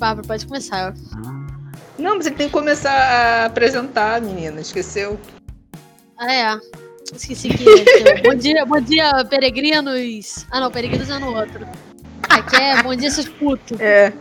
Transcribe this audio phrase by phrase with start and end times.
[0.00, 0.94] Bárbara, pode começar.
[1.98, 4.60] Não, mas ele tem que começar a apresentar, menina.
[4.60, 5.20] Esqueceu?
[6.18, 6.58] Ah, é.
[7.14, 7.64] Esqueci que.
[7.64, 10.46] que- bom dia, bom dia, peregrinos.
[10.50, 11.66] Ah, não, peregrinos é no outro.
[12.28, 13.78] Aqui é bom dia, seus putos.
[13.78, 14.12] É.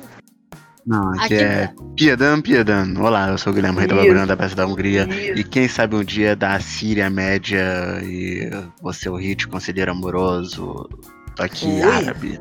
[0.85, 2.93] Não, aqui Aqui é Piedan Piedan.
[2.99, 4.01] Olá, eu sou o Guilherme Rei da Isso.
[4.03, 5.07] Babilônia da Peça da Hungria.
[5.09, 5.49] E Isso.
[5.49, 8.49] quem sabe um dia da Síria Média e
[8.81, 10.89] você o hit conselheiro amoroso.
[11.35, 11.81] Tô aqui, Oi.
[11.83, 12.39] árabe.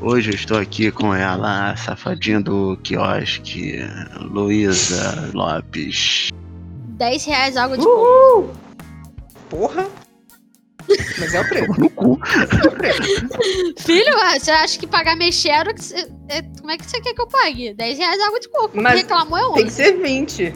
[0.00, 3.78] Hoje eu estou aqui com ela, a safadinha do quiosque,
[4.20, 6.28] Luísa Lopes.
[6.98, 8.00] 10 reais água de coco.
[8.00, 8.50] Uhul!
[9.48, 9.86] Porra!
[11.18, 11.80] Mas é o preço.
[11.80, 12.20] No cu.
[12.62, 13.02] É o preço.
[13.78, 17.20] Filho, você acha que pagar meu xerox, é- é- como é que você quer que
[17.20, 17.74] eu pague?
[17.74, 18.80] 10 reais água de coco.
[18.80, 19.70] Mas Reclamou é Tem que 11.
[19.74, 20.54] ser 20.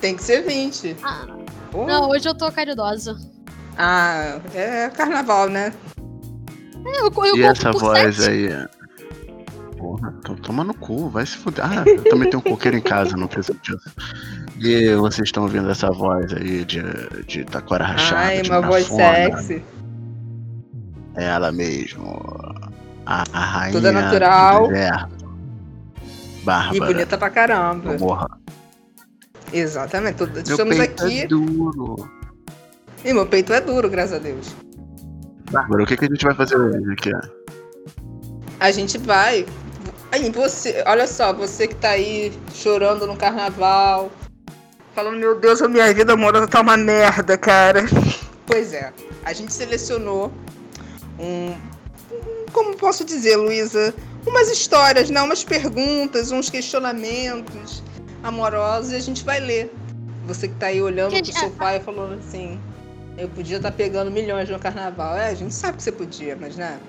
[0.00, 0.96] Tem que ser 20.
[1.02, 1.26] Ah,
[1.72, 3.16] não, hoje eu tô caridosa.
[3.78, 5.72] Ah, é carnaval, né?
[6.84, 8.30] É, Eu, eu E compro essa por voz sete.
[8.52, 8.68] aí?
[9.78, 11.64] Porra, to- toma no cu, vai se fuder.
[11.64, 13.90] Ah, eu também tenho um coqueiro em casa, não preciso disso.
[14.58, 16.82] E vocês estão ouvindo essa voz aí de,
[17.26, 19.62] de taquara rachada, Ai, de uma voz sexy.
[21.16, 22.18] É ela mesmo.
[23.06, 24.62] A, a rainha Toda natural.
[24.62, 25.24] do deserto.
[26.40, 26.92] E Bárbara.
[26.92, 27.98] bonita pra caramba.
[27.98, 28.28] Morra.
[29.52, 30.16] Exatamente.
[30.16, 31.20] Tô- Meu Estamos peito aqui.
[31.20, 32.10] é duro.
[33.04, 34.54] E meu peito é duro, graças a Deus.
[35.54, 37.10] Bárbara, o que, que a gente vai fazer hoje aqui?
[38.58, 39.46] A gente vai.
[40.10, 44.10] Aí, você, olha só, você que tá aí chorando no carnaval,
[44.94, 47.82] falando, meu Deus, a minha vida amorosa tá uma merda, cara.
[48.46, 48.92] Pois é,
[49.24, 50.30] a gente selecionou
[51.18, 51.52] um.
[51.52, 51.56] um-
[52.52, 53.94] Como posso dizer, Luísa?
[54.26, 55.22] Umas histórias, né?
[55.22, 57.82] Umas perguntas, uns questionamentos
[58.22, 59.72] amorosos e a gente vai ler.
[60.26, 62.60] Você que tá aí olhando pro seu pai falando assim.
[63.16, 65.16] Eu podia estar pegando milhões no carnaval.
[65.16, 66.80] É, a gente sabe que você podia, mas né?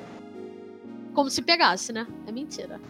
[1.13, 2.07] Como se pegasse, né?
[2.27, 2.81] É mentira.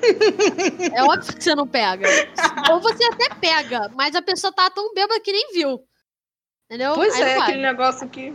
[0.94, 2.06] é óbvio que você não pega.
[2.70, 5.82] Ou você até pega, mas a pessoa tá tão bêbada que nem viu.
[6.66, 6.94] Entendeu?
[6.94, 8.30] Pois Aí é, aquele negócio que.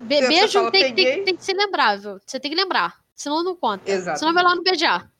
[0.00, 2.18] Be beijo fala, tem, tem, tem que ser lembrável.
[2.26, 2.98] Você tem que lembrar.
[3.14, 3.88] Senão não conta.
[3.90, 4.18] Exato.
[4.18, 5.10] Senão vai lá no beijar.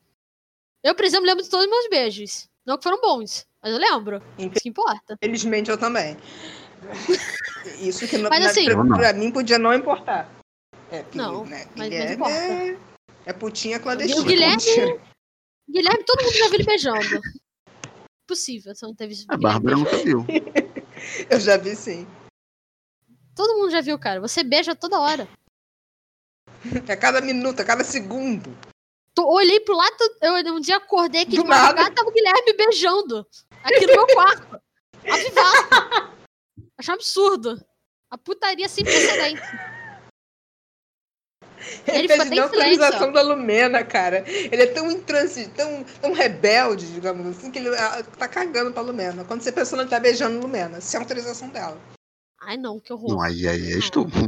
[0.83, 2.49] Eu, por exemplo, lembro de todos os meus beijos.
[2.65, 4.23] Não que foram bons, mas eu lembro.
[4.39, 5.15] Isso que importa.
[5.15, 6.17] Infelizmente eu também.
[7.81, 8.97] Isso que não, Mas na- assim- pra, não.
[8.97, 10.31] pra mim podia não importar.
[10.91, 12.79] É, porque, Não, né, mas- mas Guilherme é,
[13.27, 14.21] é putinha clandestina.
[14.21, 15.01] O Guilherme-.
[15.71, 17.21] Guilherme, todo mundo já viu ele beijando.
[18.27, 19.31] Possível, você não teve visto.
[19.31, 20.25] A Bárbara nunca viu.
[21.31, 22.07] Eu já vi sim.
[23.35, 24.21] Todo mundo já viu, cara.
[24.21, 25.29] Você beija toda hora.
[26.89, 28.55] A cada minuto, a cada segundo.
[29.15, 32.53] Tô, olhei pro lado, eu um dia acordei aqui Do de madrugada, tava o Guilherme
[32.53, 33.27] beijando.
[33.65, 34.61] Aqui no meu quarto.
[35.09, 36.20] Avivado.
[36.81, 37.65] Achei um absurdo.
[38.11, 39.43] A putaria sem precedente.
[41.87, 44.25] Ele, Ele fez ficou até em da Lumena, cara.
[44.27, 48.81] Ele é tão intransigente, tão, tão rebelde, digamos assim, que ele ah, tá cagando pra
[48.81, 49.27] Lumena.
[49.27, 51.79] Quando você pensa ele tá beijando Lumena, sem autorização dela.
[52.41, 53.11] Ai, não, que horror.
[53.11, 54.19] Não, aí, aí é estupro.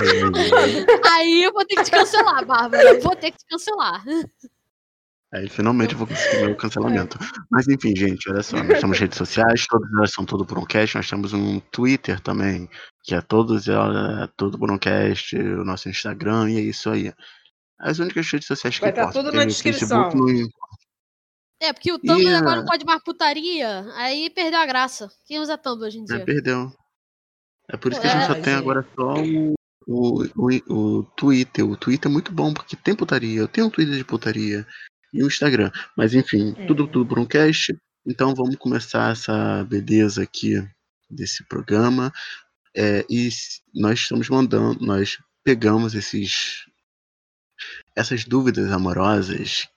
[1.12, 2.82] Aí eu vou ter que te cancelar, Bárbara.
[2.82, 4.02] Eu Vou ter que te cancelar.
[5.32, 7.16] Aí finalmente eu vou conseguir meu cancelamento.
[7.50, 10.64] Mas enfim, gente, olha só, nós temos redes sociais, todas elas são tudo por um
[10.66, 12.68] cast, nós temos um Twitter também,
[13.04, 17.12] que é todos ela, tudo por um cast, o nosso Instagram, e é isso aí.
[17.78, 20.10] As únicas redes sociais que Vai tá importam, tudo tem na descrição.
[20.10, 20.50] Facebook, no-
[21.62, 23.86] É, porque o Tumblr E, agora não pode mais putaria.
[23.94, 25.08] Aí perdeu a graça.
[25.26, 26.24] Quem usa Tumblr hoje em É, dia?
[26.24, 26.72] perdeu.
[27.70, 28.54] É por isso que a É, gente só tem gente.
[28.56, 29.54] agora só o,
[29.86, 31.64] o, o, o Twitter.
[31.64, 33.38] O Twitter é muito bom, porque tem putaria.
[33.40, 34.66] Eu tenho um Twitter de putaria
[35.12, 35.70] e o Instagram.
[35.96, 36.66] Mas enfim, Hum.
[36.66, 37.76] tudo, tudo por um cast.
[38.06, 40.66] Então vamos começar essa beleza aqui
[41.08, 42.12] desse programa.
[42.74, 43.28] É, e
[43.74, 46.64] nós estamos mandando, nós pegamos esses
[47.94, 49.68] essas dúvidas amorosas,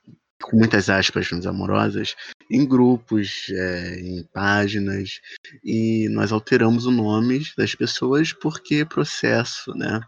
[0.41, 2.15] com muitas aspas amorosas,
[2.49, 5.19] em grupos, é, em páginas,
[5.63, 9.99] e nós alteramos o nome das pessoas porque é processo, né?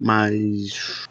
[0.00, 1.06] Mas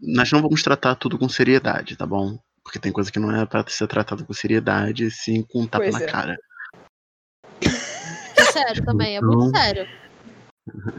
[0.00, 2.38] nós não vamos tratar tudo com seriedade, tá bom?
[2.64, 5.84] Porque tem coisa que não é para ser tratado com seriedade, sim com um tapa
[5.84, 6.06] Pois na é.
[6.06, 6.38] cara.
[8.36, 9.88] É sério também, é muito Então- sério.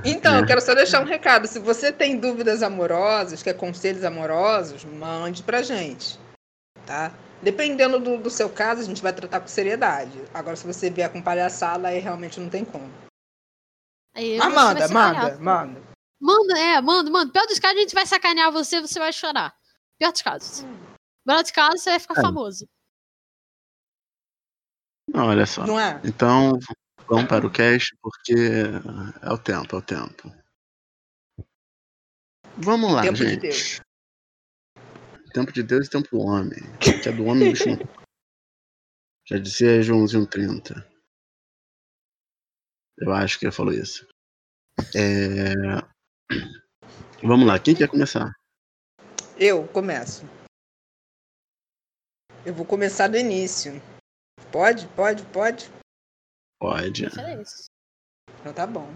[0.03, 0.41] Então, É.
[0.41, 1.47] eu quero só deixar um recado.
[1.47, 6.19] Se você tem dúvidas amorosas, quer conselhos amorosos, mande pra gente.
[6.85, 7.13] Tá?
[7.41, 10.21] Dependendo do, do seu caso, a gente vai tratar com seriedade.
[10.33, 12.91] Agora, se você vier com palhaçada, aí realmente não tem como.
[14.13, 15.81] Aí Mas vai manda, manda, manda.
[16.21, 17.31] Manda, é, manda, manda.
[17.31, 19.53] Pior dos casos, a gente vai sacanear você você vai chorar.
[19.97, 20.65] Pior dos casos.
[21.25, 22.21] Melhor dos casos, você vai ficar É.
[22.21, 22.67] famoso.
[25.09, 25.65] Não, olha só.
[25.65, 26.01] Não é?
[26.03, 26.53] Então,
[27.07, 28.33] vamos para o cast, porque
[29.21, 30.29] é o tempo, é o tempo.
[32.57, 33.41] Vamos lá, Tempo de gente.
[33.41, 33.81] Deus.
[35.33, 36.59] tempo de Deus e tempo do homem.
[36.75, 37.77] O que é do homem, o bicho não...
[39.27, 40.87] Já dizia Joãozinho 30.
[42.99, 44.07] Eu acho que ele falou isso.
[44.95, 45.53] É...
[47.23, 48.31] Vamos lá, quem quer começar?
[49.37, 50.23] Eu começo.
[52.45, 53.81] Eu vou começar do início.
[54.51, 54.85] Pode?
[54.87, 55.23] Pode?
[55.27, 55.71] Pode?
[56.59, 57.05] Pode.
[57.05, 58.89] Então tá bom.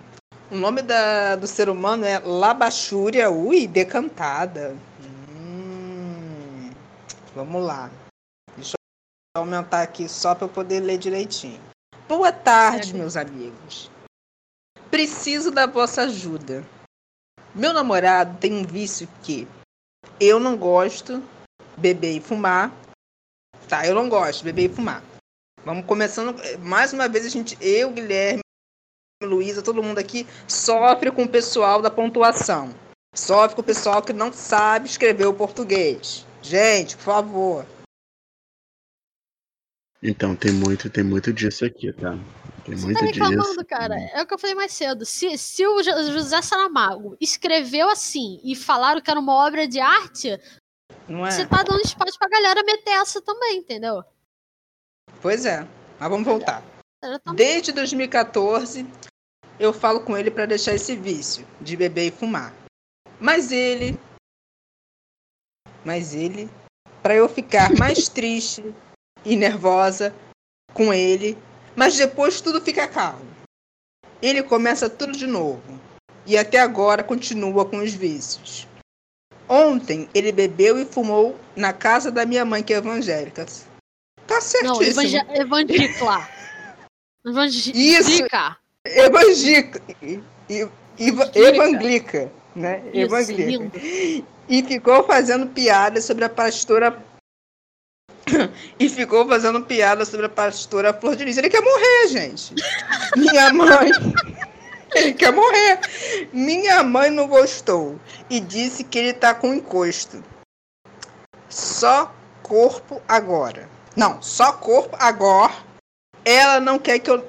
[0.51, 4.75] O nome da, do ser humano é Labachúria, ui, decantada.
[5.31, 6.71] Hum,
[7.33, 7.89] vamos lá.
[8.55, 8.75] Deixa
[9.35, 11.61] eu aumentar aqui só para eu poder ler direitinho.
[12.07, 12.99] Boa tarde, Segue.
[12.99, 13.89] meus amigos.
[14.91, 16.65] Preciso da vossa ajuda.
[17.55, 19.47] Meu namorado tem um vício que
[20.19, 21.23] eu não gosto
[21.77, 22.71] beber e fumar.
[23.67, 25.03] Tá, eu não gosto beber e fumar.
[25.65, 26.35] Vamos começando.
[26.59, 28.41] Mais uma vez a gente, eu, Guilherme,
[29.21, 32.73] Luísa, todo mundo aqui sofre com o pessoal da pontuação.
[33.13, 36.25] Sofre com o pessoal que não sabe escrever o português.
[36.41, 37.65] Gente, por favor.
[40.01, 42.11] Então, tem muito, tem muito disso aqui, tá?
[42.63, 43.65] Tem Você muito tá reclamando, disso.
[43.65, 43.95] cara.
[44.13, 45.03] É o que eu falei mais cedo.
[45.05, 49.79] Se, se o Jo- José Saramago escreveu assim e falaram que era uma obra de
[49.79, 50.39] arte,
[51.07, 51.31] Não é?
[51.31, 54.03] você tá dando espaço pra galera meter essa também, entendeu?
[55.21, 55.65] Pois é.
[55.99, 56.63] Mas vamos voltar.
[57.33, 58.85] Desde 2014,
[59.59, 62.53] eu falo com ele para deixar esse vício de beber e fumar.
[63.19, 63.97] Mas ele.
[65.85, 66.49] Mas ele.
[67.01, 68.75] Para eu ficar mais triste
[69.23, 70.13] e nervosa
[70.73, 71.37] com ele.
[71.75, 73.25] Mas depois tudo fica calmo.
[74.21, 75.79] Ele começa tudo de novo.
[76.25, 78.67] E até agora continua com os vícios.
[79.49, 83.45] Ontem ele bebeu e fumou na casa da minha mãe, que é evangélica.
[84.27, 84.83] Tá Não, certíssimo.
[84.83, 85.83] evangé evangélica.
[85.85, 86.05] Isso.
[87.25, 88.57] Evangélica.
[88.85, 89.81] evangélica,
[90.99, 92.81] eva- evangélica, né?
[92.93, 93.79] Isso, Evangélica.
[94.49, 96.97] E ficou fazendo piada sobre a pastora
[98.79, 101.37] e ficou fazendo piada sobre a pastora Flor de Lis.
[101.37, 102.53] Ele quer morrer, gente.
[103.15, 103.91] Minha mãe
[104.95, 105.79] ele quer morrer.
[106.33, 107.99] Minha mãe não gostou
[108.29, 110.23] e disse que ele tá com encosto.
[111.49, 112.13] Só
[112.43, 113.69] corpo agora.
[113.95, 115.53] Não, só corpo agora.
[116.23, 117.27] Ela não quer que eu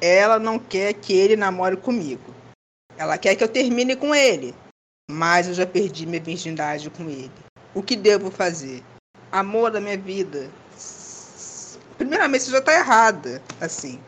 [0.00, 2.34] ela não quer que ele namore comigo.
[2.96, 4.54] Ela quer que eu termine com ele.
[5.10, 7.32] Mas eu já perdi minha virgindade com ele.
[7.74, 8.82] O que devo fazer?
[9.32, 10.50] Amor da minha vida.
[11.96, 13.42] Primeiramente, você já tá errada.
[13.60, 13.98] Assim.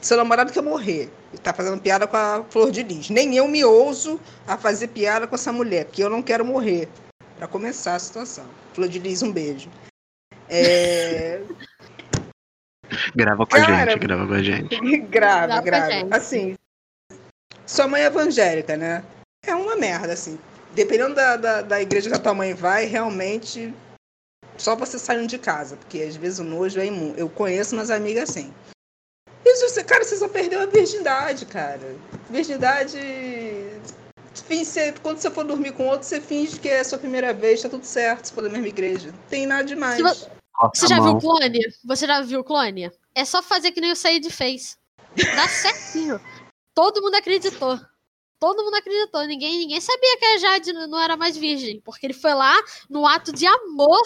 [0.00, 1.10] Seu namorado quer morrer.
[1.34, 3.10] E tá fazendo piada com a Flor de Lis.
[3.10, 6.88] Nem eu me ouso a fazer piada com essa mulher, porque eu não quero morrer.
[7.36, 8.46] Pra começar a situação.
[8.72, 9.68] Flor de Lis, um beijo.
[10.48, 11.42] É.
[13.16, 14.78] Grava com a Cara, gente, grava com a gente.
[15.08, 15.90] grava, grava.
[15.90, 16.14] gente.
[16.14, 16.54] Assim,
[17.66, 19.02] sua mãe é evangélica, né?
[19.44, 20.38] É uma merda, assim.
[20.74, 23.74] Dependendo da, da, da igreja que a tua mãe vai, realmente
[24.56, 27.18] só você saindo de casa, porque às vezes o nojo é imundo.
[27.18, 28.52] Eu conheço umas amigas assim.
[29.44, 31.96] Isso, você, cara, você só perdeu a virgindade, cara.
[32.30, 32.98] Virgindade.
[34.46, 37.62] Finge quando você for dormir com outro, você finge que é a sua primeira vez,
[37.62, 39.12] tá tudo certo, se for da mesma igreja.
[39.12, 40.00] Não tem nada demais.
[40.74, 41.60] Você a já viu clone?
[41.84, 42.90] Você já viu o clone?
[43.14, 44.76] É só fazer que nem o Said fez.
[45.36, 46.20] Dá certinho.
[46.74, 47.78] Todo mundo acreditou.
[48.40, 49.24] Todo mundo acreditou.
[49.26, 51.80] Ninguém, ninguém sabia que a Jade não era mais virgem.
[51.80, 52.54] Porque ele foi lá
[52.90, 54.02] no ato de amor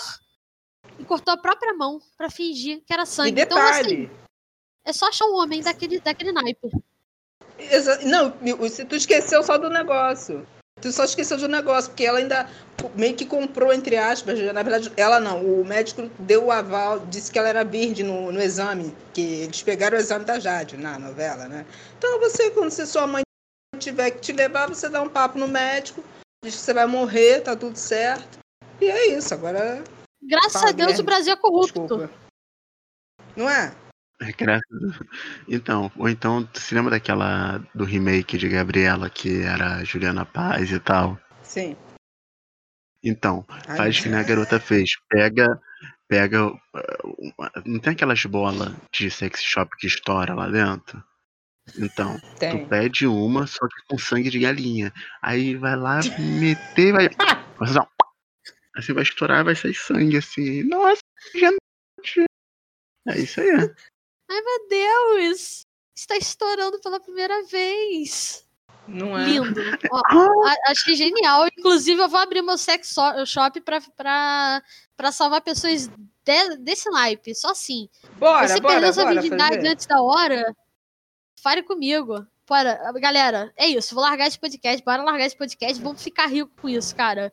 [0.99, 3.41] e cortou a própria mão pra fingir que era E sangue.
[3.41, 4.28] Então, assim, detalhe.
[4.85, 6.71] É só achar um homem daquele, daquele naipe.
[8.05, 8.35] Não,
[8.69, 10.47] se tu esqueceu só do negócio.
[10.81, 12.49] Tu só esqueceu do negócio, porque ela ainda
[12.95, 14.39] meio que comprou, entre aspas.
[14.53, 15.45] Na verdade, ela não.
[15.45, 18.95] O médico deu o aval, disse que ela era virgem no, no exame.
[19.13, 21.67] Que eles pegaram o exame da Jade na novela, né?
[21.97, 23.23] Então você, quando você, sua mãe
[23.79, 26.03] tiver que te levar, você dá um papo no médico,
[26.45, 28.39] diz que você vai morrer, tá tudo certo.
[28.81, 29.83] E é isso, agora.
[30.23, 31.81] Graças a Deus o Brasil é corrupto.
[31.81, 32.11] Desculpa.
[33.37, 33.75] Não é?
[34.21, 34.97] É, graças a Deus.
[35.47, 40.81] Então, ou então, se lembra daquela do remake de Gabriela, que era Juliana Paz e
[40.81, 41.19] tal?
[41.43, 41.77] Sim.
[43.03, 44.91] Então, Ai, faz que nem a garota fez.
[45.09, 45.61] Pega,
[46.09, 46.47] pega.
[46.47, 51.03] uma- Não tem aquelas bolas de sex shop que estoura lá dentro?
[51.79, 52.51] Então, Tem.
[52.59, 54.93] tu pede uma, só que com sangue de galinha.
[55.23, 56.01] Aí vai lá
[56.41, 57.09] meter, vai.
[58.75, 60.63] Aí você vai estourar, vai sair sangue assim.
[60.65, 61.01] Nossa,
[61.35, 62.25] gente.
[63.09, 63.75] É isso aí.
[64.31, 65.67] Ai, meu Deus!
[65.97, 68.45] Está estourando pela primeira vez.
[68.87, 69.25] Não é?
[69.27, 69.61] Lindo.
[69.93, 71.47] Ó, a- achei genial.
[71.59, 72.95] Inclusive, eu vou abrir meu sex
[73.27, 74.63] shop pra, pra,
[74.97, 77.35] pra salvar pessoas de- desse naipe.
[77.35, 77.89] Só assim.
[78.17, 80.55] Bora, Você bora, perdeu sua virgindade antes da hora?
[81.43, 82.27] Fale comigo.
[82.47, 83.95] Bora, galera, é isso.
[83.95, 84.83] Vou largar esse podcast.
[84.85, 85.83] Bora largar esse podcast.
[85.83, 87.31] Vamos ficar rico com isso, cara.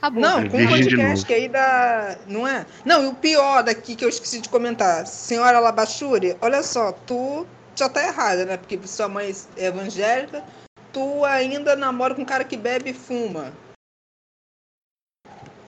[0.00, 0.22] Acabou.
[0.22, 2.16] Não, É com o podcast que aí dá.
[2.26, 2.64] Não é?
[2.86, 5.06] Não, e o pior daqui que eu esqueci de comentar.
[5.06, 8.56] Senhora Labachuri, olha só, tu já tá errada, né?
[8.56, 10.42] Porque sua mãe é evangélica,
[10.90, 13.52] tu ainda namora com um cara que bebe e fuma.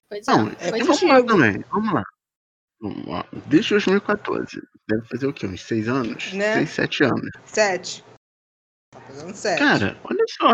[0.08, 0.30] Pois é.
[0.30, 1.06] Não, é pois vamos é.
[1.06, 1.28] lá contigo.
[1.28, 1.64] também.
[1.70, 2.02] Vamos lá.
[2.80, 3.26] Vamos lá.
[3.46, 4.62] Desde 2014.
[4.88, 5.46] Deve fazer o quê?
[5.46, 6.32] Uns seis anos?
[6.32, 6.54] Né?
[6.54, 7.30] Seis, sete anos.
[7.44, 8.04] Sete.
[8.90, 9.58] Tá fazendo sete.
[9.58, 10.52] Cara, olha só.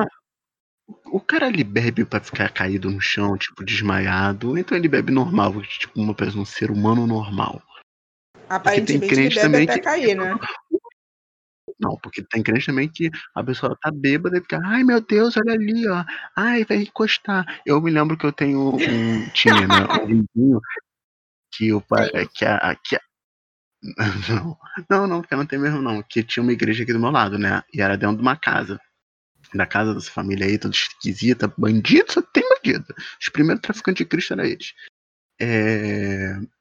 [1.06, 5.60] O cara ele bebe pra ficar caído no chão, tipo, desmaiado, então ele bebe normal,
[5.62, 7.62] tipo, uma pessoa, um ser humano normal.
[8.48, 10.34] Aparentemente tem crente também até que- cair, né?
[11.80, 15.36] Não, porque tem crente também que a pessoa tá bêbada e fica, ai meu Deus,
[15.36, 16.04] olha ali, ó.
[16.34, 17.60] Ai, vai encostar.
[17.64, 19.28] Eu me lembro que eu tenho um.
[19.30, 19.86] Tinha, né?
[20.02, 20.60] Um vizinho
[21.52, 22.10] que o pai.
[22.34, 23.00] Que a, que a-
[24.28, 24.58] Não,
[24.90, 26.02] não, não, porque não tem mesmo, não.
[26.02, 27.62] Que tinha uma igreja aqui do meu lado, né?
[27.72, 28.80] E era dentro de uma casa.
[29.54, 32.94] Da casa dessa família aí, toda esquisita, bandido, só tem bandido.
[33.20, 34.74] Os primeiros traficantes de Cristo eram eles.
[35.40, 36.38] É.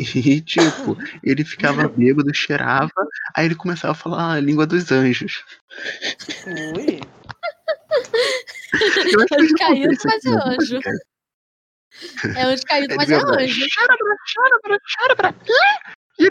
[0.00, 2.90] E, tipo, ele ficava bêbado, cheirava,
[3.36, 5.44] aí ele começava a falar a língua dos anjos.
[6.74, 7.00] Ui.
[9.12, 10.80] Eu acho que isso mas é anjo.
[12.36, 13.66] É anjo caído, Ele mas é anjo.
[13.70, 15.34] "Xarabra, xarabra, xarabra,
[16.18, 16.28] e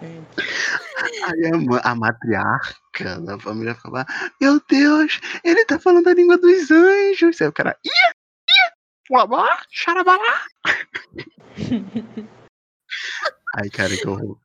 [1.24, 4.06] Aí a, a matriarca da família ficava,
[4.40, 7.40] meu Deus, ele tá falando a língua dos anjos.
[7.40, 8.72] Aí o cara, ia, ia,
[9.10, 10.44] uabá, xarabalá.
[13.56, 14.38] Ai, cara, que horror.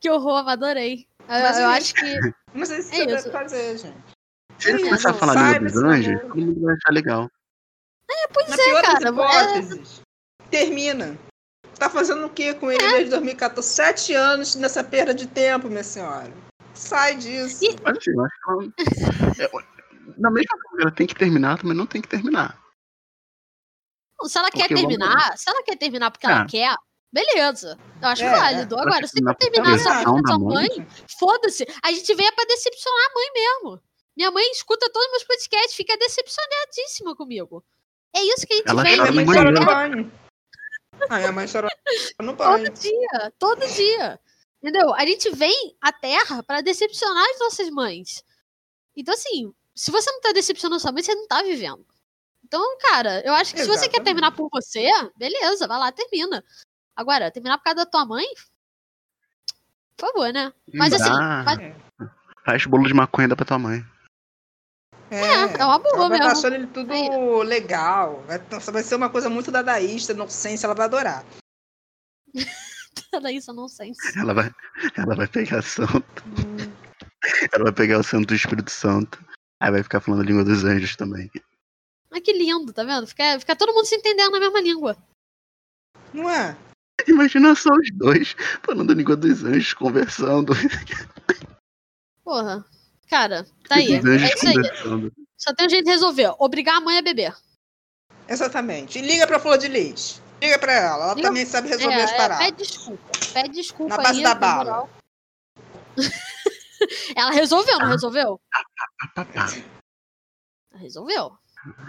[0.00, 1.06] Que horror, adorei.
[1.20, 2.20] Eu, Mas eu é acho que.
[2.52, 3.30] Não sei se É você deve isso.
[3.30, 3.96] fazer, gente.
[4.58, 7.30] Se ele começar a falar a língua dos anjos, todo mundo vai achar legal.
[8.32, 9.08] Pois Na é, pior das cara.
[9.58, 11.18] é- termina.
[11.78, 13.68] Tá fazendo o que com ele desde 2014?
[13.68, 16.32] Sete anos nessa perda de tempo, minha senhora.
[16.72, 17.64] Sai disso.
[17.64, 18.34] E- Mas assim, eu acho
[19.34, 19.54] que ela.
[19.60, 19.64] é,
[20.18, 22.58] na mesma ela tem que terminar, também não tem que terminar.
[24.24, 26.46] Se ela quer Porque vamos- terminar, se ela quer terminar porque ela Ah.
[26.46, 26.74] quer,
[27.12, 27.78] beleza.
[28.00, 28.76] Eu acho É, válido.
[28.76, 28.80] é.
[28.80, 30.68] Agora, se quer terminar só proteção porque da sua mãe.
[30.78, 30.86] mãe,
[31.18, 31.66] foda-se.
[31.82, 33.82] A gente veio pra decepcionar a mãe mesmo.
[34.16, 37.64] Minha mãe escuta todos os meus podcasts, fica decepcionadíssima comigo.
[38.16, 38.96] É isso que a gente Ela veio.
[39.26, 40.12] chora no mãe
[40.98, 41.08] chora banheiro.
[41.08, 41.14] no banho.
[41.14, 41.68] A minha mãe chora
[42.20, 42.72] no Todo banho.
[42.72, 44.20] dia, todo dia.
[44.62, 44.94] Entendeu?
[44.94, 48.24] A gente vem à Terra pra decepcionar as nossas mães.
[48.96, 51.84] Então, assim, se você não tá decepcionando sua mãe, você não tá vivendo.
[52.44, 54.04] Então, cara, eu acho que se você quer Exatamente.
[54.04, 56.42] terminar por você, beleza, vai lá, termina.
[56.96, 58.24] Agora, terminar por causa da tua mãe?
[59.96, 60.52] Por favor, né?
[60.72, 61.42] Mas assim, dá.
[61.44, 62.08] mas-
[62.44, 63.84] Faz bolo de maconha dá pra tua mãe.
[65.14, 66.32] É, é uma boa ela vai mesmo.
[66.32, 67.08] estar achando ele tudo Aí.
[67.44, 68.24] legal.
[68.26, 71.24] Vai, vai ser uma coisa muito dadaísta, inocência, ela vai adorar.
[73.54, 73.92] Não sei.
[74.16, 74.50] Ela vai,
[74.96, 76.24] ela vai pegar santo.
[77.52, 79.24] Ela vai pegar o santo do Espírito Santo.
[79.60, 81.30] Aí vai ficar falando a língua dos anjos também.
[82.10, 83.06] Mas que lindo, tá vendo?
[83.06, 84.96] Fica, fica todo mundo se entendendo na mesma língua.
[86.12, 86.56] Não é?
[87.06, 90.52] Imagina só os dois falando a língua dos anjos, conversando.
[92.24, 92.64] Porra.
[93.14, 93.94] Cara, tá aí.
[93.94, 95.12] É isso aí.
[95.38, 96.34] Só tem um jeito de resolver.
[96.36, 97.32] Obrigar a mãe a beber.
[98.28, 98.98] Exatamente.
[98.98, 100.20] E liga pra Flor de Lis.
[100.42, 101.04] Liga pra ela.
[101.04, 102.44] Ela Liga- também sabe resolver É, as é, paradas.
[102.44, 103.10] pede desculpa.
[103.32, 104.88] Pede desculpa Na base aí, da na bala.
[107.14, 108.40] Ela resolveu, não resolveu?
[108.50, 109.46] Pá, pá, pá.
[110.74, 111.30] Resolveu.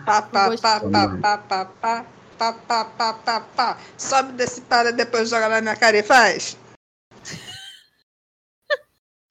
[0.06, 2.06] Pá, pá, pá, pá, pá, pá, pá.
[2.38, 3.78] Pá, pá, pá, pá, pá.
[3.98, 6.56] Sobe desse para depois joga na minha cara e faz.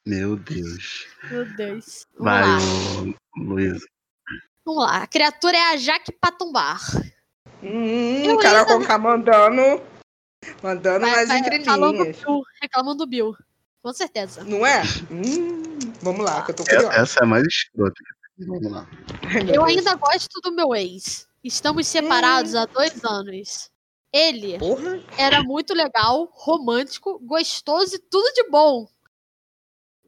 [0.06, 1.06] Meu Deus.
[1.30, 2.06] Meu Deus.
[2.18, 3.82] Vamos Vai, ô, Luiz.
[4.64, 5.02] Vamos lá.
[5.02, 6.80] A criatura é a Jaque Patumbar.
[7.62, 9.82] Hum, Carol Conká mandando.
[10.62, 12.18] Mandando Vai- vai do entrelinhas.
[12.18, 13.34] Bill, reclamando do Bill.
[13.82, 14.44] Com certeza.
[14.44, 14.82] Não é?
[15.11, 16.96] Hum, vamos lá, que eu tô Essa, curiosa.
[17.00, 17.94] essa é mais escrota.
[18.38, 18.87] Vamos lá.
[19.54, 21.26] Eu ainda gosto do meu ex.
[21.42, 23.70] Estamos separados há dois anos.
[24.12, 25.00] Ele Porra.
[25.18, 28.87] era muito legal, romântico, gostoso e tudo de bom.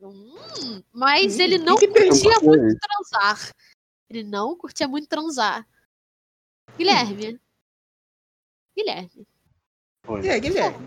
[0.03, 3.53] Hum, mas Hum, ele não que que curtia muito transar.
[4.09, 5.67] Ele não curtia muito transar.
[6.77, 7.41] Guilherme.
[8.77, 9.27] Guilherme.
[10.05, 10.21] Foi.
[10.23, 10.87] E aí, Guilherme?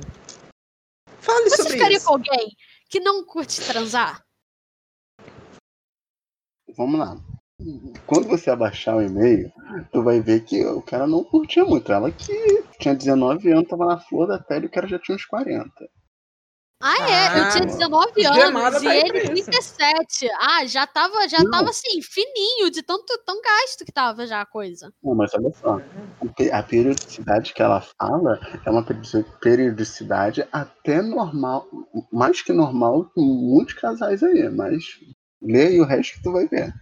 [1.19, 2.05] Fale Você sobre ficaria isso.
[2.05, 2.55] com alguém
[2.87, 4.23] que não curte transar?
[6.77, 7.17] Vamos lá.
[8.05, 9.51] Quando você abaixar o e-mail,
[9.91, 11.91] tu vai ver que o cara não curtia muito.
[11.91, 12.31] Ela que
[12.79, 15.89] tinha 19 anos, tava na flor da pele e o cara já tinha uns 40.
[16.81, 17.39] Ah, é.
[17.39, 19.51] Eu Ah, tinha 19 gemada anos e tá ele pra isso.
[19.51, 20.29] 37.
[20.39, 21.51] Ah, já tava, já Não.
[21.51, 24.93] tava assim, fininho, de tanto tão gasto que tava já a coisa.
[25.03, 25.77] Não, mas olha só.
[26.53, 31.67] A periodicidade que ela fala é uma periodi- periodicidade até normal,
[32.13, 34.83] mais que normal com muitos casais aí, mas
[35.41, 36.73] lê aí o resto que tu vai ver.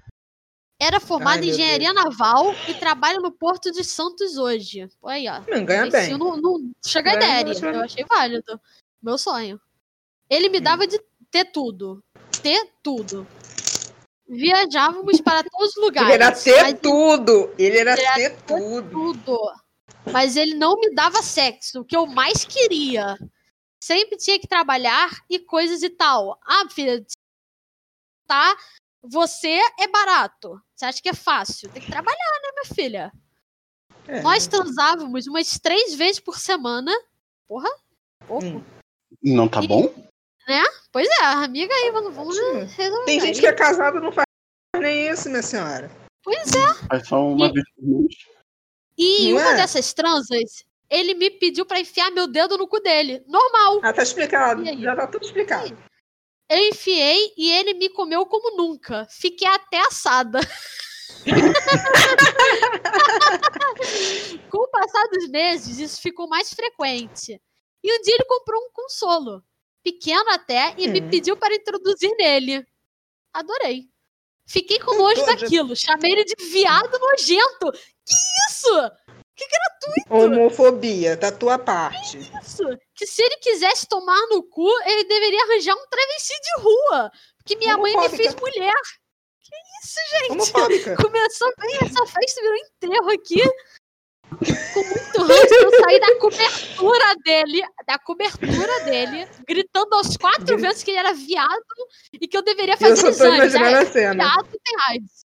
[0.79, 4.87] Era formado Ai, em engenharia naval e trabalha no Porto de Santos hoje.
[5.05, 5.41] Aí, ó.
[5.51, 6.03] Não, ganha bem.
[6.03, 7.43] Ensino não chega a ideia.
[7.51, 8.61] eu Eu achei válido.
[9.01, 9.59] Meu sonho.
[10.29, 10.99] Ele me dava de
[11.31, 12.03] ter tudo.
[12.41, 13.27] Ter tudo.
[14.27, 16.13] Viajávamos para todos os lugares.
[16.13, 17.53] Ele era ter tudo.
[17.57, 19.13] Ele era Ele era ter tudo.
[19.13, 19.39] tudo.
[20.11, 23.17] Mas ele não me dava sexo, o que eu mais queria.
[23.79, 26.39] Sempre tinha que trabalhar e coisas e tal.
[26.45, 27.05] Ah, filha,
[28.25, 28.57] tá?
[29.03, 30.61] Você é barato.
[30.75, 31.69] Você acha que é fácil?
[31.69, 33.11] Tem que trabalhar, né, minha filha?
[34.07, 34.21] É.
[34.21, 36.91] Nós transávamos umas três vezes por semana.
[37.47, 37.69] Porra,
[38.27, 38.45] pouco.
[38.45, 38.63] Hum.
[39.23, 39.93] Não tá bom?
[40.91, 43.05] Pois é, amiga aí, vamos, vamos resolver.
[43.05, 43.41] Tem gente aí.
[43.41, 44.25] que é casado e não faz
[44.79, 45.91] nem isso, minha senhora.
[46.23, 46.73] Pois é.
[46.87, 48.15] Faz só uma E- vez por mês.
[48.97, 49.55] E em Não uma é?
[49.57, 53.23] dessas transas, ele me pediu pra enfiar meu dedo no cu dele.
[53.27, 53.79] Normal.
[53.83, 54.63] Ah, tá explicado.
[54.81, 55.77] Já tá tudo explicado.
[56.49, 59.05] Eu enfiei e ele me comeu como nunca.
[59.11, 60.39] Fiquei até assada.
[64.49, 67.39] Com o passar dos meses, isso ficou mais frequente.
[67.83, 69.43] E um dia ele comprou um consolo.
[69.91, 71.09] Pequeno até, e me Hum.
[71.09, 72.65] pediu para introduzir nele.
[73.33, 73.83] Adorei.
[74.45, 75.35] Fiquei com nojo Doida.
[75.37, 75.75] daquilo.
[75.77, 77.71] Chamei ele de viado nojento.
[77.71, 78.13] Que
[78.49, 78.91] isso?
[80.09, 82.17] Homofobia, da tua parte.
[82.17, 82.63] isso?
[82.95, 87.11] Que se ele quisesse tomar no cu, ele deveria arranjar um travesti de rua.
[87.37, 88.23] Porque minha mãe me Homofóbica.
[88.23, 88.73] fez mulher.
[89.41, 90.31] Que isso, gente?
[90.31, 90.95] Homofóbica.
[90.97, 93.41] Começou bem essa festa, virou enterro aqui.
[94.73, 100.83] Com muito ranço, eu saí da cobertura dele, da cobertura dele, gritando aos quatro ventos
[100.83, 101.63] que ele era viado
[102.13, 104.23] e que eu deveria E eu fazer só tô imaginando a cena.
[104.23, 105.25] viado tem AIDS.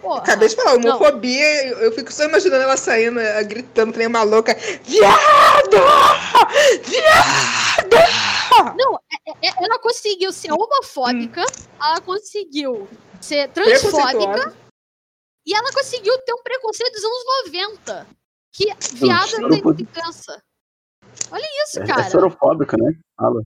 [0.00, 0.18] Porra.
[0.18, 4.08] Acabei de falar, homofobia, eu, eu fico só imaginando ela saindo, eh, gritando que nem
[4.08, 4.54] uma louca.
[4.82, 5.76] Viado!
[6.84, 8.74] Viado!
[8.76, 11.64] Não, é- é- ela conseguiu ser homofóbica, Hum.
[11.82, 12.88] ela conseguiu
[13.20, 14.54] ser transfóbica.
[15.46, 18.06] E ela conseguiu ter um preconceito dos anos 90.
[18.52, 20.42] Que viado não tem criança.
[21.30, 22.10] Olha isso, É, é cara.
[22.10, 22.92] sorofóbico, né?
[23.16, 23.42] Fala.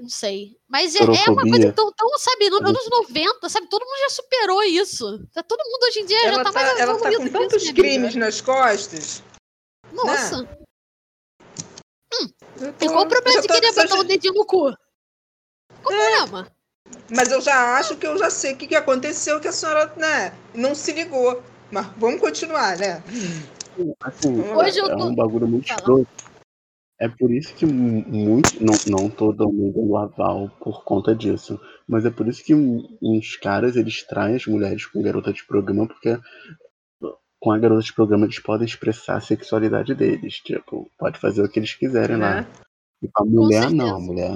[0.00, 0.56] Não sei.
[0.68, 3.68] Mas é, é uma coisa tão, tão, sabe, nos anos 90, sabe?
[3.68, 5.24] Todo mundo já superou isso.
[5.32, 7.62] Tá, todo mundo hoje em dia já Ela tá tá, mais ela tá com tantos
[7.62, 7.74] amiga.
[7.82, 9.22] crimes nas costas.
[9.92, 10.48] Nossa,
[12.60, 14.72] Eu e tô- qual o problema eu de já querer botar um dedinho no cu?
[15.82, 16.16] Qual o É.
[16.26, 16.52] problema?
[17.10, 19.92] Mas eu já acho que eu já sei o que, que aconteceu, que a senhora,
[19.96, 21.42] né, não se ligou.
[21.70, 23.02] Mas vamos continuar, né?
[24.02, 24.40] Assim.
[24.54, 26.06] Hoje eu é tô- um bagulho muito escroto.
[27.00, 28.62] É por isso que mu- muito.
[28.64, 31.58] Não, não tô dando o aval por conta disso.
[31.88, 35.86] Mas é por isso que uns caras eles traem as mulheres com garota de programa,
[35.88, 36.16] porque
[37.40, 40.34] com a garota de programa eles podem expressar a sexualidade deles.
[40.36, 42.42] Tipo, pode fazer o que eles quiserem lá.
[42.42, 42.46] né?
[43.02, 44.30] E a mulher não, a mulher.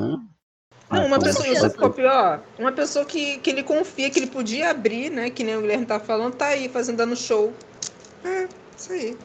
[0.90, 2.42] Não, Ah, uma pessoa, sabe pior?
[2.58, 5.30] Uma pessoa que, que ele confia, que ele podia abrir, né?
[5.30, 7.52] Que nem o Guilherme tá falando, tá aí fazendo dando show.
[8.24, 9.18] É, isso aí.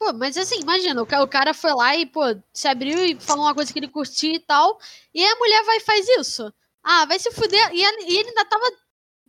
[0.00, 2.22] Pô, mas assim, imagina, o ca- o cara foi lá e, pô,
[2.54, 4.78] se abriu e falou uma coisa que ele curtia e tal,
[5.12, 6.52] e a mulher vai e faz isso.
[6.82, 7.70] Ah, vai se fuder.
[7.74, 8.64] E ele, e ele ainda tava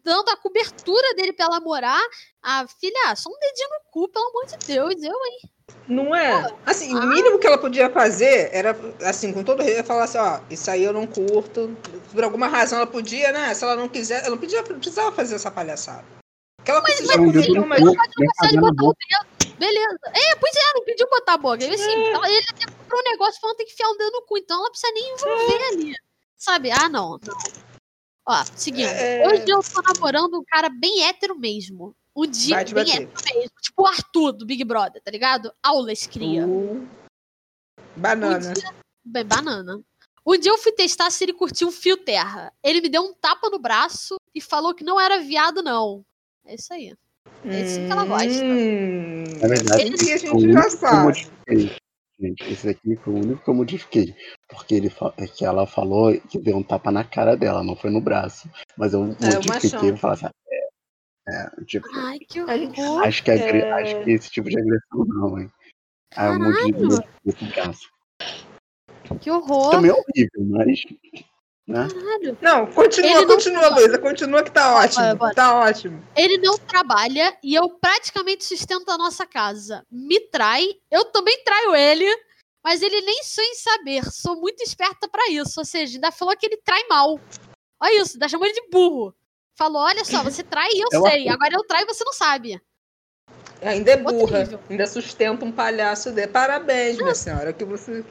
[0.04, 2.00] dando a cobertura dele pra ela morar.
[2.42, 4.94] Ah, filha, só um dedinho no cu, pelo amor de Deus.
[5.04, 5.40] Eu, hein?
[5.88, 6.56] Não é?
[6.66, 7.00] Assim, Ah.
[7.00, 10.70] o mínimo que ela podia fazer era, assim, com todo respeito, falar assim, ó, isso
[10.70, 11.76] aí eu não curto.
[12.14, 13.54] Por alguma razão ela podia, né?
[13.54, 16.06] Se ela não quiser, ela não podia, não precisava fazer essa palhaçada.
[16.58, 17.76] Porque ela mas conseguir ele- uma.
[17.76, 18.98] ele- Pode na botar o boca.
[19.40, 19.56] dedo.
[19.58, 19.98] Beleza.
[20.14, 21.64] É, pois é, não pediu botar a boca.
[21.64, 24.12] Ele, assim, ela- ele até comprou um negócio falando que tem que enfiar o dedo
[24.12, 25.94] no cu, então ela não precisa nem envolver ali.
[26.38, 26.72] Sabe?
[26.72, 27.38] Ah, não, não.
[28.28, 28.88] Ó, seguindo.
[28.88, 29.28] É.
[29.28, 31.96] Hoje eu tô namorando um cara bem hétero mesmo.
[32.16, 33.02] Um dia bem bater.
[33.04, 33.52] hétero mesmo.
[33.62, 35.52] Tipo o Arthur do Big Brother, tá ligado?
[35.64, 36.46] Aulas cria.
[36.48, 36.88] Uh,
[37.96, 38.50] banana.
[38.50, 38.74] Um dia-
[39.06, 39.82] Bem, banana.
[40.26, 42.52] Um dia eu fui testar se ele curtia um fio terra.
[42.64, 46.04] Ele me deu um tapa no braço e falou que não era viado, não.
[46.46, 46.94] É isso aí.
[47.46, 48.44] É isso que ela gosta.
[48.44, 51.28] Hum, Na verdade, esse a o gente já sabe.
[52.42, 54.16] esse aqui foi o único que eu modifiquei.
[54.50, 57.90] Porque ele é que ela falou que deu um tapa na cara dela, não foi
[57.90, 58.50] no braço.
[58.78, 59.08] Mas eu É, o
[59.48, 60.28] modifiquei e falar assim,
[61.32, 63.04] é, é, tipo, Ai, que horror.
[63.04, 63.72] acho que, agre- É.
[63.74, 65.52] acho que esse tipo de agressão não, hein?
[66.18, 67.04] Modi- Caralho.
[67.26, 67.90] modifiquei o braço.
[69.22, 69.72] Que horror.
[69.72, 70.86] Também é horrível, mas.
[71.68, 71.88] Né?
[71.88, 72.38] Caralho.
[72.42, 73.82] Não, continua, não continua, trabalha.
[73.86, 73.98] Luísa.
[74.00, 75.04] Continua que tá ótimo.
[75.04, 75.34] Bora, bora.
[75.36, 76.04] Tá ótimo.
[76.16, 79.86] Ele não trabalha e eu praticamente sustento a nossa casa.
[79.92, 82.06] Me trai, eu também traio ele,
[82.64, 84.04] mas ele nem sonha em saber.
[84.12, 85.60] Sou muito esperta pra isso.
[85.60, 87.20] Ou seja, ainda falou que ele trai mal.
[87.82, 89.14] Olha isso, ainda chamou ele de burro.
[89.60, 91.28] Falou: olha só, você trai e eu Eu sei.
[91.28, 92.62] Agora eu traio e você não sabe.
[93.62, 94.38] Ainda é burra.
[94.38, 94.60] Horrível.
[94.70, 96.32] Ainda sustenta um palhaço dele.
[96.32, 97.52] Parabéns, minha senhora.
[97.52, 98.06] Que você.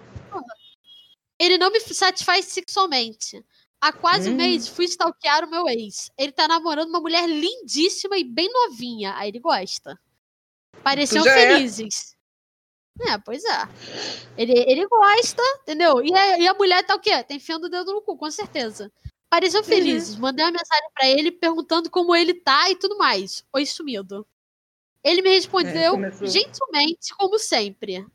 [1.41, 3.43] Ele não me satisfaz sexualmente.
[3.81, 4.37] Há quase um Hum.
[4.37, 6.11] mês fui stalkear o meu ex.
[6.19, 9.15] Ele tá namorando uma mulher lindíssima e bem novinha.
[9.17, 9.99] Aí ele gosta.
[10.85, 11.33] Pareciam é.
[11.33, 12.15] felizes.
[13.09, 13.17] É.
[13.25, 13.69] pois é.
[14.37, 16.05] Ele, ele gosta, entendeu?
[16.05, 17.23] E a, e a mulher tá o quê?
[17.23, 18.93] Tá enfiando o dedo no cu, com certeza.
[19.31, 20.17] Pareciam felizes.
[20.17, 23.45] Mandei uma mensagem pra ele perguntando como ele tá e tudo mais.
[23.53, 24.27] Oi, sumido.
[25.05, 26.27] Ele me respondeu começou.
[26.27, 28.07] gentilmente, como sempre.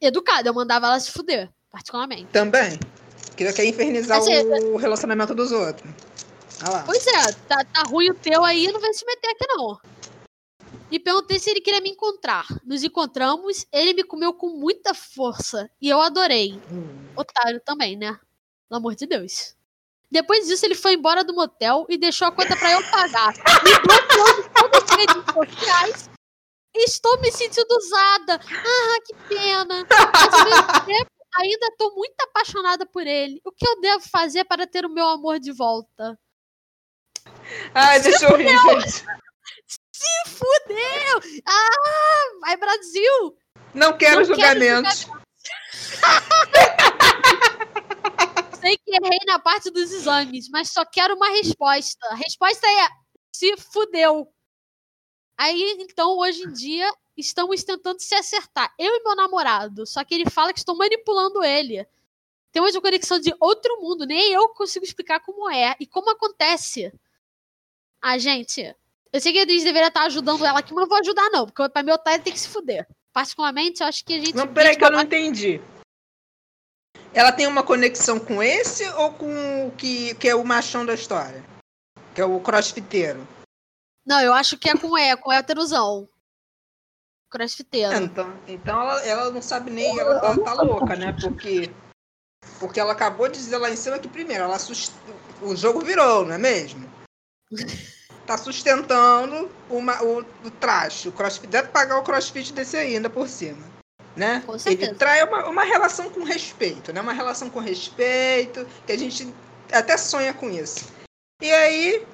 [0.00, 2.26] Educado, eu mandava ela se fuder, particularmente.
[2.26, 2.78] Também.
[3.36, 4.32] Que quer infernizar Assim,
[4.72, 5.90] o relacionamento dos outros.
[6.62, 6.82] Lá.
[6.86, 9.78] Pois é, tá, tá ruim o teu aí, não vai se meter aqui não.
[10.90, 12.46] E perguntei se ele queria me encontrar.
[12.64, 16.60] Nos encontramos, ele me comeu com muita força e eu adorei.
[16.70, 17.08] Hum.
[17.16, 18.18] Otário também, né?
[18.68, 19.53] Pelo amor de Deus.
[20.14, 23.34] Depois disso, ele foi embora do motel e deixou a conta pra eu pagar.
[23.64, 26.08] Me bloqueando todas as redes sociais.
[26.72, 28.40] Estou me sentindo usada.
[28.40, 29.84] Ah, que pena.
[29.90, 33.40] Mas ao mesmo tempo, ainda tô muito apaixonada por ele.
[33.44, 36.16] O que eu devo fazer para ter o meu amor de volta?
[37.74, 39.04] Ai, deixa eu rir, gente.
[39.90, 41.42] Se fudeu!
[41.44, 43.36] Ah, vai Brasil!
[43.74, 45.08] Não quero Não quero julgamentos.
[48.64, 52.06] Sei que errei na parte dos exames, mas só quero uma resposta.
[52.06, 52.88] A resposta é:
[53.30, 54.26] se fudeu.
[55.36, 58.72] Aí, então, hoje em dia, estamos tentando se acertar.
[58.78, 59.84] Eu e meu namorado.
[59.84, 61.86] Só que ele fala que estou manipulando ele.
[62.52, 64.06] Temos uma conexão de outro mundo.
[64.06, 66.90] Nem eu consigo explicar como é e como acontece.
[68.00, 68.74] Ah, gente.
[69.12, 71.44] Eu sei que a Adriana deveria estar ajudando ela aqui, mas não vou ajudar, não.
[71.44, 72.88] Porque pra meu otário tem que se fuder.
[73.12, 74.34] Particularmente, eu acho que a gente.
[74.34, 75.60] Não, peraí que eu não entendi.
[77.14, 80.94] Ela tem uma conexão com esse ou com o que, que é o machão da
[80.94, 81.44] história?
[82.12, 83.26] Que é o crossfiteiro?
[84.04, 86.08] Não, eu acho que é com E, com héterozão.
[87.30, 87.92] Crossfiteiro.
[87.92, 91.16] É, então, então ela, ela não sabe nem, ela tá, tá louca, né?
[91.20, 91.70] Porque,
[92.58, 94.92] porque ela acabou de dizer lá em cima que primeiro, ela sust...
[95.40, 96.88] o jogo virou, não é mesmo?
[98.26, 101.10] Tá sustentando uma, o, o traje.
[101.10, 103.73] O crossfit deve pagar o crossfit desse ainda por cima.
[104.16, 104.42] Né?
[104.46, 104.90] Com certeza.
[104.90, 107.00] Ele trai uma, uma relação com respeito, né?
[107.00, 109.34] Uma relação com respeito, que a gente
[109.72, 110.86] até sonha com isso.
[111.42, 112.06] E aí.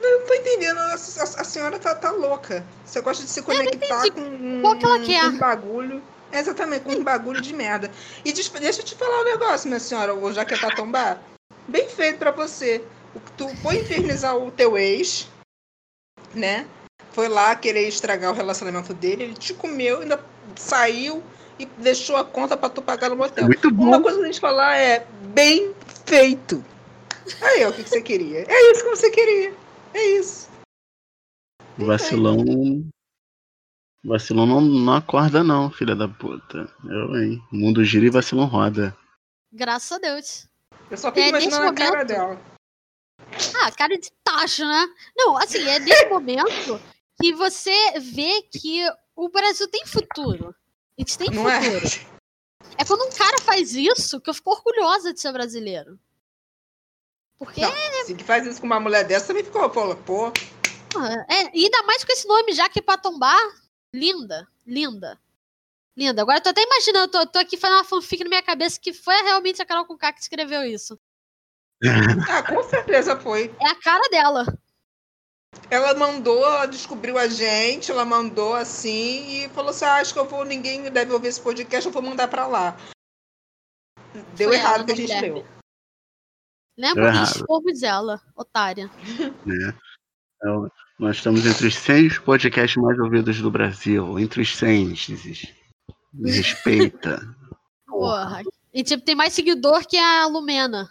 [0.00, 2.64] Não tô entendendo, a, a- a senhora tá, tá louca.
[2.84, 5.24] Você gosta de se conectar com um, Qual que ela quer?
[5.26, 6.02] um bagulho.
[6.32, 7.90] É, Exatamente, com um bagulho de merda.
[8.24, 11.20] E des- deixa eu te falar um negócio, minha senhora, o Jaqueta Tombar.
[11.68, 12.84] Bem feito pra você.
[13.36, 15.28] Tu foi infernizar o teu ex,
[16.34, 16.66] né?
[17.12, 20.16] Foi lá querer estragar o relacionamento dele, ele te comeu, ainda
[20.56, 21.22] saiu
[21.58, 23.44] e deixou a conta pra tu pagar no motel.
[23.46, 23.84] Muito bom.
[23.84, 25.74] Uma coisa que a gente falar é bem
[26.06, 26.64] feito.
[27.40, 28.44] Aí, ó, o que, que você queria?
[28.48, 29.54] É isso que você queria.
[29.94, 30.48] É isso.
[31.78, 32.36] Vacilão.
[34.04, 36.68] Vacilão não, não acorda, não, filha da puta.
[36.84, 37.40] Eu, hein?
[37.52, 38.96] O mundo gira e vacilão roda.
[39.52, 40.48] Graças a Deus.
[40.90, 42.40] Eu só fico É, imaginando a nesse cara momento- dela.
[43.62, 44.86] Ah, cara de tacho, né?
[45.16, 46.80] Não, assim, é nesse momento
[47.20, 48.80] que você vê que
[49.16, 50.54] o Brasil tem futuro.
[50.98, 51.60] A gente tem Não é?
[51.60, 52.12] futuro.
[52.78, 55.98] É quando um cara faz isso que eu fico orgulhosa de ser brasileiro.
[57.38, 57.72] Porque, Não,
[58.06, 60.32] se que faz isso com uma mulher dessa, também ficou, pô, pô.
[60.90, 63.40] porra, é, e ainda mais com esse nome já que é pra tombar.
[63.92, 65.20] Linda, linda.
[65.96, 66.22] Linda.
[66.22, 68.80] Agora eu tô até imaginando, eu tô, tô aqui fazendo uma fanfic na minha cabeça
[68.80, 70.98] que foi realmente a Carol Conká que escreveu isso.
[72.30, 73.52] Ah, com certeza foi.
[73.60, 74.46] É a cara dela.
[75.70, 80.18] Ela mandou, ela descobriu a gente, ela mandou assim e falou assim: ah, acho que
[80.18, 82.76] eu vou, ninguém deve ouvir esse podcast, eu vou mandar pra lá.
[84.36, 85.40] Deu Foi errado que a gente Guilherme.
[85.42, 85.48] deu.
[86.76, 87.08] Lembra?
[87.08, 87.26] Errado.
[87.36, 88.88] Expomos ela, otária.
[89.46, 89.78] né?
[90.36, 94.18] Então, nós estamos entre os 100 podcasts mais ouvidos do Brasil.
[94.18, 95.54] Entre os 100, Xis.
[96.12, 97.18] Me respeita.
[97.86, 98.42] Porra.
[98.72, 100.88] E tipo, tem mais seguidor que a Lumena.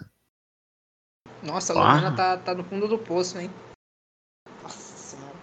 [1.44, 1.94] Nossa, a Ah.
[1.96, 3.50] Lumena tá, tá no fundo do poço, hein?
[4.62, 5.40] Nossa senhora.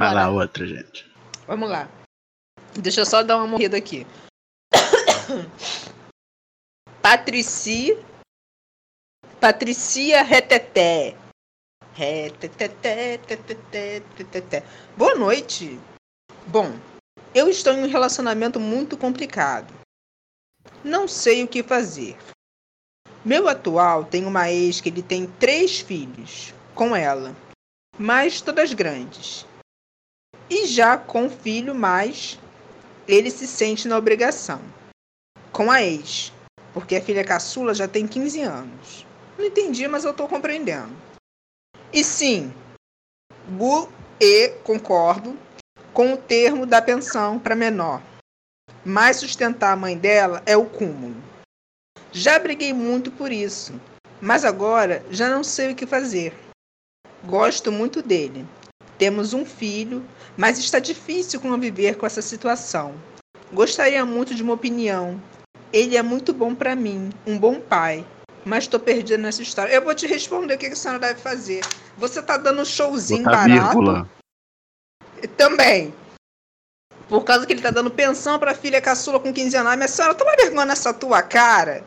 [0.00, 1.04] Vai lá, outra, gente.
[1.46, 1.86] Vamos lá.
[2.72, 4.06] Deixa eu só dar uma morrida aqui.
[7.02, 7.98] Patrici.
[9.38, 11.14] Patricia Reteté.
[12.40, 13.18] Teteté,
[14.16, 14.64] teteté.
[14.96, 15.78] Boa noite.
[16.46, 16.80] Bom,
[17.34, 19.70] eu estou em um relacionamento muito complicado.
[20.82, 22.16] Não sei o que fazer.
[23.22, 27.36] Meu atual tem uma ex que ele tem três filhos com ela,
[27.98, 29.44] mas todas grandes.
[30.50, 32.36] E já com o filho mais,
[33.06, 34.60] ele se sente na obrigação.
[35.52, 36.32] Com a ex,
[36.74, 39.06] porque a filha caçula já tem 15 anos.
[39.38, 40.92] Não entendi, mas eu tô compreendendo.
[41.92, 42.52] E sim,
[43.46, 43.88] bu
[44.20, 45.38] e concordo
[45.92, 48.02] com o termo da pensão para menor.
[48.84, 51.16] Mas sustentar a mãe dela é o cúmulo.
[52.10, 53.80] Já briguei muito por isso,
[54.20, 56.34] mas agora já não sei o que fazer.
[57.24, 58.44] Gosto muito dele.
[59.00, 60.04] Temos um filho,
[60.36, 62.94] mas está difícil conviver com essa situação.
[63.50, 65.18] Gostaria muito de uma opinião.
[65.72, 68.06] Ele é muito bom para mim, um bom pai,
[68.44, 69.72] mas estou perdida nessa história.
[69.72, 71.62] Eu vou te responder o que a senhora deve fazer.
[71.96, 73.62] Você tá dando um showzinho Botar barato.
[73.68, 74.10] vírgula.
[75.34, 75.94] Também.
[77.08, 79.74] Por causa que ele tá dando pensão pra filha caçula com 15 anos.
[79.76, 81.82] Minha senhora, toma vergonha nessa tua cara.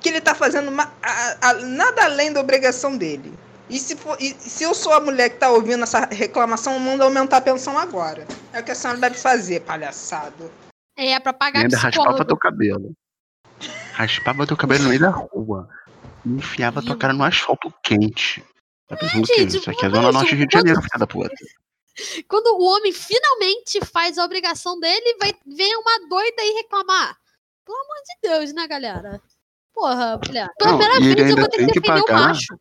[0.00, 3.30] Que ele tá fazendo ma- a- a- nada além da obrigação dele.
[3.70, 7.04] E se, for, e se eu sou a mulher que tá ouvindo essa reclamação, manda
[7.04, 8.26] aumentar a pensão agora.
[8.52, 10.50] É o que a senhora deve fazer, palhaçado.
[10.96, 12.92] É, pra E pagar ainda raspava teu cabelo.
[13.92, 15.68] Raspava teu cabelo no meio da rua.
[16.26, 16.98] E enfiava tua Lindo.
[16.98, 18.42] cara no asfalto quente.
[18.88, 19.34] Tá pensando quê?
[19.38, 21.34] gente, Isso aqui é Zona isso, Norte do Rio de quando- Janeiro, filha da puta.
[22.28, 27.16] Quando o homem finalmente faz a obrigação dele, vai vem uma doida aí reclamar.
[27.64, 29.20] Pelo amor de Deus, né, galera?
[29.72, 30.48] Porra, mulher.
[30.58, 32.28] Pela primeira vez eu vou ter que que defender o pagar.
[32.28, 32.58] macho.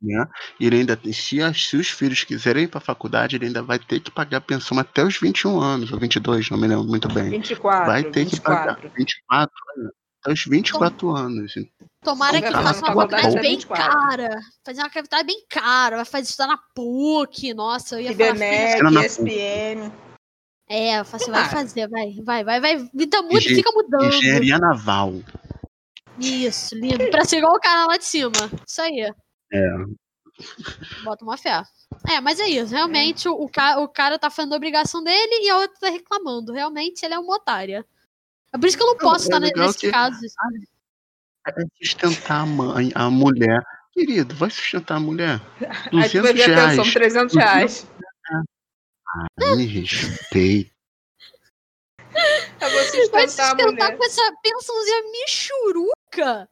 [0.00, 0.24] Né?
[0.60, 3.98] E ele ainda se, se os filhos quiserem ir pra faculdade, ele ainda vai ter
[3.98, 7.30] que pagar pensão até os 21 anos, ou 22, não me lembro muito bem.
[7.30, 8.92] 24, Vai ter que pagar 24.
[8.96, 9.90] 24, né?
[10.22, 11.52] até os 24 anos.
[12.04, 13.92] Tomara Então, que faça fazer uma faculdade até bem 24.
[13.92, 14.28] cara.
[14.64, 15.96] Fazer uma faculdade bem cara.
[15.96, 17.54] Vai fazer estudar na PUC.
[17.54, 18.44] Nossa, eu ia falar.
[18.44, 19.92] Era na ESPN.
[20.70, 22.76] É, eu falo assim, vai fazer, vai, vai, vai, vai.
[22.94, 24.04] Vida muda, Engen- fica mudando.
[24.14, 25.14] Engenharia naval.
[26.18, 27.10] Isso, lindo.
[27.10, 28.32] Pra ser igual o cara lá de cima.
[28.66, 29.12] Isso aí.
[29.52, 29.68] É.
[31.02, 31.62] Bota uma fé.
[32.08, 32.72] É, mas é isso.
[32.72, 35.88] Realmente, o, o, ca- o cara tá fazendo a obrigação dele e a outra tá
[35.88, 36.52] reclamando.
[36.52, 37.84] Realmente, ele é uma otária.
[38.52, 40.68] É por isso que eu não posso é estar ne- legal nesses que- casos, sabe?
[41.46, 41.52] É
[41.84, 43.62] sustentar a mãe, a mulher.
[43.92, 45.40] Querido, vai sustentar a mulher.
[45.92, 46.92] Aí tu vai 200 ver a pensão, reais.
[46.94, 47.86] 300 reais.
[49.56, 50.70] Me respeita.
[52.60, 53.96] Eu vou Vai sustentar a sustentar mulher.
[53.96, 56.48] com essa pensãozinha michuruca?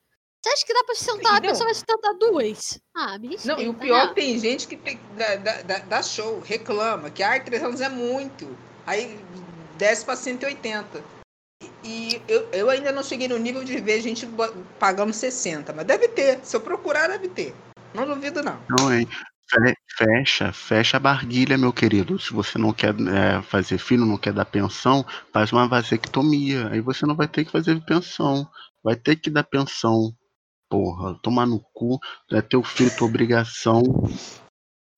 [0.47, 1.31] Você acha que dá pra sustentar?
[1.31, 1.41] A Não.
[1.41, 2.81] pessoa vai sustentar duas.
[2.97, 4.15] Ah, me respeita, Não, e o pior né?
[4.15, 8.57] tem gente que tem- dá, dá- dá- show, reclama, que ai, 300 é muito.
[8.87, 9.19] Aí
[9.77, 11.03] desce pra 180.
[11.83, 14.29] E eu, eu ainda não cheguei no nível de ver gente
[14.79, 16.39] pagando 60, mas deve ter.
[16.45, 17.53] Se eu procurar, deve ter.
[17.93, 18.61] Não duvido, não.
[18.79, 19.09] Não, hein?
[19.51, 22.21] Fe- Fecha, fecha a barguilha, meu querido.
[22.21, 26.69] Se você não quer é, fazer filho, não quer dar pensão, faz uma vasectomia.
[26.69, 28.49] Aí você não vai ter que fazer pensão.
[28.85, 30.15] Vai ter que dar pensão.
[30.69, 31.99] Porra, tomar no cu.
[32.33, 33.83] É teu filho, tua obrigação.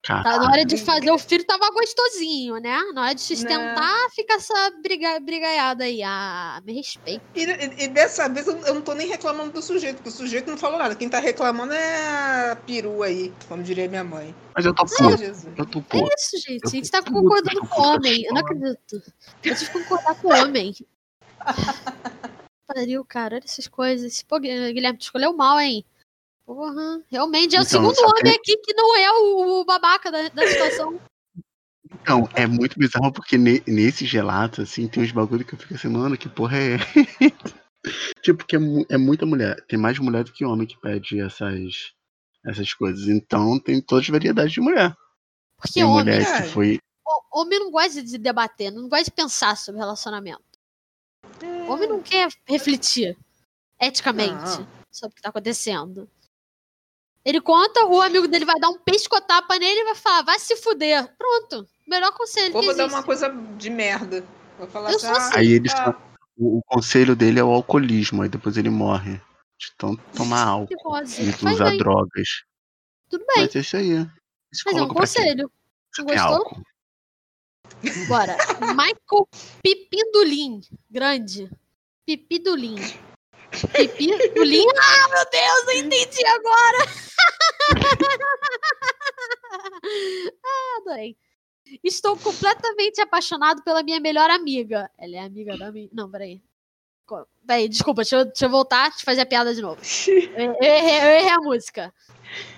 [0.01, 0.43] Tá, Caralho.
[0.45, 2.77] na hora de fazer o filho tava gostosinho, né?
[2.93, 6.01] Na hora de sustentar, fica essa briga, brigaiada aí.
[6.01, 7.21] Ah, me respeita.
[7.35, 10.11] E, e- e dessa vez eu, eu não tô nem reclamando do sujeito, porque o
[10.13, 10.95] sujeito não falou nada.
[10.95, 14.33] Quem tá reclamando é a perua aí, como diria minha mãe.
[14.55, 15.21] Mas eu tô puto.
[15.57, 16.63] Eu tô É isso, gente.
[16.63, 18.23] Eu A gente tá concordando com o homem.
[18.23, 19.03] Eu não acredito.
[19.43, 20.73] Eu tive que concordar com o homem.
[22.73, 23.35] Pariu, cara.
[23.35, 24.21] Olha essas coisas.
[24.23, 25.83] Pô, Guilherme, tu escolheu mal, hein?
[26.45, 27.01] Porra.
[27.09, 30.29] Realmente é o Então, segundo homem tem- aqui que não é o, o babaca da,
[30.29, 30.99] da situação.
[32.01, 35.73] Então, é muito bizarro porque ne- nesses relatos, assim, tem uns bagulho que eu fico
[35.73, 36.77] assim, mano, que porra é.
[38.21, 39.55] tipo, que é, é muita mulher.
[39.67, 41.91] Tem mais mulher do que homem que pede essas,
[42.45, 43.07] essas coisas.
[43.07, 44.95] Então, tem todas as variedades de mulher.
[45.57, 46.41] Porque Tem homem, mulher é.
[46.43, 46.79] que foi.
[47.33, 50.43] o- homem não gosta de debater, não gosta de pensar sobre relacionamento.
[51.69, 53.17] Homem não quer refletir
[53.79, 54.67] eticamente Não.
[54.91, 56.09] sobre o que tá acontecendo.
[57.23, 60.55] Ele conta, o amigo dele vai dar um pescotapa nele e vai falar, vai se
[60.55, 61.13] fuder.
[61.17, 61.67] Pronto.
[61.87, 64.25] Melhor conselho Ou que vou dar uma coisa de merda.
[64.57, 65.37] Vou falar assim, sou assim.
[65.37, 66.01] Aí ele ah, só-
[66.37, 69.21] o, o conselho dele é o alcoolismo, aí depois ele morre.
[69.57, 72.43] De tanto tomar álcool e usar bem, drogas.
[73.09, 73.43] tudo bem.
[73.43, 74.07] Mas é isso aí.
[74.65, 75.51] Mas é um conselho.
[75.91, 76.35] Você tem gostou?
[76.37, 76.63] álcool.
[78.07, 78.37] Bora.
[78.75, 79.27] Michael
[79.63, 80.61] Pipindulin.
[80.89, 81.49] Grande.
[82.05, 82.77] Pipidulin.
[83.73, 84.67] Pipidulin.
[84.79, 86.77] Ah, meu Deus, eu entendi agora.
[90.43, 91.17] ah, adorei.
[91.83, 94.89] Estou completamente apaixonado pela minha melhor amiga.
[94.97, 95.89] Ela é amiga da minha.
[95.93, 96.41] Não, peraí.
[97.45, 99.81] Peraí, desculpa, deixa eu, deixa eu voltar e fazer a piada de novo.
[100.07, 101.93] Eu, eu errei, eu errei a música.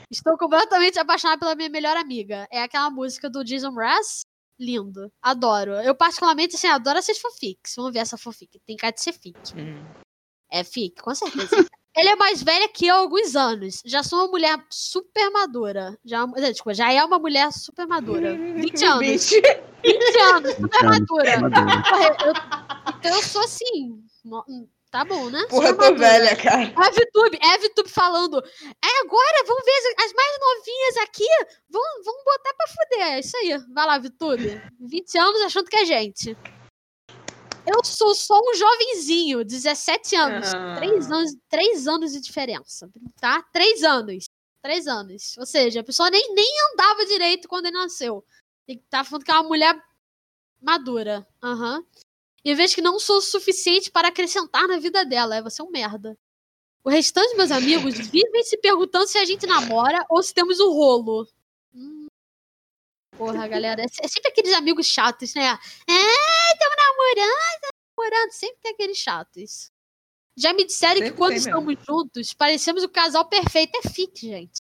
[0.10, 2.47] Estou completamente apaixonada pela minha melhor amiga.
[2.52, 4.26] É aquela música do Jason Mraz.
[4.62, 5.12] Lindo.
[5.21, 5.71] Adoro.
[5.82, 7.74] Eu, particularmente, assim, adoro essas fanfics.
[7.76, 8.60] Vamos ver essa fanfic.
[8.65, 9.36] Tem cara de ser fic.
[9.56, 9.84] hum.
[10.52, 11.50] É fic, com certeza.
[11.97, 13.82] Ela é mais velha que eu há alguns anos.
[13.84, 15.97] Já sou uma mulher super madura.
[16.06, 18.34] Já, desculpa, já é uma mulher super madura.
[18.56, 19.30] 20 anos.
[19.30, 19.41] 20.
[19.84, 21.39] 20 anos, super madura.
[21.41, 21.84] madura.
[21.84, 24.02] Porra, eu- então eu sou assim.
[24.91, 25.45] Tá bom, né?
[25.49, 26.63] Porra, eu tô velha, cara.
[26.63, 28.43] É VTube, é VTube falando.
[28.43, 31.27] É agora, vamos ver as, as mais novinhas aqui.
[31.69, 33.08] Vamos, vamos botar pra fuder.
[33.13, 33.58] É isso aí.
[33.73, 34.62] Vai lá, VTube.
[34.82, 36.38] 20 anos achando que é gente.
[37.65, 40.54] Eu sou só um jovenzinho, 17 anos.
[40.54, 40.75] Ah.
[40.75, 41.32] Três anos.
[41.47, 42.89] Três anos de diferença,
[43.21, 43.41] tá?
[43.54, 44.25] Três anos.
[44.62, 45.38] Três anos.
[45.38, 48.25] Ou seja, a pessoa nem, nem andava direito quando ele nasceu.
[48.67, 49.82] E tá falando que é uma mulher
[50.62, 51.25] madura.
[51.41, 51.82] Aham.
[52.43, 55.36] E vejo que não sou o suficiente para acrescentar na vida dela.
[55.36, 56.17] É, você é um merda.
[56.84, 60.60] O restante dos meus amigos vivem se perguntando se a gente namora ou se temos
[60.60, 61.27] um rolo.
[61.73, 62.08] Hum.
[63.15, 63.84] Porra, galera.
[63.84, 65.45] É é sempre aqueles amigos chatos, né?
[65.88, 68.32] É, estamos namorando, namorando.
[68.32, 69.71] Sempre tem aqueles chatos.
[70.36, 71.71] Já me disseram que Sempre quando tem mesmo.
[71.71, 73.77] estamos juntos, parecemos o casal perfeito.
[73.77, 74.60] É fique, gente.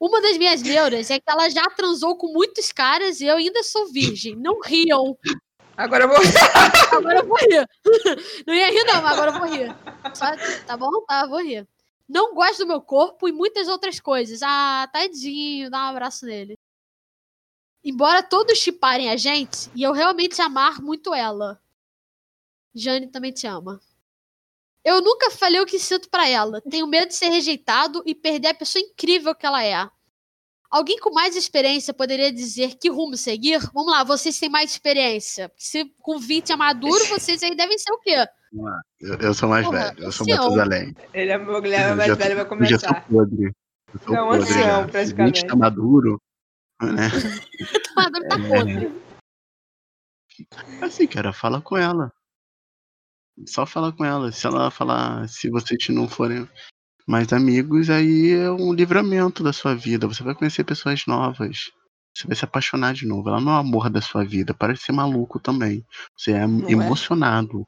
[0.00, 3.62] Uma das minhas neuras é que ela já transou com muitos caras e eu ainda
[3.62, 4.34] sou virgem.
[4.36, 5.16] Não riam.
[5.78, 6.16] Agora eu vou.
[6.98, 7.68] Agora eu vou rir.
[8.44, 9.68] Não ia rir, não, mas agora eu vou rir.
[10.12, 10.90] Só- tá bom?
[11.06, 11.68] Tá, vou rir.
[12.08, 14.40] Não gosto do meu corpo e muitas outras coisas.
[14.42, 16.58] Ah, tadinho, dá um abraço nele.
[17.84, 21.62] Embora todos chiparem a gente, e eu realmente amar muito ela.
[22.74, 23.80] Jane também te ama.
[24.84, 26.60] Eu nunca falei o que sinto pra ela.
[26.62, 29.88] Tenho medo de ser rejeitado e perder a pessoa incrível que ela é.
[30.70, 33.58] Alguém com mais experiência poderia dizer que rumo seguir?
[33.72, 35.50] Vamos lá, vocês têm mais experiência.
[35.56, 38.26] Se com 20 é maduro, vocês aí devem ser o quê?
[39.00, 40.44] Eu, eu sou mais Porra, velho, eu sou ancião.
[40.44, 40.94] Matusalém.
[41.14, 43.08] Ele é meu Guilherme Eu mais já velho, vai tô- eu já sou começar.
[43.08, 43.52] podre.
[43.94, 44.84] Eu sou É um podre ancião, já.
[44.84, 45.40] Se praticamente.
[45.40, 46.22] 20 tá maduro,
[46.82, 47.08] né?
[47.96, 48.48] Maduro tá É.
[48.48, 49.02] podre.
[50.82, 52.12] Assim, cara, fala com ela.
[53.46, 54.30] Só fala com ela.
[54.32, 56.48] Se ela falar, se vocês não forem
[57.08, 60.06] mais amigos, aí é um livramento da sua vida.
[60.06, 61.70] Você vai conhecer pessoas novas.
[62.14, 63.30] Você vai se apaixonar de novo.
[63.30, 64.52] Ela não é o amor da sua vida.
[64.52, 65.86] Parece ser maluco também.
[66.14, 66.42] Você é é?
[66.44, 67.66] emocionado.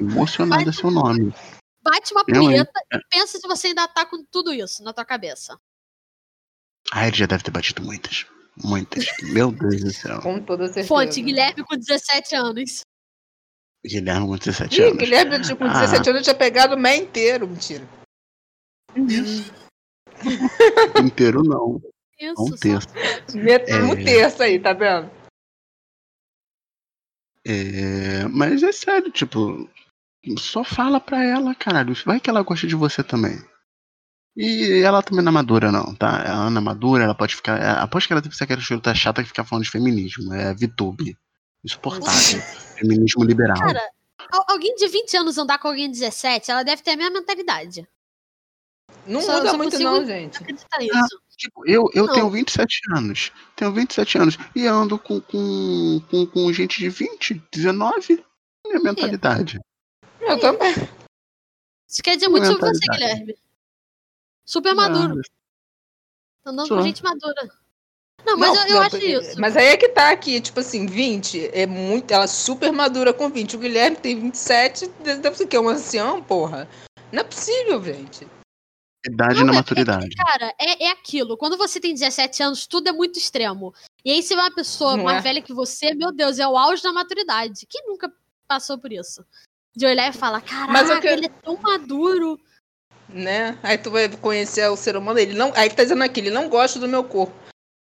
[0.00, 1.32] Emocionado é seu nome.
[1.80, 5.56] Bate uma punheta e pensa se você ainda tá com tudo isso na tua cabeça.
[6.92, 8.26] Ah, ele já deve ter batido muitas.
[8.64, 9.06] Muitas.
[9.22, 10.20] Meu Deus do céu.
[10.22, 10.88] Com toda certeza.
[10.88, 12.80] Fonte, Guilherme com 17 anos.
[13.84, 14.96] Guilherme com 17 Ih, anos.
[14.96, 15.82] Guilherme tipo, com Ah.
[15.82, 17.46] 17 anos tinha pegado o mês inteiro.
[17.46, 17.86] Mentira.
[21.04, 21.80] Inteiro não.
[22.18, 22.88] Isso, Um terço.
[23.34, 23.82] Met- É.
[23.82, 25.10] Um terço aí, tá vendo?
[27.46, 29.68] É, mas é sério, tipo,
[30.38, 31.94] só fala pra ela, caralho.
[32.04, 33.38] Vai que ela gosta de você também.
[34.36, 36.22] E ela também não é madura, não, tá?
[36.26, 37.58] Ela não é madura, ela pode ficar.
[37.58, 40.32] é, Aposto que ela deve ser aquela chuta chata que fica falando de feminismo.
[40.34, 41.16] É VTube.
[41.64, 42.40] Insuportável.
[42.76, 43.56] Feminismo liberal.
[43.58, 43.80] Cara,
[44.32, 47.18] al- alguém de 20 anos andar com alguém de 17, ela deve ter a mesma
[47.20, 47.86] mentalidade.
[49.06, 50.38] Não Só- muda só muito, não, gente.
[50.38, 51.20] Acredita nisso.
[51.36, 52.14] Tipo, eu, eu Não.
[52.14, 53.30] tenho 27 anos.
[53.54, 54.38] Tenho 27 anos.
[54.54, 58.24] E ando com, com, com, com gente de 20, 19.
[58.66, 59.60] Minha mentalidade.
[60.20, 60.72] Eu também.
[61.88, 62.80] Isso quer dizer muito sobre você.
[62.90, 63.36] Guilherme.
[64.44, 65.20] Super maduro.
[66.44, 66.82] Andando com Sou.
[66.82, 67.50] gente madura.
[68.24, 69.40] Não, mas eu, eu acho isso.
[69.40, 72.10] Mas aí é que tá aqui, tipo assim, 20 é muito.
[72.10, 73.54] Ela é super madura com 20.
[73.54, 74.88] O Guilherme tem 27,
[75.20, 76.68] deve ser que é um ancião, porra.
[77.12, 78.26] Não é possível, gente.
[79.06, 80.16] Idade Não, na é porque, maturidade.
[80.16, 81.36] Cara, é, é aquilo.
[81.36, 83.72] Quando você tem 17 anos, tudo é muito extremo.
[84.04, 85.20] E aí, se uma pessoa Não mais é?
[85.20, 87.66] velha que você, meu Deus, é o auge da maturidade.
[87.68, 88.12] Quem nunca
[88.48, 89.24] passou por isso?
[89.76, 92.38] De olhar e falar, caraca, que- ele é tão maduro.
[93.08, 93.56] Né?
[93.62, 95.52] Aí tu vai conhecer o ser humano, ele não.
[95.54, 97.34] Aí tá dizendo aqui, ele não gosta do meu corpo.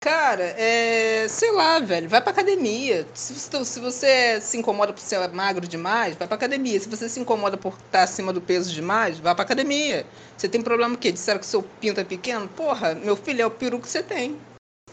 [0.02, 1.28] Cara, é.
[1.28, 3.06] Sei lá, velho, vai pra academia.
[3.14, 6.80] Se você, se você se incomoda por ser magro demais, vai pra academia.
[6.80, 10.06] Se você se incomoda por estar acima do peso demais, vai pra academia.
[10.38, 11.12] Você tem problema o quê?
[11.12, 12.48] Disseram que seu pinto é pequeno?
[12.48, 14.40] Porra, meu filho, é o peru que você tem.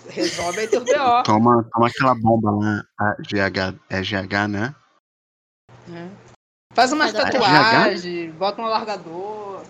[0.08, 0.92] Resolve aí teu BO.
[1.24, 4.74] Toma, toma aquela bomba lá, a GH, é GH, né?
[6.72, 9.62] Faz uma tatuagem, bota um alargador.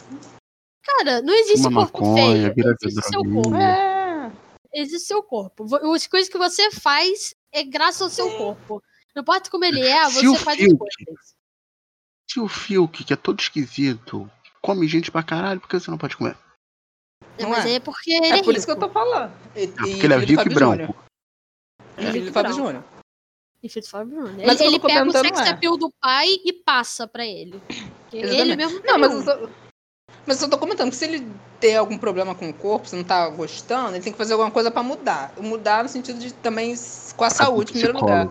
[0.84, 2.54] Cara, não existe Fuma corpo maconha, feio.
[2.54, 3.54] vira Existe seu corpo.
[3.54, 3.95] É.
[4.76, 5.64] Existe seu corpo.
[5.94, 8.82] As coisas que você faz é graças ao seu corpo.
[9.14, 11.34] Não importa como ele é, você faz as Fiuk- coisas.
[12.30, 15.96] Se o Fiuk, que é todo esquisito, come gente pra caralho, por que você não
[15.96, 16.36] pode comer?
[17.38, 17.74] É, Não mas é?
[17.76, 18.86] é porque ele é, É por isso que eu rico.
[18.88, 19.32] tô falando.
[19.54, 20.72] E, É porque ele é rico e branco.
[20.76, 20.96] Júnior.
[21.96, 22.52] É Rico filho do Fábio.
[22.52, 22.84] Júnior.
[23.62, 24.46] E filho do Fábio Júnior.
[24.46, 27.58] Mas Ele, ele tô pega o sex é- appeal do pai e passa pra ele.
[28.12, 29.48] Ele mesmo Não, mas eu, só,
[30.26, 31.26] mas eu só tô comentando que se ele
[31.60, 34.50] ter algum problema com o corpo, se não tá gostando, ele tem que fazer alguma
[34.50, 35.32] coisa pra mudar.
[35.38, 36.74] Mudar no sentido de também
[37.16, 38.28] com a saúde, em primeiro lugar.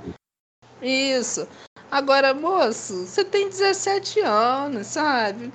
[0.82, 1.48] Isso.
[1.90, 5.52] Agora, moço, você tem 17 anos, sabe?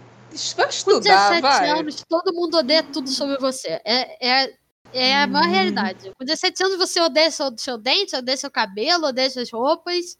[0.57, 1.70] Vai Com estudar, 17 vai.
[1.70, 3.80] anos, todo mundo odeia tudo sobre você.
[3.84, 4.55] É, é,
[4.93, 5.51] é a maior Hum.
[5.51, 6.12] realidade.
[6.18, 10.16] Com 17 anos, você odeia seu, seu dente, odeia seu cabelo, odeia suas roupas,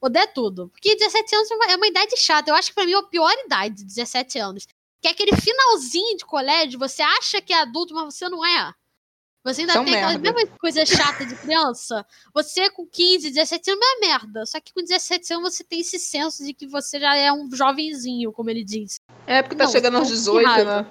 [0.00, 0.68] odeia tudo.
[0.68, 2.50] Porque 17 anos é uma, é uma idade chata.
[2.50, 4.66] Eu acho que pra mim é a pior idade, 17 anos.
[5.04, 8.72] Que é aquele finalzinho de colégio, você acha que é adulto, mas você não é.
[9.44, 10.32] Você ainda São tem aquelas merda.
[10.38, 12.06] mesmas coisas chatas de criança.
[12.32, 14.46] Você com 15, 17 anos não é merda.
[14.46, 17.50] Só que com 17 anos você tem esse senso de que você já é um
[17.54, 18.96] jovenzinho, como ele diz.
[19.26, 20.64] É porque tá Não, chegando aos são 18, pirralho.
[20.64, 20.90] né?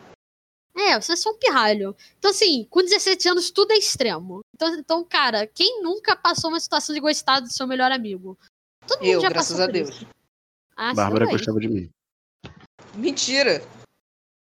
[0.78, 1.95] É, você é só um pirralho.
[2.20, 4.41] Então, assim, com 17 anos tudo é extremo.
[4.53, 8.38] Então, então, cara, quem nunca passou uma situação de gostar do seu melhor amigo?
[8.88, 9.89] Todo mundo Eu, já graças passou a Deus.
[9.89, 10.07] isso.
[10.78, 11.89] Ah, Bárbara gostava de mim.
[12.93, 13.64] Mentira.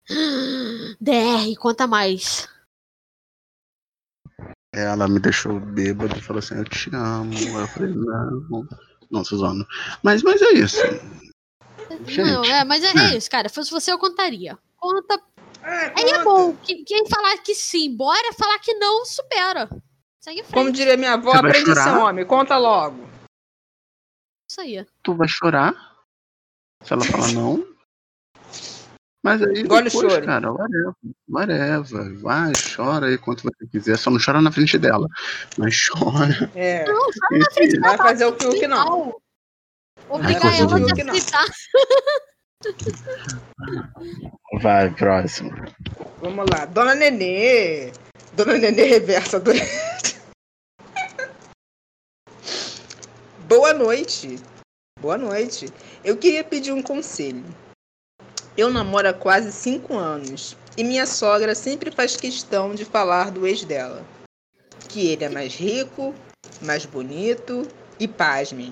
[1.00, 2.48] DR, conta mais.
[4.74, 7.34] Ela me deixou bêbado e falou assim, eu te amo.
[7.60, 8.68] Eu falei, não.
[9.12, 9.66] Não, Suzano.
[10.02, 10.78] Mas, mas é isso.
[12.08, 12.24] Gente.
[12.24, 13.48] Não, é, mas é, é isso, cara.
[13.48, 14.58] Se fosse você, eu contaria.
[14.78, 15.22] Conta.
[15.62, 16.56] Aí é bom.
[16.58, 19.70] que- Quem falar que sim, bora falar que não, supera.
[20.20, 20.54] Segue em frente.
[20.54, 22.00] Como diria minha avó, aprende a ser chorar?
[22.00, 22.26] homem.
[22.26, 23.08] Conta logo.
[24.50, 24.86] Isso aí.
[25.04, 25.74] Tu vai chorar?
[26.84, 27.73] Se ela falar não.
[29.24, 30.26] Mas aí, Engole depois, choro.
[30.26, 30.94] cara, whatever.
[31.30, 32.14] Whatever.
[32.20, 33.98] Vai, chora aí quanto você quiser.
[33.98, 35.08] Só não chora na frente dela.
[35.58, 36.52] Mas chora.
[36.54, 36.86] É.
[36.86, 38.10] Não, chora na frente Vai dela.
[38.10, 38.86] fazer o Fiuk, não.
[38.86, 39.16] Não.
[40.10, 41.46] Obrigar ela de a aceitar.
[44.62, 45.52] Vai, próximo.
[46.22, 46.66] Vamos lá.
[46.66, 47.94] Dona Nenê.
[48.34, 49.40] Dona Nenê reversa.
[49.40, 49.52] Do...
[53.48, 54.38] Boa noite.
[55.00, 55.72] Boa noite.
[56.04, 57.44] Eu queria pedir um conselho.
[58.56, 63.48] Eu namoro há quase cinco anos e minha sogra sempre faz questão de falar do
[63.48, 64.06] ex dela.
[64.90, 66.14] Que ele é mais rico,
[66.62, 67.68] mais bonito
[68.00, 68.72] e pasmem.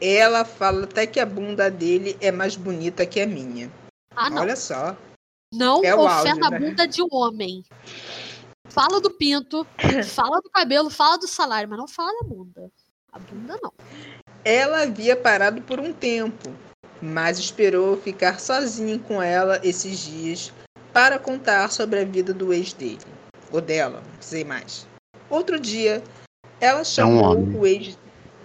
[0.00, 3.70] Ela fala até que a bunda dele é mais bonita que a minha.
[4.14, 4.42] Ah, não.
[4.42, 4.96] Olha só.
[5.52, 6.58] Não É o ofenda áudio, a né?
[6.58, 7.64] bunda de um homem.
[8.68, 9.66] Fala do pinto,
[10.14, 12.70] fala do cabelo, fala do salário, mas não fala da bunda.
[13.12, 13.72] A bunda não.
[14.44, 16.52] Ela havia parado por um tempo,
[17.00, 20.52] mas esperou ficar sozinho com ela esses dias
[20.92, 22.98] para contar sobre a vida do ex dele.
[23.50, 24.86] Ou dela, não sei mais.
[25.28, 26.02] Outro dia,
[26.60, 27.56] ela chamou homem.
[27.56, 27.98] o ex.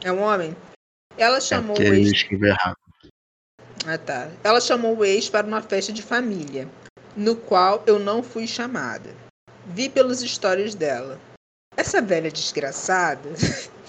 [0.04, 0.56] É um homem?
[1.18, 2.26] Ela É chamou porque o ex.
[3.86, 4.30] Ah, tá.
[4.44, 6.68] Ela chamou o ex para uma festa de família,
[7.16, 9.10] no qual eu não fui chamada.
[9.68, 11.20] Vi pelos stories dela.
[11.78, 13.30] Essa velha desgraçada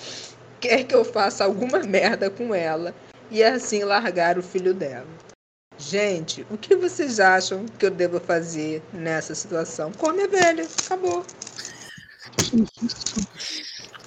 [0.60, 2.94] quer que eu faça alguma merda com ela
[3.30, 5.06] e assim largar o filho dela.
[5.78, 9.90] Gente, o que vocês acham que eu devo fazer nessa situação?
[9.92, 11.24] Come a velha, acabou.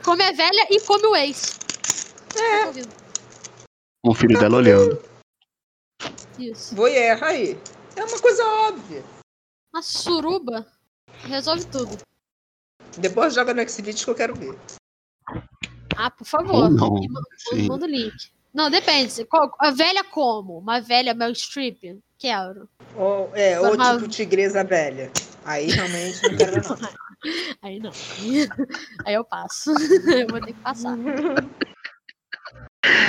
[0.03, 1.57] Come a velha e come o ex.
[2.36, 2.71] É.
[4.03, 5.01] Com o filho dela olhando.
[6.38, 6.76] Isso.
[6.76, 7.57] Voyeur aí.
[7.95, 9.03] É uma coisa óbvia.
[9.74, 10.67] Uma suruba
[11.26, 11.97] resolve tudo.
[12.97, 14.59] Depois joga no Xvideos que eu quero ver.
[15.95, 16.55] Ah, por favor.
[16.55, 16.99] Ou não.
[17.67, 18.32] Manda o link.
[18.54, 19.28] Não, depende.
[19.60, 20.60] A velha como?
[20.60, 21.99] Uma velha Mel Strip?
[22.20, 22.70] Quero.
[22.95, 23.97] Ou, é, ou Normal.
[23.97, 25.12] tipo tigresa velha.
[25.43, 26.78] Aí realmente não quero não.
[27.62, 27.91] Aí não.
[29.06, 29.72] Aí eu passo.
[30.14, 30.95] Eu vou ter que passar.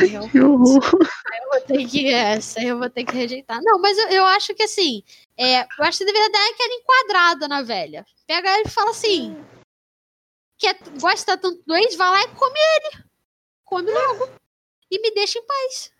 [0.00, 0.80] Aí eu, Que horror.
[0.84, 2.12] eu vou ter que.
[2.14, 3.58] Essa aí eu vou ter que rejeitar.
[3.62, 5.02] Não, mas eu, eu acho que assim.
[5.36, 8.06] É, eu acho que deveria dar aquela enquadrada na velha.
[8.26, 9.36] Pega ela e fala assim.
[10.58, 13.04] Quer, gosta tanto do ex, vai lá e come ele.
[13.64, 14.28] Come logo.
[14.90, 15.92] E me deixa em paz.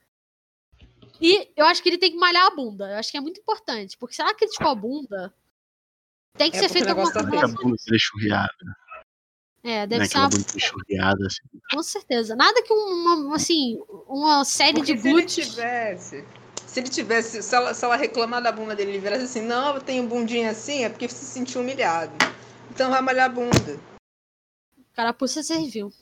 [1.20, 2.90] E eu acho que ele tem que malhar a bunda.
[2.90, 3.96] Eu acho que é muito importante.
[3.96, 5.34] Porque se ela criticou a bunda,
[6.36, 7.36] tem que É ser porque o feita alguma tá coisa.
[7.46, 8.76] Aquela bunda ser churriada.
[9.62, 10.08] É, deve Né?
[10.08, 11.42] ser uma bunda churriada, assim.
[11.70, 12.36] Com certeza.
[12.36, 15.48] Nada que uma, assim, uma série Porque de se ele glúteos.
[15.48, 16.24] tivesse.
[16.66, 17.42] Se ele tivesse.
[17.42, 20.50] Se ela, se ela reclamar da bunda dele, ele virasse assim, não, eu tenho bundinha
[20.50, 22.12] assim, é porque se sentiu humilhado.
[22.70, 23.80] Então vai malhar a bunda.
[24.92, 25.92] Carapuça serviu.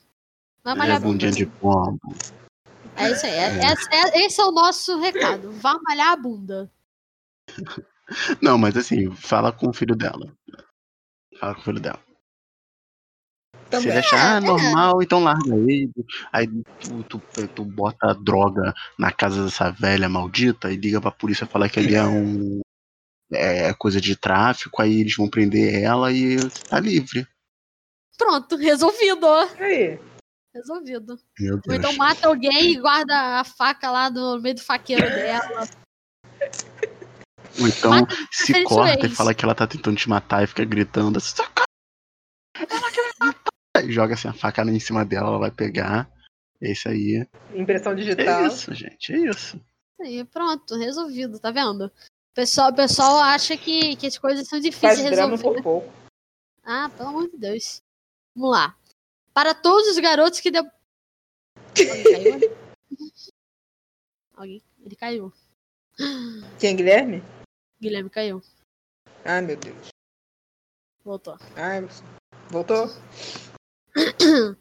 [0.64, 1.12] Vai É, malhar a bunda.
[1.12, 2.00] bundinha de pombo.
[2.96, 3.32] É isso aí.
[3.32, 5.50] É- é- é- esse é o nosso recado.
[5.52, 6.70] Vá malhar a bunda.
[8.42, 10.32] Não, mas assim, fala com o filho dela.
[11.38, 12.00] Fala com o filho dela.
[13.54, 13.88] Se Também.
[13.88, 15.90] ele achar ah, É, normal, então larga ele.
[16.30, 16.46] Aí
[16.78, 21.46] tu, tu, tu bota a droga na casa dessa velha maldita e liga pra polícia
[21.46, 22.60] falar que ele é um.
[23.32, 26.36] É coisa de tráfico, aí eles vão prender ela e
[26.68, 27.26] tá livre.
[28.18, 29.26] Pronto, resolvido.
[29.58, 29.98] Aí.
[30.54, 31.18] Resolvido.
[31.38, 31.78] Meu Ou Deus.
[31.78, 35.66] então mata alguém e guarda a faca lá no meio do faqueiro dela.
[37.60, 40.64] Ou então mata se corta e fala que ela tá tentando te matar e fica
[40.64, 41.64] gritando assim, "Socorro!
[42.56, 46.10] Ela quer me matar!" Aí joga assim a faca em cima dela, ela vai pegar.
[46.60, 47.26] É isso aí.
[47.54, 48.46] Impressão É digital.
[48.46, 49.12] isso, gente.
[49.12, 49.60] É isso.
[50.00, 51.86] Aí, pronto, resolvido, tá vendo?
[51.86, 55.56] O pessoal, pessoal acha que, que as coisas são difíceis Faz de drama resolver.
[55.58, 55.92] por pouco.
[56.64, 57.82] Ah, pelo amor de Deus.
[58.34, 58.76] Vamos lá.
[59.34, 60.64] Para todos os garotos que deu.
[61.74, 62.56] Alguém caiu?
[64.34, 64.62] Alguém?
[64.84, 65.32] Ele caiu.
[66.58, 67.22] Quem, Guilherme?
[67.80, 68.42] Guilherme caiu.
[69.24, 69.88] Ai, meu Deus.
[71.04, 71.38] Voltou.
[71.56, 71.80] Ai,
[72.48, 72.86] Voltou?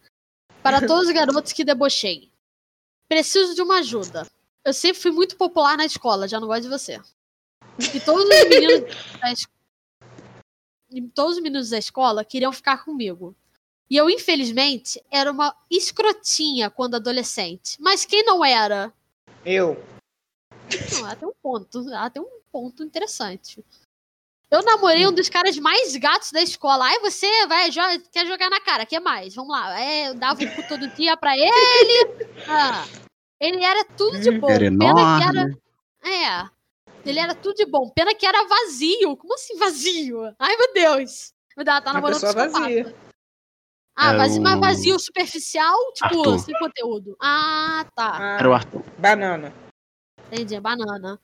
[0.63, 2.31] Para todos os garotos que debochei.
[3.07, 4.25] Preciso de uma ajuda.
[4.63, 7.01] Eu sempre fui muito popular na escola, já não gosto de você.
[7.93, 9.47] E todos os meninos da, es...
[11.13, 13.35] todos os meninos da escola queriam ficar comigo.
[13.91, 17.75] E eu, infelizmente, era uma escrotinha quando adolescente.
[17.77, 18.93] Mas quem não era?
[19.45, 19.83] Eu.
[20.93, 21.79] Não, ela tem um ponto.
[21.89, 23.61] Ela tem um ponto interessante.
[24.49, 26.85] Eu namorei um dos caras mais gatos da escola.
[26.85, 29.35] Aí você vai, joga, quer jogar na cara, quer mais?
[29.35, 29.77] Vamos lá.
[29.77, 32.27] É, eu dava o cu todo dia pra ele.
[32.47, 32.85] Ah,
[33.41, 34.49] ele era tudo de bom.
[34.49, 35.41] Era Pena que era.
[35.41, 35.61] enorme.
[36.01, 36.49] É.
[37.09, 37.89] Ele era tudo de bom.
[37.89, 39.17] Pena que era vazio.
[39.17, 40.33] Como assim vazio?
[40.39, 41.33] Ai, meu Deus.
[41.57, 42.59] Meu Deus, ela tá Uma namorando pessoa psicopata.
[42.61, 43.10] vazia.
[43.95, 46.39] Ah, vazio, mas o- vazio superficial, tipo, Arthur.
[46.39, 47.15] sem conteúdo.
[47.19, 48.37] Ah, tá.
[48.39, 48.83] Era o Arthur.
[48.97, 49.53] banana.
[50.31, 51.19] Entendi, banana.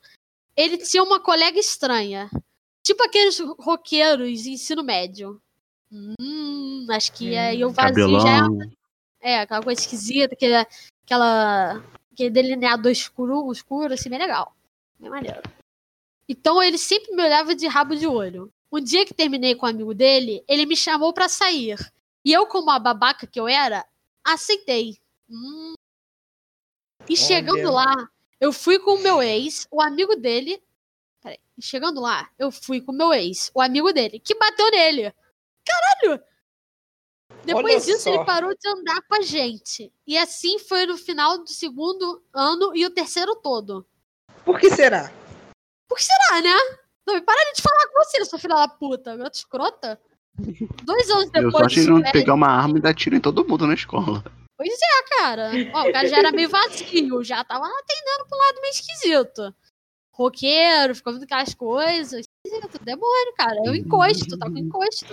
[0.56, 2.30] Ele tinha uma colega estranha.
[2.82, 5.40] Tipo aqueles roqueiros de ensino médio.
[5.90, 8.70] Hum, acho que aí o vazio já é Cabelão.
[9.20, 10.54] É, aquela coisa esquisita, aquele,
[11.04, 14.54] aquela, aquele delineador escuro, escuro, assim, bem legal.
[14.98, 15.42] Bem maneiro.
[16.28, 18.50] Então ele sempre me olhava de rabo de olho.
[18.70, 21.76] Um dia que terminei com um amigo dele, ele me chamou pra sair.
[22.24, 23.86] E eu, como a babaca que eu era,
[24.24, 24.98] aceitei.
[25.28, 25.74] Hum.
[27.08, 27.70] E chegando Olha.
[27.70, 28.10] lá,
[28.40, 30.62] eu fui com o meu ex, o amigo dele.
[31.22, 31.38] Peraí.
[31.60, 35.14] Chegando lá, eu fui com o meu ex, o amigo dele, que bateu nele.
[35.64, 36.22] Caralho!
[37.44, 38.10] Depois Olha disso, só.
[38.10, 39.92] ele parou de andar com a gente.
[40.06, 43.86] E assim foi no final do segundo ano e o terceiro todo.
[44.44, 45.12] Por que será?
[45.88, 46.54] Por que será, né?
[47.06, 49.16] Não, me para de falar com você, sua filha da puta.
[49.16, 50.00] Garota escrota.
[50.84, 53.46] Dois anos Eu só depois achei velho, pegar uma arma e dar tiro em todo
[53.46, 54.22] mundo na escola.
[55.18, 55.50] cara.
[55.74, 59.54] Ó, o cara já era meio vazio, já tava atendendo pro lado meio esquisito.
[60.12, 62.24] Roqueiro, ficou vendo aquelas coisas.
[62.46, 63.56] Esquisito, demônio, cara.
[63.64, 65.06] Eu encosto, tá com encosto.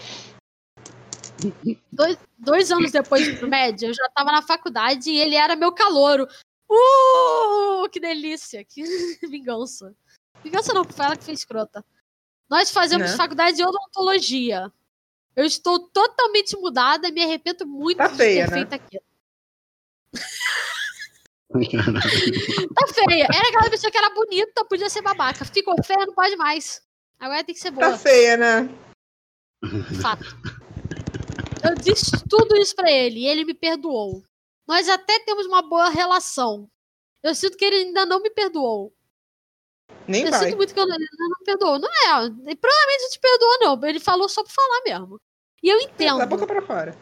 [1.92, 5.72] Dois, dois anos depois do médio, eu já tava na faculdade e ele era meu
[5.72, 6.28] calouro.
[6.70, 8.82] Uh, que delícia, que
[9.30, 9.94] vingança.
[10.44, 11.84] Vingança não, foi ela que fez escrota.
[12.50, 13.18] Nós fazemos Né?
[13.18, 14.72] faculdade de odontologia.
[15.36, 18.58] Eu estou totalmente mudada e me arrependo muito Tá de feia, ter né?
[18.58, 19.04] feito aquilo.
[22.76, 23.28] Tá feia.
[23.34, 25.46] Era aquela pessoa que era bonita, podia ser babaca.
[25.46, 26.82] Ficou feia, não pode mais.
[27.20, 27.92] Agora tem que ser boa.
[27.92, 28.70] Tá feia, né?
[30.02, 30.26] Fato.
[31.68, 34.24] Eu disse tudo isso pra ele e ele me perdoou.
[34.68, 36.70] Nós até temos uma boa relação.
[37.24, 38.94] Eu sinto que ele ainda não me perdoou.
[40.08, 40.46] Nem eu vai.
[40.46, 41.80] sinto muito que ele ainda não perdoou.
[41.80, 43.88] Não é, ele provavelmente não te perdoou, não.
[43.88, 45.20] Ele falou só pra falar mesmo.
[45.64, 46.20] E eu entendo.
[46.20, 46.96] Da boca pra fora.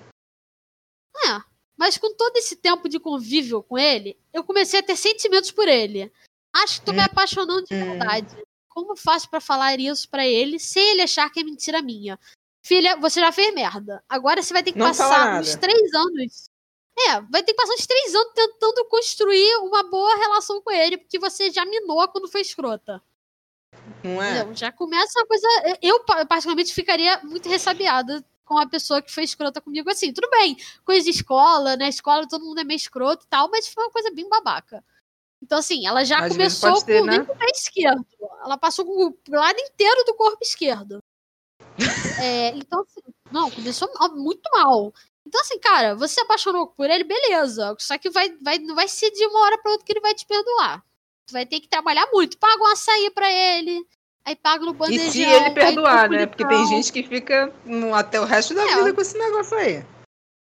[1.25, 1.41] É.
[1.77, 5.67] Mas com todo esse tempo de convívio com ele, eu comecei a ter sentimentos por
[5.67, 6.11] ele.
[6.53, 7.05] Acho que tô me Hum.
[7.05, 7.89] apaixonando de Hum.
[7.97, 8.27] verdade.
[8.69, 12.19] Como faço pra falar isso pra ele sem ele achar que é mentira minha?
[12.65, 14.03] Filha, você já fez merda.
[14.07, 16.49] Agora você vai ter que Não passar uns três anos.
[16.97, 20.97] É, vai ter que passar uns três anos tentando construir uma boa relação com ele,
[20.97, 23.01] porque você já minou quando foi escrota.
[24.03, 24.53] Não é?
[24.53, 25.47] Já começa a coisa.
[25.81, 30.13] Eu, pa- particularmente, ficaria muito ressabiada com a pessoa que foi escrota comigo assim.
[30.13, 31.89] Tudo bem, coisa de escola, né?
[31.89, 34.83] Escola todo mundo é meio escroto e tal, mas foi uma coisa bem babaca.
[35.41, 37.25] Então, assim, ela já Às começou ter, com, nem né?
[37.25, 38.05] com o pé esquerdo.
[38.43, 40.99] Ela passou com o lado inteiro do corpo esquerdo.
[42.21, 44.93] É, então, assim, não, começou muito mal.
[45.25, 47.75] Então, assim, cara, você se apaixonou por ele, beleza.
[47.79, 50.13] Só que vai, vai, não vai ser de uma hora pra outra que ele vai
[50.13, 50.83] te perdoar.
[51.27, 52.37] Tu vai ter que trabalhar muito.
[52.37, 53.85] Paga um açaí pra ele.
[54.25, 55.11] Aí paga no E bandejão.
[55.11, 56.25] se ele perdoar, né?
[56.25, 58.75] Porque tem gente que fica no- até o resto da É.
[58.75, 59.77] vida com esse negócio aí.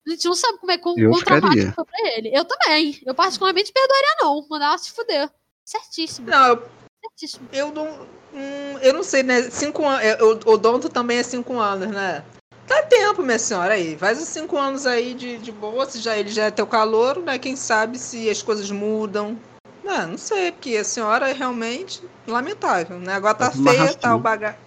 [0.06, 1.72] A gente não sabe como é quão traumático ficaria.
[1.72, 2.30] foi pra ele.
[2.36, 3.00] Eu também.
[3.04, 4.46] Eu particularmente perdoaria não.
[4.48, 5.28] Mandar ela se fuder.
[5.64, 6.28] Certíssimo.
[6.30, 6.68] Não, eu,
[7.02, 7.48] Certíssimo.
[7.52, 7.88] eu não.
[8.32, 9.42] hum, eu não sei, né?
[9.50, 10.44] Cinco anos.
[10.44, 12.24] O odonto também é cinco anos, né?
[12.66, 13.96] Dá tempo, minha senhora, aí.
[13.96, 17.18] Faz os cinco anos aí de, de boa, se já ele já é teu calor,
[17.20, 17.38] né?
[17.38, 19.38] Quem sabe se as coisas mudam.
[19.84, 23.14] Não, não sei, porque a senhora é realmente lamentável, né?
[23.14, 24.58] Agora tá uma feia, tá o baga...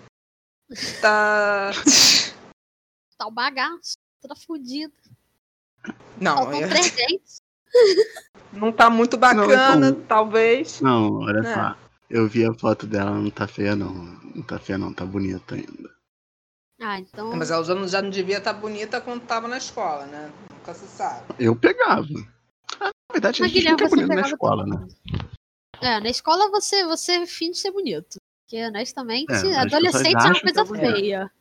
[1.02, 1.72] Tá.
[3.18, 3.98] Tá o bagaço.
[4.22, 4.94] Toda fodida.
[6.22, 7.42] Não, Faltam é- três
[8.54, 10.80] não tá muito bacana, então- talvez.
[10.80, 11.54] Não, olha É.
[11.54, 11.76] só.
[12.10, 13.94] Eu vi a foto dela, não tá feia não.
[13.94, 15.90] Não tá feia não, tá bonita ainda.
[16.82, 17.36] Ah, então.
[17.36, 20.32] Mas ela já não, já não devia estar bonita quando tava na escola, né?
[20.52, 21.26] Nunca se sabe.
[21.38, 22.08] Eu pegava.
[22.80, 24.88] Ah, Na verdade, a gente Guilherme, fica você bonito na escola, né?
[25.82, 28.18] É, na escola você, você finge ser bonito.
[28.46, 31.32] Porque honestamente, É, adolescente é uma coisa que é feia.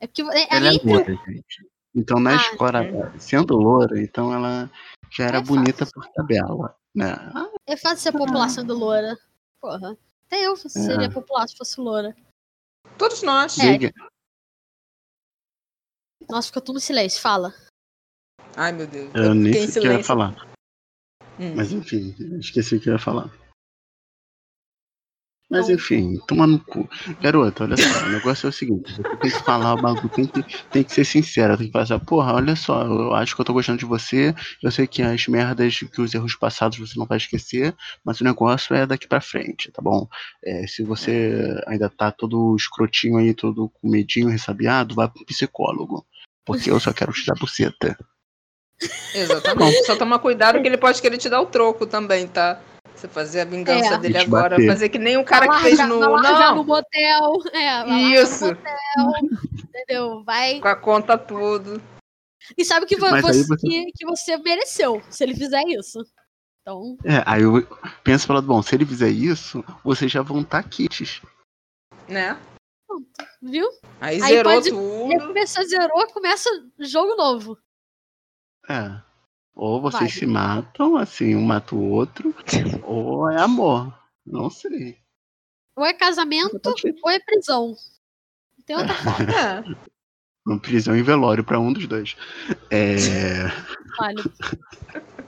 [0.00, 1.68] É que é, Ela é entre o- loura, gente.
[1.94, 3.18] Então na Ah, escola, é.
[3.18, 4.70] sendo loura, então ela
[5.10, 5.94] já era É bonita fácil.
[5.94, 6.76] por tabela.
[6.94, 7.12] Né?
[7.34, 9.18] Ah, É fácil ser popular sendo loura.
[9.60, 9.96] Porra.
[10.26, 11.10] Até eu seria É.
[11.10, 12.14] popular se fosse loura.
[12.96, 13.58] Todos nós.
[13.58, 13.92] É.
[16.30, 17.20] Nossa, ficou tudo no silêncio.
[17.20, 17.54] Fala.
[18.56, 19.10] Ai, meu Deus.
[19.14, 20.48] Eu nem fiquei em sei o que eu ia falar.
[21.40, 21.54] Hum.
[21.54, 23.30] Mas enfim, eu esqueci o que eu ia falar.
[25.50, 25.76] Mas Não.
[25.76, 26.86] enfim, toma no cu.
[27.22, 30.26] Garoto, olha só, o negócio é o seguinte, você tem que falar o bagulho, tem
[30.26, 33.40] que, tem que ser sincero, tem que falar assim, porra, olha só, eu acho que
[33.40, 36.98] eu tô gostando de você, eu sei que as merdas, que os erros passados você
[36.98, 37.74] não vai esquecer,
[38.04, 40.06] mas o negócio é daqui pra frente, tá bom?
[40.44, 46.06] É, se você ainda tá todo escrotinho aí, todo com medinho, ressabiado, vai pro psicólogo.
[46.48, 47.96] Porque eu só quero te dar buceta.
[49.14, 49.84] Exatamente.
[49.84, 52.60] Só toma cuidado que ele pode querer te dar o troco também, tá?
[52.94, 53.98] Você fazer a vingança É.
[53.98, 54.50] dele agora.
[54.56, 54.66] bater.
[54.66, 56.00] Fazer que nem o cara Vai que fez no.
[56.00, 57.32] Não, no motel.
[57.52, 58.46] É, vai Isso.
[58.46, 59.30] no motel.
[59.68, 60.24] Entendeu?
[60.24, 60.58] Vai.
[60.60, 61.80] com a conta tudo.
[62.56, 65.62] E sabe que, vo- Mas aí você, você- que, que você mereceu se ele fizer
[65.68, 65.98] isso.
[66.62, 67.66] Então, É, aí eu
[68.02, 71.20] penso pelo lado bom, se ele fizer isso, vocês já vão estar kits.
[72.08, 72.36] Né?
[73.42, 73.68] Viu?
[74.00, 75.26] Aí, Aí zerou pode- tudo.
[75.26, 77.58] Começou, zerou, começa jogo novo.
[78.68, 79.00] É.
[79.54, 80.20] Ou vocês Vai.
[80.20, 82.34] se matam, assim, um mata o outro,
[82.84, 83.92] ou é amor.
[84.24, 84.98] Não sei.
[85.76, 86.60] Ou é casamento
[87.02, 87.74] ou é prisão.
[88.56, 89.32] Não tem outra forma.
[89.32, 89.64] É.
[90.46, 92.16] Uma prisão e velório pra um dos dois.
[92.70, 93.48] É.
[93.98, 94.22] Vale.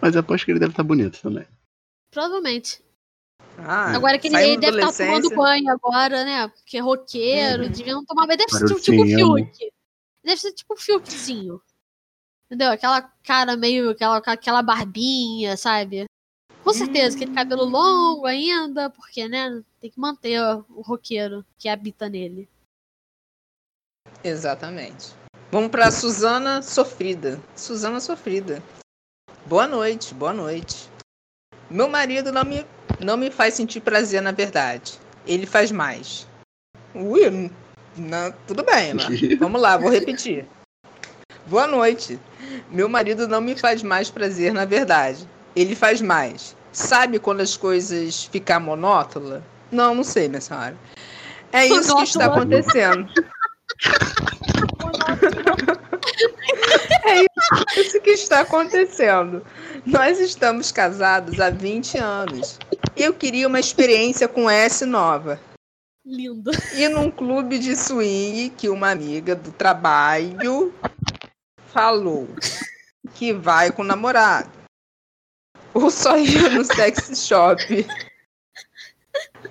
[0.00, 1.46] Mas aposto que ele deve estar bonito também.
[2.10, 2.82] Provavelmente.
[3.58, 5.36] Ah, Agora que ele, deve estar tomando adolescência.
[5.36, 6.48] banho agora, né?
[6.48, 7.70] Porque é roqueiro, Uhum.
[7.70, 8.38] deviam tomar banho.
[8.38, 9.36] Deve ser tipo, tipo emo.
[9.36, 9.72] Fiuk.
[10.24, 11.62] Deve ser tipo Fiukzinho.
[12.46, 12.70] Entendeu?
[12.72, 13.90] Aquela cara meio.
[13.90, 16.04] Aquela, aquela barbinha, sabe?
[16.62, 19.62] Com certeza, aquele cabelo longo ainda, porque, né?
[19.80, 22.48] Tem que manter o roqueiro que habita nele.
[24.22, 25.12] Exatamente.
[25.50, 27.40] Vamos pra Suzana Sofrida.
[27.54, 28.62] Suzana Sofrida.
[29.46, 30.88] Boa noite, boa noite.
[31.70, 32.64] Meu marido não me,
[33.04, 34.98] não me faz sentir prazer, na verdade.
[35.26, 36.26] Ele faz mais.
[36.94, 37.50] Ui,
[37.96, 40.46] não, tudo bem, mas vamos lá, vou repetir.
[41.46, 42.18] Boa noite.
[42.70, 45.28] Meu marido não me faz mais prazer, na verdade.
[45.54, 46.56] Ele faz mais.
[46.72, 49.42] Sabe quando as coisas ficam monótonas?
[49.70, 50.76] Não, não sei, minha senhora.
[51.52, 53.06] É isso que está acontecendo.
[57.04, 57.33] É isso,
[57.76, 59.44] isso que está acontecendo.
[59.84, 62.58] Nós estamos casados há 20 anos.
[62.96, 65.40] Eu queria uma experiência com S nova.
[66.06, 66.50] Lindo.
[66.74, 70.74] E num clube de swing que uma amiga do trabalho
[71.72, 72.28] falou
[73.14, 74.50] que vai com o namorado.
[75.72, 77.86] Ou só ir no sex shop.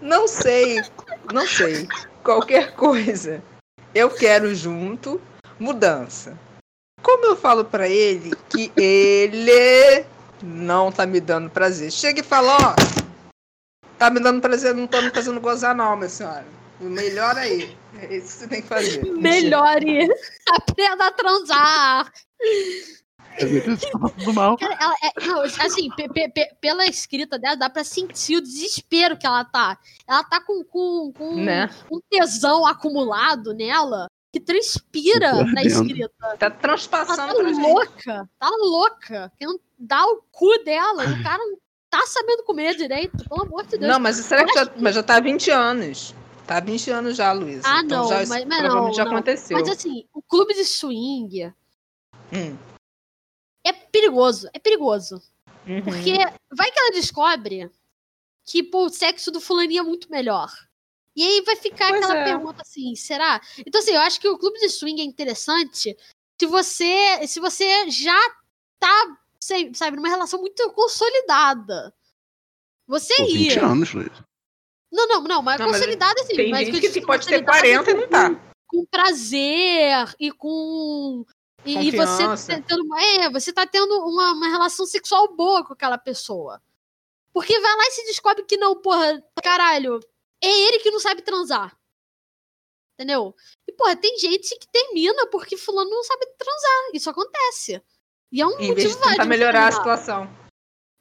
[0.02, 0.82] Não sei,
[1.34, 1.88] não sei.
[2.24, 3.44] Qualquer coisa.
[3.94, 5.22] Eu quero junto
[5.60, 6.38] mudança.
[7.04, 10.06] Como eu falo pra ele que ele
[10.42, 11.92] não tá me dando prazer.
[11.92, 12.76] Chega e fala, ó,
[13.98, 16.46] tá me dando prazer, não tô me fazendo gozar não, minha senhora.
[16.80, 17.76] Melhor aí.
[18.00, 19.04] É isso que você tem que fazer.
[19.14, 20.08] Melhore.
[20.50, 22.12] Aprenda a transar.
[23.40, 24.58] Tá tudo mal.
[24.58, 28.42] Cara, ela é- não, assim, pe- pe- pe- pela escrita dela, dá pra sentir o
[28.42, 29.78] desespero que ela tá.
[30.08, 31.70] Ela tá com, com, com Né?
[31.92, 36.10] um tesão acumulado nela que transpira na escrita.
[36.20, 37.62] Tá Ela tá transpassando pra gente.
[37.62, 39.32] louca, tá louca.
[39.38, 41.06] Querendo dar o cu dela.
[41.06, 41.56] E o cara não
[41.88, 43.92] tá sabendo comer direito, pelo amor de Deus.
[43.94, 46.16] Não, mas será que já, mas já tá há 20 anos?
[46.48, 47.62] Tá há 20 anos já, Luísa.
[47.64, 49.12] Ah, então não, já, mas- mas não, já não.
[49.12, 49.56] aconteceu.
[49.58, 51.54] Mas assim, o clube de swing
[52.34, 52.58] Hum.
[53.64, 54.50] é perigoso.
[54.52, 55.22] É perigoso.
[55.68, 55.84] Uhum.
[55.84, 56.18] Porque
[56.52, 57.70] vai que ela descobre
[58.46, 60.52] que pô, o sexo do fulaninho é muito melhor.
[61.16, 62.24] E aí vai ficar Pois aquela é.
[62.24, 63.40] pergunta assim, será?
[63.60, 65.96] Então assim, eu acho que o clube de swing é interessante
[66.40, 68.20] se você se você já
[68.80, 69.18] tá,
[69.74, 71.94] sabe, numa relação muito consolidada.
[72.88, 73.66] Você Pô, 20 ia.
[73.66, 74.12] anos, Luiz.
[74.92, 76.36] Não, não, não, mas Não, mas consolidada assim.
[76.36, 78.54] Tem mas gente que digo pode ter consolidada 40 e não tá.
[78.68, 81.26] com prazer e com.
[81.66, 82.24] E, e você,
[82.58, 86.62] tá tendo, é, você tá tendo uma, uma relação sexual boa com aquela pessoa.
[87.32, 90.00] Porque vai lá e se descobre que não, porra, caralho,
[90.46, 91.78] é ele que não sabe transar.
[92.94, 93.36] Entendeu?
[93.68, 96.90] E, porra, tem gente que termina porque fulano não sabe transar.
[96.94, 97.82] Isso acontece.
[98.32, 100.28] E é um Em motivo válido melhorar a situação.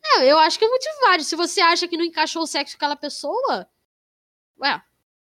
[0.05, 1.25] É, eu acho que é um motivo válido.
[1.25, 3.69] Se você acha que não encaixou o sexo com aquela pessoa,
[4.61, 4.83] ué,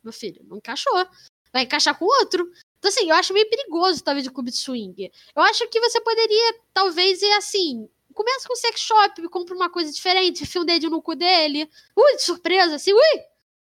[0.04, 1.08] meu filho, não encaixou.
[1.52, 2.50] Vai encaixar com outro.
[2.80, 5.12] Então, assim, eu acho meio perigoso, talvez, o clube de swing.
[5.36, 7.90] Eu acho que você poderia, talvez, ir assim.
[8.14, 11.70] Começa com o sex shop, compra uma coisa diferente, enfia um dedinho no cu dele.
[11.96, 13.33] Ui, de surpresa, assim, ui!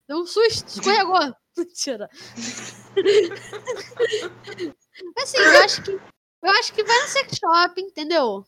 [0.09, 1.35] Deu um susto, escorregou.
[1.57, 2.09] Mentira.
[5.19, 5.91] Assim, eu acho que.
[6.43, 8.47] Eu acho que vai no sex shop, entendeu?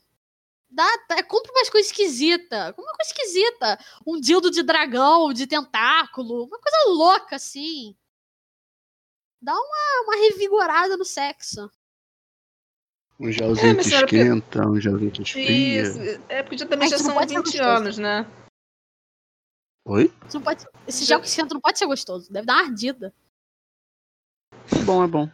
[0.71, 2.75] Dá, dá- compra umas coisas esquisitas.
[2.77, 3.79] Uma coisa esquisita.
[4.07, 6.45] Um dildo de dragão, de tentáculo.
[6.45, 7.97] Uma coisa louca, assim.
[9.41, 11.71] Dá uma, uma revigorada no sexo.
[13.19, 15.83] Um gelzinho É, que era esquenta, um gelzinho que esfria.
[15.83, 15.99] Isso.
[16.29, 17.69] É porque já, também Mas já são pode ser 20 gostoso.
[17.69, 18.27] anos, né?
[19.89, 20.13] Oi?
[20.35, 22.31] Não pode, esse gel que esquenta não pode ser gostoso.
[22.31, 23.15] Deve dar uma ardida.
[24.79, 25.31] É bom, é bom.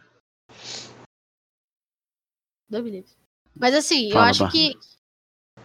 [2.69, 3.05] Livre.
[3.59, 4.51] Mas assim, eu Fala, acho Bárbara.
[4.51, 4.79] que.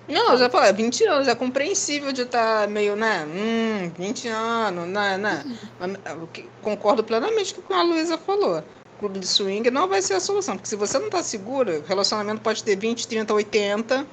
[0.08, 3.24] Não, eu já falei, 20 anos, é compreensível de estar meio, né?
[3.26, 5.16] Hum, 20 anos, né?
[5.16, 5.44] né?
[5.78, 5.96] Mas,
[6.32, 8.62] que- Concordo plenamente com o que a Luísa falou.
[8.98, 11.82] Clube de swing não vai ser a solução, porque se você não tá segura, o
[11.82, 14.06] relacionamento pode ter 20, 30, 80,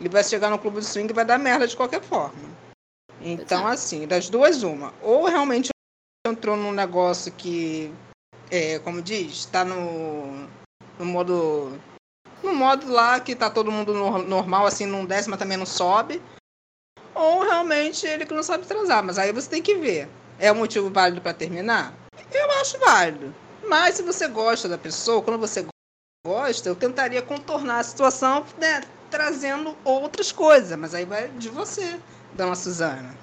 [0.00, 2.53] e vai chegar no clube de swing e vai dar merda de qualquer forma.
[3.24, 4.92] Então, assim, das duas, uma.
[5.02, 5.70] Ou realmente
[6.26, 7.92] entrou num negócio que,
[8.50, 10.46] é, como diz, tá no,
[10.98, 11.80] no modo
[12.42, 15.64] no modo lá que tá todo mundo nor- normal, assim, não desce, mas também não
[15.64, 16.20] sobe.
[17.14, 19.02] Ou realmente ele que não sabe transar.
[19.02, 20.08] Mas aí você tem que ver.
[20.38, 21.94] É um motivo válido pra terminar?
[22.32, 23.34] Eu acho válido.
[23.66, 25.64] Mas se você gosta da pessoa, quando você
[26.26, 30.76] gosta, eu tentaria contornar a situação, né, trazendo outras coisas.
[30.78, 31.98] Mas aí vai de você,
[32.34, 33.16] dona Suzana.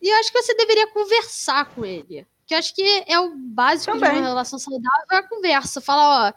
[0.00, 2.26] E eu acho que você deveria conversar com ele.
[2.46, 4.18] Que eu acho que é o básico de Também.
[4.20, 5.80] uma relação saudável é a conversa.
[5.80, 6.32] Falar, ó,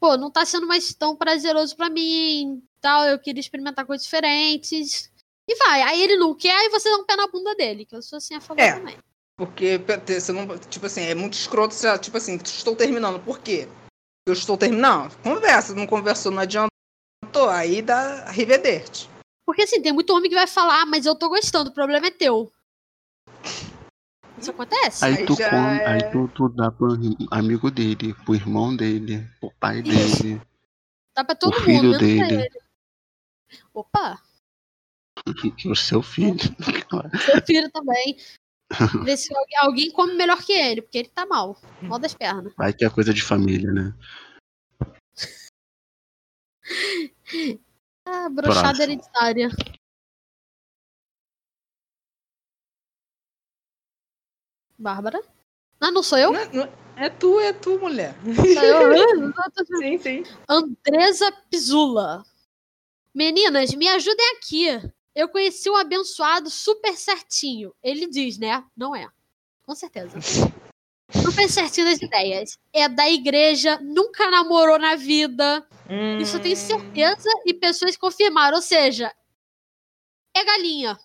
[0.00, 5.10] pô, não tá sendo mais tão prazeroso pra mim, tal, eu queria experimentar coisas diferentes.
[5.48, 5.82] E vai.
[5.82, 8.16] Aí ele não quer, aí você dá um pé na bunda dele, que eu sou
[8.18, 8.72] assim a favor É.
[8.72, 8.98] também.
[9.36, 10.46] Porque você não.
[10.58, 11.74] Tipo assim, é muito escroto.
[11.74, 13.18] você- Tipo assim, estou terminando.
[13.20, 13.68] Por quê?
[14.26, 15.16] Eu estou terminando.
[15.22, 15.74] Conversa.
[15.74, 16.70] Não conversou, não adiantou.
[17.50, 19.08] Aí dá rivederte.
[19.46, 22.06] Porque assim, tem muito homem que vai falar, ah, mas eu tô gostando, o problema
[22.06, 22.50] é teu.
[24.38, 25.04] Isso acontece.
[25.04, 26.96] Aí tu já come, é- aí tu, tu dá pro
[27.30, 30.22] amigo dele, pro irmão dele, pro pai Isso.
[30.22, 30.42] dele,
[31.14, 32.34] Dá pra todo o mundo, filho dele.
[32.34, 32.60] ele.
[33.72, 34.20] Opa,
[35.62, 36.36] pro seu filho.
[37.24, 38.16] seu filho também.
[39.04, 41.56] Ver se alguém, alguém come melhor que ele, porque ele tá mal.
[41.82, 42.52] Mal das pernas.
[42.56, 43.94] Vai que é coisa de família, né?
[48.06, 49.48] Ah, brochada hereditária.
[54.78, 55.22] Bárbara?
[55.80, 56.32] Ah, não sou eu?
[56.32, 58.14] Não- não- é tu, é tu, mulher.
[58.24, 59.34] Sou eu?
[59.36, 60.22] Ah, Sim, sim.
[60.48, 62.24] Andresa Pizula.
[63.14, 64.66] Meninas, me ajudem aqui.
[65.14, 67.74] Eu conheci um abençoado super certinho.
[67.82, 68.64] Ele diz, né?
[68.76, 69.08] Não é.
[69.64, 70.18] Com certeza.
[71.12, 72.58] Super certinho das ideias.
[72.72, 75.66] É da igreja, nunca namorou na vida.
[76.20, 76.58] Isso eu tenho Hum.
[76.58, 78.56] certeza e pessoas confirmaram.
[78.56, 79.14] Ou seja,
[80.34, 80.98] é galinha.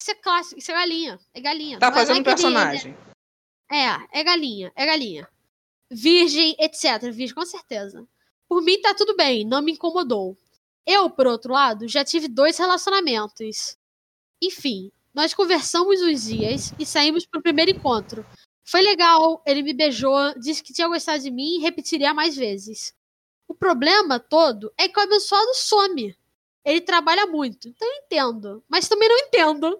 [0.00, 1.18] Isso é clássico, isso é galinha.
[1.34, 1.78] É galinha.
[1.78, 2.96] Tá Não é- não é fazendo ele- personagem.
[3.70, 5.28] é, é galinha, é galinha.
[5.90, 7.10] Virgem, etc.
[7.12, 8.06] Virgem, com certeza.
[8.48, 10.36] Por mim tá tudo bem, não me incomodou.
[10.86, 13.76] Eu, por outro lado, já tive dois relacionamentos.
[14.42, 18.26] Enfim, nós conversamos uns dias e saímos pro primeiro encontro.
[18.72, 22.94] Foi legal, ele me beijou, disse que tinha gostado de mim e repetiria mais vezes.
[23.46, 26.16] O problema todo é que o abençoado some.
[26.64, 29.78] Ele trabalha muito, então eu entendo, mas também não entendo.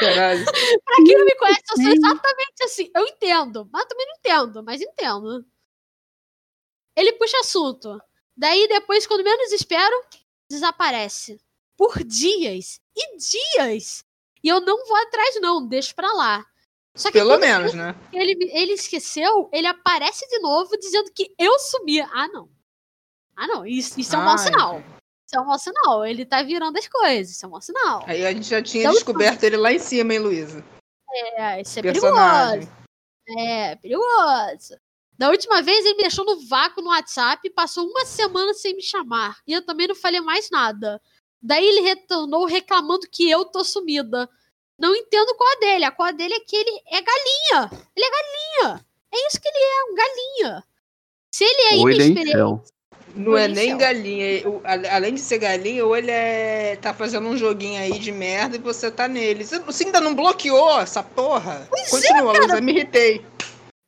[0.00, 0.44] Caralho.
[0.84, 2.90] Pra quem não me conhece, eu sou exatamente assim.
[2.96, 5.46] Eu entendo, mas também não entendo, mas entendo.
[6.96, 7.96] Ele puxa assunto.
[8.36, 10.04] Daí, depois, quando menos espero,
[10.50, 11.40] desaparece.
[11.76, 14.04] Por dias e dias.
[14.42, 16.44] E eu não vou atrás, não, deixo pra lá.
[16.96, 17.94] Só que Pelo menos, né?
[18.12, 22.00] ele, ele esqueceu, ele aparece de novo dizendo que eu sumi.
[22.00, 22.48] Ah, não.
[23.36, 23.66] Ah, não.
[23.66, 24.78] Isso, isso é um mau Ai, sinal.
[25.26, 26.06] Isso é um mau sinal.
[26.06, 27.36] Ele tá virando as coisas.
[27.36, 28.02] Isso é um mau sinal.
[28.06, 30.64] Aí a gente já tinha Então, descoberto ele lá em cima, hein, Luísa?
[31.12, 32.66] É, isso é Personagem.
[32.66, 33.38] perigoso.
[33.38, 34.76] É, perigoso.
[35.18, 38.74] Da última vez ele me deixou no vácuo no WhatsApp e passou uma semana sem
[38.74, 39.38] me chamar.
[39.46, 41.00] E eu também não falei mais nada.
[41.42, 44.28] Daí ele retornou reclamando que eu tô sumida.
[44.78, 45.84] Não entendo qual a dele.
[45.84, 47.70] A qual a dele é que ele é galinha.
[47.96, 48.86] Ele é galinha.
[49.12, 50.64] É isso que ele é, um galinha.
[51.32, 52.76] Se ele é é inexperiente.
[53.14, 54.42] Não é nem galinha.
[54.92, 58.60] Além de ser galinha, ou ele é, tá fazendo um joguinho aí de merda e
[58.60, 59.44] você tá nele.
[59.44, 61.66] Você, ainda não bloqueou essa porra?
[61.70, 63.24] Pois é, Continua, Luísa, me irritei.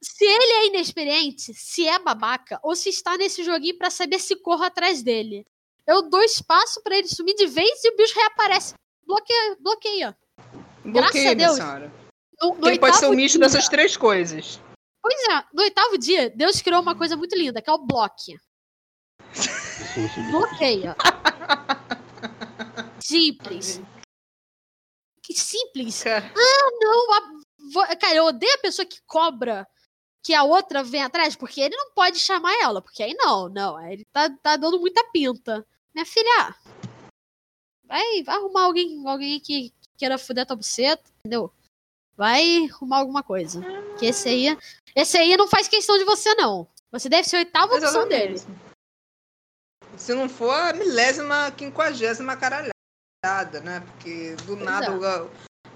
[0.03, 4.37] Se ele é inexperiente, se é babaca, ou se está nesse joguinho pra saber se
[4.37, 5.45] corro atrás dele.
[5.87, 8.75] Eu dou espaço pra ele sumir de vez e o bicho reaparece.
[9.07, 9.57] Bloqueia.
[9.61, 10.17] bloqueia.
[10.85, 11.57] Graças Bloqueei, a Deus.
[11.57, 11.93] senhora.
[12.41, 14.61] No, no Quem pode ser um misto dia- dessas três coisas?
[15.03, 18.37] Pois é, no oitavo dia, Deus criou uma coisa muito linda, que é o bloque.
[20.31, 20.97] Bloqueia.
[23.03, 23.81] Simples.
[25.23, 26.03] Que simples.
[26.03, 26.33] Cara,
[26.81, 27.13] Não,
[27.83, 29.67] a- cara, eu odeio a pessoa que cobra
[30.23, 33.77] que a outra vem atrás, porque ele não pode chamar ela, porque aí não, não,
[33.77, 35.67] aí ele tá, tá dando muita pinta.
[35.95, 36.55] Minha filha,
[37.85, 41.53] vai, vai arrumar alguém, alguém que queira fuder tua buceta, entendeu?
[42.17, 43.61] Vai arrumar alguma coisa.
[43.99, 44.59] Que esse aí,
[44.95, 46.67] esse aí não faz questão de você, não.
[46.91, 48.41] Você deve ser a oitava opção dele.
[49.97, 53.81] Se não for a milésima, quinquagésima caralhada, né?
[53.81, 54.87] Porque do Pois nada.
[54.87, 55.23] é.
[55.23, 55.31] o-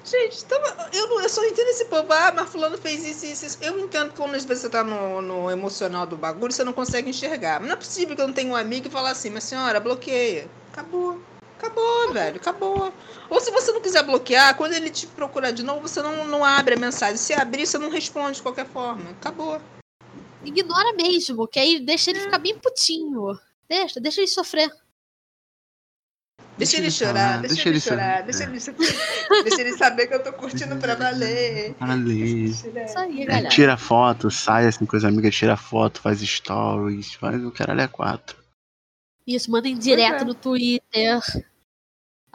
[0.05, 0.59] Gente, então,
[0.93, 2.13] eu, não- eu só entendo esse povo.
[2.13, 3.59] Ah, mas fulano fez isso, isso, isso.
[3.63, 6.73] Eu entendo que quando às vezes você tá no, no emocional do bagulho, você não
[6.73, 7.61] consegue enxergar.
[7.61, 9.79] Mas não é possível que eu não tenha um amigo e falar assim, mas senhora,
[9.79, 10.51] bloqueia.
[10.73, 11.23] Acabou.
[11.63, 12.93] Acabou, velho, acabou.
[13.31, 16.45] Ou se você não quiser bloquear, quando ele te procurar de novo, você não, não
[16.45, 17.17] abre a mensagem.
[17.17, 19.11] Se abrir, você não responde de qualquer forma.
[19.11, 19.63] Acabou.
[20.45, 23.39] Ignora mesmo, que aí deixa ele ficar bem putinho.
[23.69, 24.69] Deixa, deixa ele sofrer.
[26.59, 28.59] Deixa, Deixa ele chorar, deixa, deixa ele chorar, deixa ele,
[29.43, 31.75] deixa ele saber que eu tô curtindo pra valer.
[31.81, 32.51] Ali.
[32.51, 32.67] Isso
[32.99, 33.49] aí, É, galera.
[33.49, 37.89] tira foto, sai assim com as amigas, tira foto, faz stories, faz o caralho é
[37.89, 38.37] quatro.
[39.27, 40.25] Isso, mandem direto é.
[40.25, 41.21] no Twitter.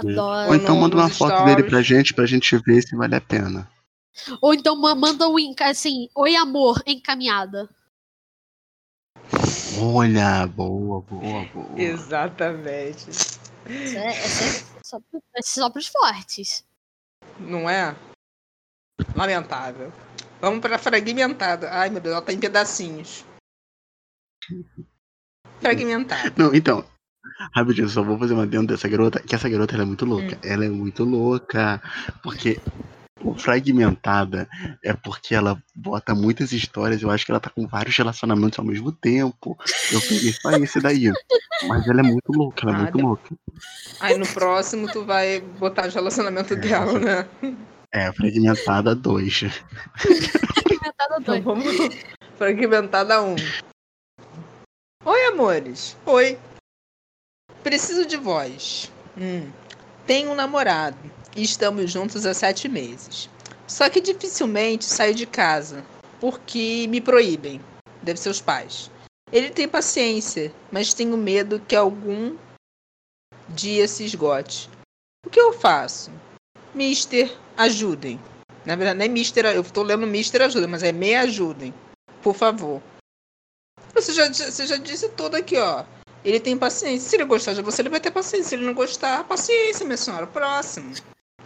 [0.03, 0.55] Ou Adoro.
[0.55, 1.55] então no- manda uma foto stories.
[1.55, 3.69] dele pra gente, pra gente ver se vale a pena.
[4.41, 7.69] Ou então ma- manda um assim, oi amor, encaminhada.
[9.79, 11.79] Olha, boa, boa, boa.
[11.79, 13.09] Exatamente.
[13.09, 13.37] Isso
[13.97, 14.97] é, essa é só,
[15.35, 16.65] essa é só pros fortes.
[17.39, 17.95] Não é?
[19.15, 19.91] Lamentável.
[20.39, 21.69] Vamos pra fragmentada.
[21.71, 23.25] Ai, meu Deus, ela tá em pedacinhos.
[25.59, 26.33] Fragmentada.
[26.37, 26.85] Não, então,
[27.53, 30.35] rapidinho, só vou fazer uma dentro dessa garota, que essa garota ela é muito louca.
[30.35, 30.39] Hum.
[30.43, 31.81] Ela é muito louca,
[32.23, 32.59] porque
[33.21, 34.47] o fragmentada
[34.83, 38.65] é porque ela bota muitas histórias, eu acho que ela tá com vários relacionamentos ao
[38.65, 39.57] mesmo tempo.
[39.91, 41.11] Eu peguei só esse daí.
[41.67, 43.35] Mas ela é muito louca, ela é Ah, muito louca.
[43.99, 47.27] Aí no próximo tu vai botar o relacionamento dela, né?
[47.91, 49.39] É, fragmentada 2.
[49.95, 51.43] Fragmentada Então dois.
[51.43, 51.89] vamos.
[52.37, 53.35] Fragmentada 1.
[55.05, 55.97] Oi, amores.
[56.05, 56.37] Oi.
[57.67, 58.89] Preciso de voz.
[59.17, 59.51] Hum.
[60.05, 60.97] Tenho um namorado
[61.35, 63.29] e estamos juntos há sete meses.
[63.67, 65.85] Só que dificilmente saio de casa
[66.17, 67.59] porque me proíbem.
[68.01, 68.89] Deve ser os pais.
[69.33, 72.37] Ele tem paciência, mas tenho medo que algum
[73.49, 74.69] dia se esgote.
[75.25, 76.09] O que eu faço?
[76.73, 78.17] Mister, ajudem.
[78.65, 81.73] Na verdade, não é Mister, eu tô lendo Mister ajuda, mas é me ajudem.
[82.21, 82.81] Por favor.
[83.93, 85.83] Você já, você já disse tudo aqui, ó.
[86.27, 87.09] Ele tem paciência.
[87.09, 88.49] Se ele gostar de você, ele vai ter paciência.
[88.49, 90.27] Se ele não gostar, paciência, minha senhora.
[90.27, 90.93] Próximo.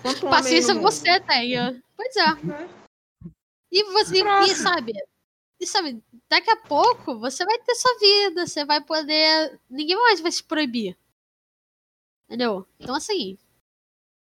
[0.02, 1.80] Quanto Paciência você tenha.
[1.96, 2.34] Pois é.
[2.44, 2.68] Né?
[3.72, 4.94] E você, e, sabe,
[5.60, 9.60] e sabe, daqui a pouco você vai ter sua vida, você vai poder.
[9.70, 10.98] Ninguém mais vai se proibir.
[12.26, 12.68] Entendeu?
[12.80, 13.38] Então assim.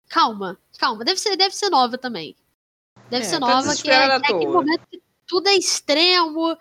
[0.08, 1.04] Calma, calma.
[1.04, 2.36] Deve ser, deve ser nova também.
[3.10, 6.56] Deve É, ser tá nova, que é, é aquele momento que tudo é extremo.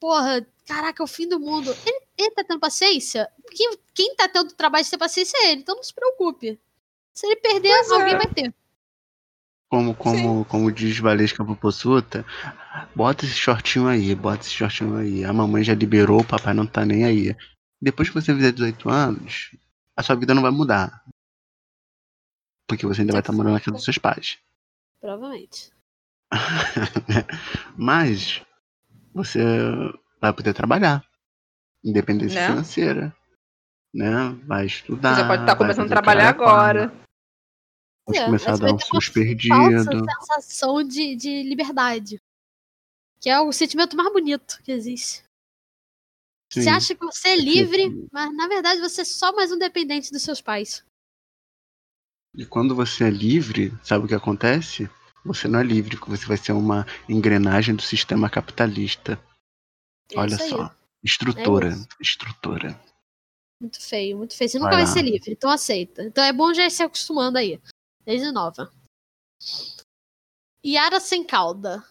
[0.00, 1.70] Porra, caraca, é o fim do mundo.
[1.84, 3.28] Ele, ele tá tendo paciência?
[3.50, 6.58] Quem, quem tá tendo trabalho de ter paciência é ele, então não se preocupe.
[7.12, 7.94] Se ele perder, Pois é.
[7.94, 8.54] alguém vai ter.
[9.68, 12.26] Como, como, como diz Valesca Popossuta,
[12.94, 15.24] bota esse shortinho aí, bota esse shortinho aí.
[15.24, 17.36] A mamãe já liberou, o papai não tá nem aí.
[17.80, 19.54] Depois que você fizer 18 anos,
[19.96, 21.04] a sua vida não vai mudar.
[22.66, 24.38] Porque você ainda vai estar morando na casa dos seus pais.
[25.00, 25.72] Provavelmente.
[27.76, 28.42] Mas
[29.14, 29.40] você
[30.20, 31.04] vai poder trabalhar.
[31.84, 32.46] Independência Né?
[32.46, 33.16] financeira.
[33.92, 34.28] Né?
[34.46, 35.16] Vai estudar.
[35.16, 36.88] Você pode estar vai começando a trabalhar agora.
[38.06, 39.84] Pode É, começar a dar seus Falsa perdidos.
[39.84, 42.20] sensação de, de liberdade.
[43.20, 45.22] Que é o sentimento mais bonito que existe.
[46.52, 46.70] Você Sim.
[46.70, 50.22] acha que você é livre, mas na verdade você é só mais um dependente dos
[50.22, 50.84] seus pais.
[52.36, 54.88] E quando você é livre, sabe o que acontece?
[55.24, 59.20] Você não é livre, porque você vai ser uma engrenagem do sistema capitalista.
[60.10, 60.74] É Olha só.
[61.02, 61.68] Estrutura.
[62.70, 62.90] É.
[63.60, 64.48] Muito feio, muito feio.
[64.50, 66.02] Você Vai nunca vai ser livre, então aceita.
[66.02, 67.60] Então é bom já ir se acostumando aí.
[68.04, 68.72] Desde nova.
[70.64, 71.84] Yara sem cauda.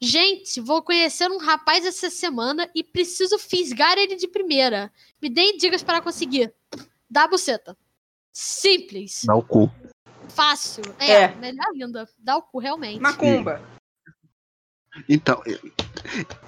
[0.00, 4.92] Gente, vou conhecer um rapaz essa semana e preciso fisgar ele de primeira.
[5.20, 6.52] Me deem dicas para conseguir.
[7.08, 7.76] Dá a buceta.
[8.32, 9.22] Simples.
[9.24, 9.70] Dá o cu.
[10.28, 10.82] Fácil.
[10.98, 11.34] É, É.
[11.36, 12.08] melhor ainda.
[12.18, 13.00] Dá o cu, realmente.
[13.00, 13.62] Macumba.
[15.08, 15.42] Então,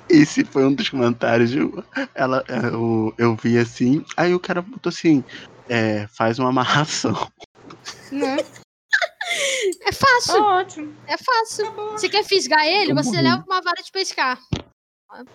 [0.08, 1.54] esse foi um dos comentários.
[1.54, 1.82] eu-
[2.14, 5.24] Ela, eu, eu vi assim, aí o cara botou assim:
[5.68, 7.14] é, faz uma amarração.
[8.12, 8.36] Né?
[9.82, 10.94] É fácil, ótimo.
[11.06, 11.72] é fácil.
[11.92, 14.38] Você quer fisgar ele, Tô você leva uma vara de pescar.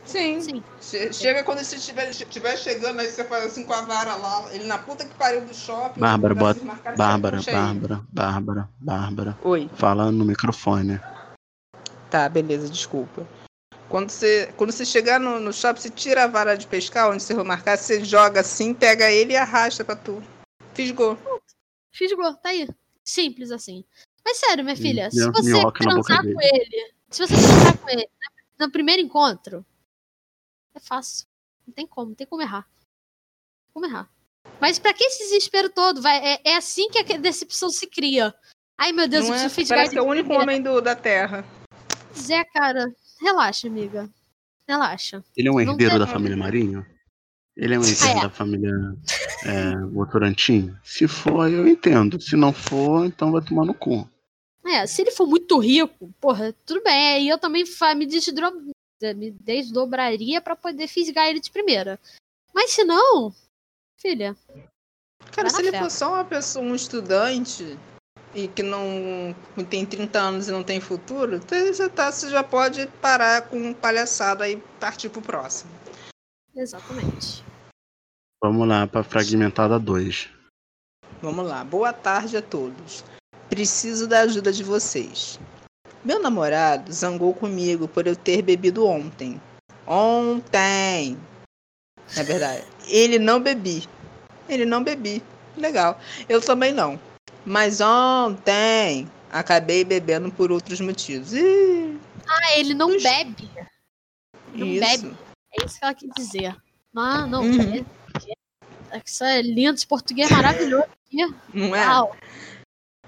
[0.05, 0.39] Sim.
[0.41, 0.63] Sim.
[0.79, 4.53] Che- Chega quando você estiver estiver chegando, aí você faz assim com a vara lá,
[4.53, 5.99] ele na puta que pariu do shopping.
[5.99, 6.59] Bárbara, bota-
[6.95, 7.41] Bárbara.
[7.41, 9.37] Bárbara, Bárbara, Bárbara.
[9.43, 9.69] Oi.
[9.75, 10.99] Fala no microfone.
[12.09, 13.25] Tá, beleza, desculpa.
[13.91, 17.21] Quando você, quando você chegar no, no shopping, você tira a vara de pescar, onde
[17.21, 20.23] você for marcar, você joga assim, pega ele e arrasta pra tu.
[20.73, 21.17] Fisgou.
[21.91, 22.69] Fisgou, tá aí.
[23.03, 23.83] Simples assim.
[24.23, 28.07] Mas sério, minha Hum, filha, se você transar com ele, se você transar com ele
[28.07, 29.65] né, no primeiro encontro,
[30.73, 31.27] é fácil.
[31.67, 32.61] Não tem como, não tem como errar.
[32.63, 34.09] Tem como errar.
[34.61, 36.01] Mas pra que esse desespero todo?
[36.01, 38.33] Vai, é, é assim que a decepção se cria.
[38.77, 39.39] Ai, meu Deus, Não eu é?
[39.39, 40.43] preciso fiz Parece guide que é o único primeira.
[40.43, 41.43] homem do, da Terra.
[42.17, 42.85] Zé, cara,
[43.21, 44.09] relaxa, amiga.
[44.67, 45.23] Relaxa.
[45.35, 46.85] Ele é um herdeiro da família Marinho?
[47.55, 48.21] Ele é um herdeiro Ah, é.
[48.23, 48.71] da família
[49.45, 50.73] é, Votorantim?
[50.83, 52.19] Se for, eu entendo.
[52.21, 54.09] Se não for, então vai tomar no cu.
[54.65, 57.15] É, se ele for muito rico, porra, tudo bem.
[57.15, 57.63] Aí eu também
[57.95, 58.61] me, desdro-
[59.15, 61.99] me desdobraria pra poder fisgar ele de primeira.
[62.53, 63.33] Mas se não,
[63.97, 64.35] filha,
[65.31, 65.79] Cara, se ele fé.
[65.79, 67.77] for só uma pessoa, um estudante
[68.33, 69.35] e que não
[69.69, 74.49] tem 30 anos e não tem futuro, você, tá, você já pode parar com palhaçada
[74.49, 75.71] e partir pro próximo.
[76.55, 77.43] exatamente.
[78.43, 80.29] Vamos lá pra fragmentada 2.
[81.21, 81.63] Vamos lá.
[81.63, 83.03] Boa tarde a todos.
[83.47, 85.39] Preciso da ajuda de vocês.
[86.03, 89.39] Meu namorado zangou comigo por eu ter bebido ontem.
[89.85, 91.15] Ontem.
[92.17, 92.65] É verdade.
[92.87, 93.87] Ele não bebi.
[94.49, 95.21] Ele não bebi.
[95.55, 95.99] Legal.
[96.27, 96.99] Eu também não.
[97.45, 101.33] Mas ontem acabei bebendo por outros motivos.
[101.33, 103.49] Ih, Ah, ele não bebe.
[104.53, 104.79] Não isso.
[105.01, 105.17] bebe.
[105.59, 106.55] É isso que ela quis dizer.
[106.93, 107.41] Não, não.
[107.43, 107.85] Uhum.
[108.91, 110.85] É, isso é lindo, esse português maravilhoso.
[111.53, 111.85] Não é?
[111.87, 112.15] Uau.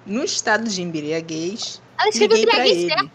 [0.06, 2.90] No estado de embriaguez, Ela escreveu embriaguez ele.
[2.90, 3.12] certo.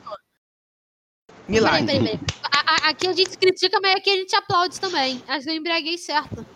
[1.47, 1.87] Milagre.
[1.87, 2.39] Peraí, peraí, peraí.
[2.45, 5.23] A- a- Aqui a gente critica, mas aqui a gente aplaude também.
[5.27, 6.47] Ela escreveu embriaguez certo.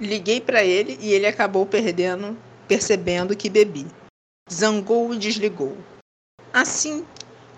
[0.00, 3.86] Liguei pra ele e ele acabou perdendo, percebendo que bebi.
[4.52, 5.76] Zangou e desligou.
[6.52, 7.06] Assim,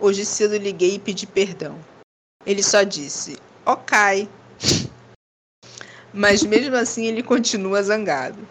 [0.01, 1.79] hoje cedo liguei e pedi perdão.
[2.47, 4.29] Ele só disse, ok.
[6.13, 8.47] Mas mesmo assim ele continua zangado.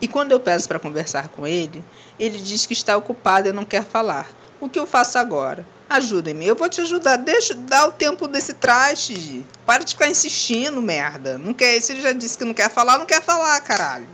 [0.00, 1.82] E quando eu peço para conversar com ele,
[2.18, 4.30] ele diz que está ocupado e não quer falar.
[4.60, 5.66] O que eu faço agora?
[5.88, 7.16] Ajudem-me, eu vou te ajudar.
[7.16, 9.46] Deixa, dá o tempo desse traste.
[9.64, 11.38] Para de ficar insistindo, merda.
[11.38, 14.08] Não quer, se ele já disse que não quer falar, não quer falar, caralho.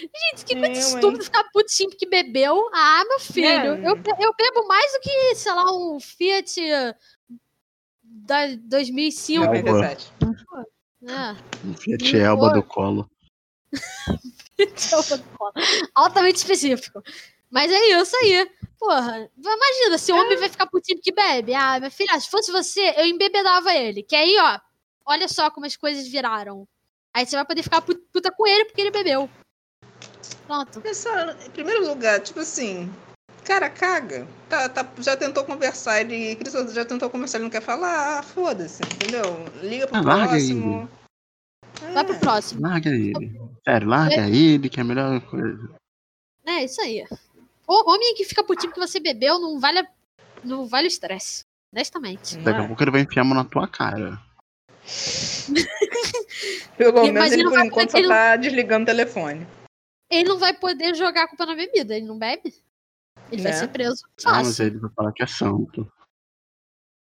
[0.00, 0.78] Gente, que muito hein?
[0.78, 2.68] estúpido ficar putinho porque bebeu.
[2.72, 3.66] Ah, meu filho, É.
[3.80, 6.60] eu, eu bebo mais do que, sei lá, um Fiat
[8.02, 9.44] da 2005.
[9.44, 9.52] Não.
[9.54, 10.12] 97.
[11.02, 11.66] É.
[11.66, 12.54] Um Fiat Não Elba foi.
[12.54, 13.10] do colo.
[15.94, 17.02] Altamente específico.
[17.50, 18.50] Mas é isso aí.
[18.78, 21.54] Porra, imagina, se o homem vai ficar putinho que bebe.
[21.54, 24.02] Ah, minha filha, se fosse você, eu embebedava ele.
[24.02, 24.58] Que aí, ó,
[25.06, 26.66] olha só como as coisas viraram.
[27.12, 29.28] Aí você vai poder ficar pu- puta com ele porque ele bebeu.
[30.48, 30.82] Pronto.
[31.46, 32.90] Em primeiro lugar, tipo assim,
[33.44, 34.26] cara, caga.
[34.48, 36.38] Tá, tá- já tentou conversar, ele
[36.72, 39.22] já tentou conversar, ele não quer falar, ah, foda-se, entendeu?
[39.62, 40.88] Liga pro Ah, larga próximo.
[41.92, 42.62] Vai pro próximo.
[42.62, 43.38] Larga ele.
[43.62, 45.70] Sério, larga ele, que é a melhor coisa.
[46.46, 47.04] É, isso aí.
[47.66, 49.88] O homem que fica putinho que você bebeu não vale, a-
[50.42, 51.44] não vale o estresse.
[51.70, 52.38] Honestamente.
[52.38, 52.66] Daqui a é?
[52.66, 54.18] pouco ele vai enfiar a mão na tua cara.
[56.78, 59.46] Pelo menos ele, ele não por enquanto, só ele tá desligando o telefone.
[60.10, 61.94] Ele não vai poder jogar a culpa na bebida.
[61.96, 62.54] Ele não bebe.
[63.30, 63.58] Ele vai Né?
[63.58, 64.66] ser preso Ah, mas fácil.
[64.66, 65.92] ele vai falar que é santo.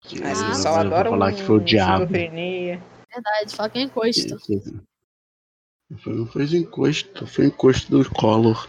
[0.03, 2.07] Que Mas Ah, ele vai adora falar um que foi o diabo.
[2.07, 4.39] Verdade, fala que é encosto.
[6.03, 8.67] Foi, não foi o encosto, foi o encosto do Collor,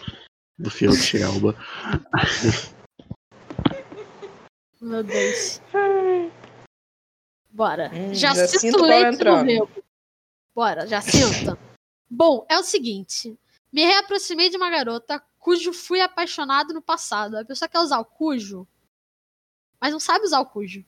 [0.60, 1.56] do Fiat Elba.
[4.82, 5.62] Meu Deus.
[7.50, 7.90] Bora.
[7.94, 9.70] Hum, já, já sinto leite no rego.
[10.54, 11.58] Bora, já sinto.
[12.10, 13.38] Bom, é o seguinte.
[13.74, 17.36] Me reaproximei de uma garota cujo fui apaixonado no passado.
[17.36, 18.68] A pessoa quer usar o cujo,
[19.82, 20.86] mas não sabe usar o cujo.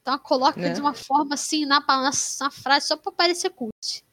[0.00, 0.72] Então ela coloca Né?
[0.72, 2.10] de uma forma assim na, na,
[2.40, 4.04] na frase só pra parecer cut.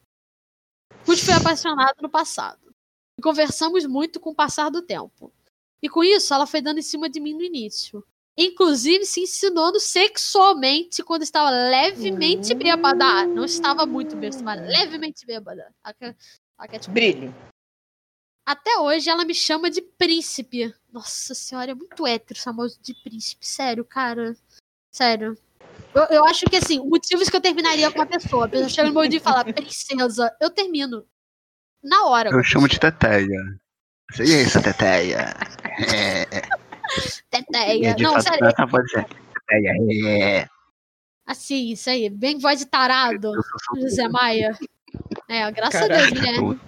[1.04, 2.74] Cujo foi apaixonado no passado.
[3.18, 5.32] E conversamos muito com o passar do tempo.
[5.80, 8.04] E com isso, ela foi dando em cima de mim no início.
[8.36, 13.04] Inclusive se insinuando sexualmente quando estava levemente bêbada.
[13.04, 15.72] Ah, Não estava muito bêbada, estava levemente bêbada.
[15.82, 16.16] Ela quer-
[16.58, 17.34] ela quer te Brilho.
[18.46, 20.72] Até hoje ela me chama de príncipe.
[20.92, 23.44] Nossa senhora, é muito hétero chamar de príncipe.
[23.44, 24.36] Sério, cara.
[24.92, 25.36] Sério.
[25.92, 28.46] Eu, eu acho que, assim, motivos que eu terminaria com uma pessoa.
[28.46, 31.04] A pessoa chega no meu dia e fala, princesa, eu termino.
[31.82, 32.30] Na hora.
[32.30, 33.58] Eu chamo de Teteia.
[34.18, 35.34] E aí, essa Teteia?
[35.92, 36.24] É,
[37.30, 37.90] Teteia.
[37.90, 38.46] é Não, fato, sério.
[38.46, 39.72] essa voz é Teteia.
[40.08, 40.48] É.
[41.26, 42.08] Assim, isso aí.
[42.08, 43.32] Bem voz de tarado.
[43.80, 44.56] José Maia.
[45.28, 46.60] É, graças a Caraca, Deus, Guilherme.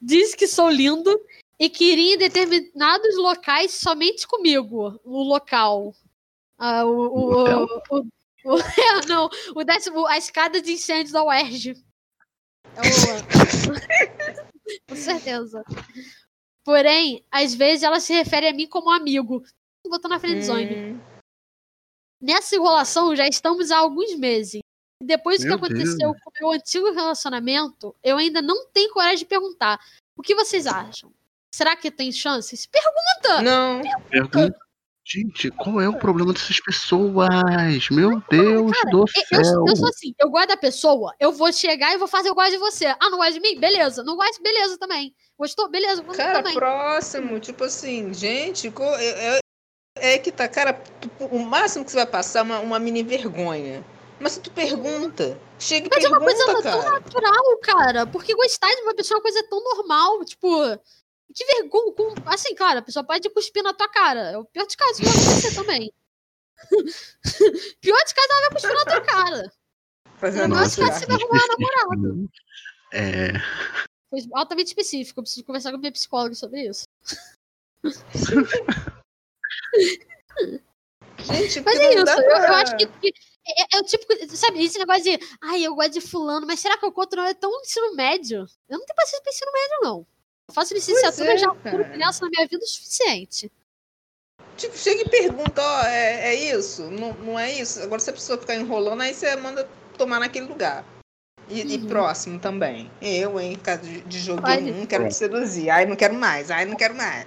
[0.00, 1.20] Diz que sou lindo
[1.58, 5.00] e que iria em determinados locais somente comigo.
[5.04, 5.94] O local.
[6.58, 8.06] Ah, o, o, O
[8.46, 11.74] o, é, não, o décimo, a escada de incêndio da UERJ.
[12.76, 12.80] É
[14.88, 15.64] Com certeza.
[16.64, 19.42] Porém, às vezes ela se refere a mim como amigo.
[19.84, 20.92] Botou na friendzone.
[20.92, 21.00] Hum,
[22.20, 24.60] Nessa enrolação já estamos há alguns meses.
[25.02, 26.16] Depois do que aconteceu Deus.
[26.22, 29.78] com o meu antigo relacionamento, eu ainda não tenho coragem de perguntar.
[30.16, 31.12] O que vocês acham?
[31.54, 32.66] Será que tem chances?
[32.66, 33.42] Pergunta!
[33.42, 33.82] Não.
[34.08, 34.54] Pergunta.
[35.08, 37.28] Gente, qual é o problema dessas pessoas?
[37.92, 39.64] Meu Deus Cara, do Eu, céu.
[39.68, 42.50] eu sou assim, eu gosto da pessoa, eu vou chegar e vou fazer eu gosto
[42.50, 42.86] de você.
[42.86, 43.56] Ah, não gosta de mim?
[43.60, 44.02] Beleza.
[44.02, 44.42] Não gosta?
[44.42, 45.14] Beleza também.
[45.38, 45.68] Gostou?
[45.70, 46.54] Beleza, gostou Cara, também.
[46.54, 48.66] próximo, tipo assim, gente,
[48.98, 50.82] é, é- é que tá, cara,
[51.30, 53.84] o máximo que você vai passar é uma, uma mini vergonha.
[54.18, 56.90] Mas se tu pergunta, chega e Mas é uma pergunta, coisa tão cara.
[57.00, 58.06] natural, cara.
[58.06, 60.24] Porque gostar de uma pessoa é uma coisa tão normal.
[60.24, 60.78] Tipo,
[61.34, 61.92] que vergonha.
[61.92, 64.20] com- Assim, claro, a pessoa pode cuspir na tua cara.
[64.32, 65.92] É o pior dos casos que vai acontecer também.
[67.82, 69.52] pior dos casos, ela vai cuspir na tua cara.
[70.18, 70.98] Fazendo Nossa, isso cara, já.
[70.98, 71.56] você vai arrumar uma
[71.92, 72.28] namorada.
[72.94, 73.32] É,
[74.08, 75.20] Foi altamente específico.
[75.20, 76.84] Eu preciso conversar com a minha psicóloga sobre isso.
[81.18, 82.10] Gente, Mas é isso.
[82.10, 82.86] Eu, eu acho que.
[82.86, 83.12] que
[83.46, 84.04] É, é- é o tipo.
[84.36, 85.18] Sabe, esse negócio de.
[85.42, 88.46] Ai, eu gosto de fulano, mas será que eu conto não é tão ensino médio?
[88.68, 90.06] Eu não tenho paciência pra ensino médio, não.
[90.48, 91.76] Eu faço licenciatura é, já cara.
[91.78, 93.50] por criança na minha vida o suficiente.
[94.56, 96.82] Tipo, chega e pergunta, ó, é, é isso?
[96.90, 97.80] Não, não é isso?
[97.82, 99.68] Agora se a pessoa ficar enrolando, aí você manda
[99.98, 100.84] tomar naquele lugar.
[101.48, 101.86] E, e Uhum.
[101.86, 102.90] próximo também.
[103.00, 104.60] Eu, hein, cara de, de Olha.
[104.72, 105.68] não quero te seduzir.
[105.70, 106.50] Ai, não quero mais.
[106.50, 107.26] Ai, não quero mais.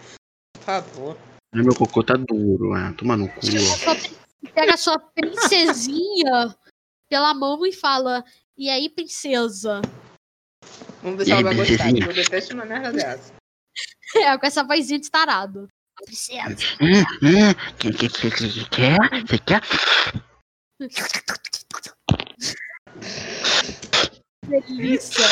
[0.54, 1.18] Por favor.
[1.54, 2.92] ai, meu cocô tá duro, é.
[2.94, 3.40] Toma no cu.
[3.42, 4.16] Prin-
[4.54, 6.56] Pega a sua princesinha
[7.10, 8.24] pela mão e fala:
[8.58, 9.82] E aí, princesa?
[11.02, 11.90] Vamos ver se ela vai gostar.
[11.90, 13.34] Eu detesto uma merda dessa.
[14.16, 15.68] É, com essa vozinha de tarado.
[16.04, 16.56] Princesa.
[16.82, 18.98] Hum, hum, que, que, que, que, que quer?
[19.28, 19.62] Você quer?
[24.48, 25.26] Delícia.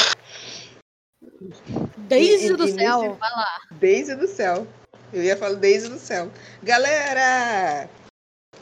[2.07, 3.47] Daisy E- e- do céu, vai lá.
[3.71, 4.67] Daisy do céu.
[5.13, 6.31] Eu ia falar Daisy do céu.
[6.61, 7.89] Galera!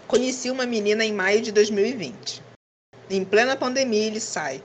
[0.07, 2.43] Conheci uma menina em maio de 2020.
[3.09, 4.63] Em plena pandemia ele sai.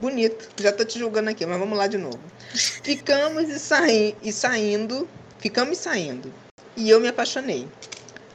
[0.00, 0.48] Bonito.
[0.56, 2.20] Já tô te julgando aqui, mas vamos lá de novo.
[2.82, 5.08] Ficamos e, saí, e saindo.
[5.38, 6.32] Ficamos saindo.
[6.76, 7.68] E eu me apaixonei.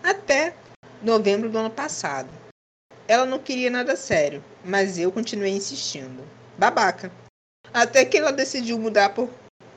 [0.03, 0.53] Até
[1.01, 2.29] novembro do ano passado.
[3.07, 6.23] Ela não queria nada sério, mas eu continuei insistindo.
[6.57, 7.11] Babaca.
[7.73, 9.29] Até que ela decidiu mudar por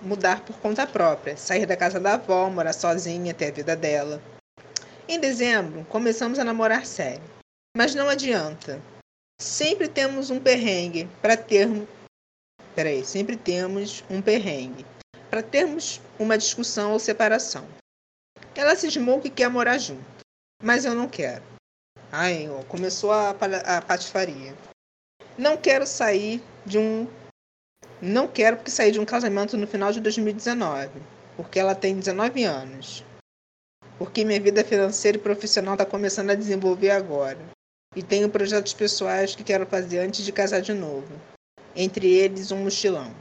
[0.02, 4.20] mudar por conta própria, sair da casa da avó, morar sozinha, ter a vida dela.
[5.08, 7.22] Em dezembro, começamos a namorar sério.
[7.76, 8.82] Mas não adianta.
[9.40, 11.88] Sempre temos um perrengue para termos.
[12.74, 14.84] Peraí, sempre temos um perrengue
[15.30, 17.66] para termos uma discussão ou separação.
[18.54, 20.04] Ela cismou que quer morar junto,
[20.62, 21.44] mas eu não quero.
[22.10, 24.56] Ai, ó, começou a, a patifaria.
[25.38, 27.06] Não quero sair de um
[28.00, 31.00] não quero porque saí de um casamento no final de 2019,
[31.36, 33.04] porque ela tem 19 anos.
[33.98, 37.38] Porque minha vida financeira e profissional está começando a desenvolver agora.
[37.94, 41.08] E tenho projetos pessoais que quero fazer antes de casar de novo.
[41.74, 43.14] Entre eles, um mochilão.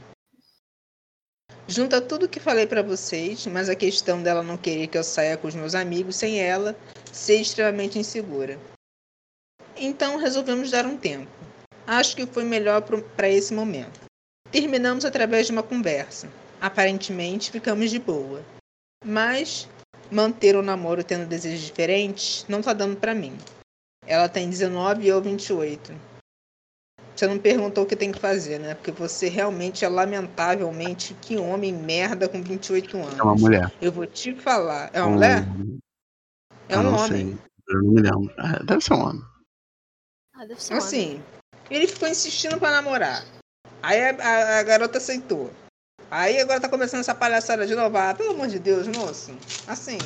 [1.68, 5.36] Junta tudo que falei para vocês, mas a questão dela não querer que eu saia
[5.36, 6.76] com os meus amigos sem ela
[7.12, 8.58] ser extremamente insegura.
[9.76, 11.30] Então resolvemos dar um tempo.
[11.86, 12.82] Acho que foi melhor
[13.16, 14.00] para esse momento.
[14.52, 16.28] Terminamos através de uma conversa.
[16.60, 18.44] Aparentemente ficamos de boa.
[19.04, 19.68] Mas
[20.10, 23.36] manter o namoro tendo desejos diferentes não tá dando pra mim.
[24.06, 25.92] Ela tem 19 e eu 28.
[27.14, 28.74] Você não perguntou o que tem que fazer, né?
[28.74, 33.18] Porque você realmente é lamentavelmente que homem merda com 28 anos.
[33.18, 33.72] É uma mulher.
[33.80, 34.90] Eu vou te falar.
[34.92, 35.42] É uma Um- mulher?
[36.68, 37.08] É eu um não homem.
[37.08, 37.38] sei.
[37.68, 38.34] Eu não me lembro.
[38.38, 39.22] Ah, deve ser um homem.
[40.34, 40.86] Ah, deve ser um homem.
[40.86, 41.22] Assim,
[41.70, 43.24] ele ficou insistindo pra namorar.
[43.82, 45.50] Aí a, a- a garota aceitou.
[46.10, 47.96] Aí agora tá começando essa palhaçada de novo.
[47.96, 49.36] Ah, pelo amor de Deus, moço.
[49.66, 49.98] Assim,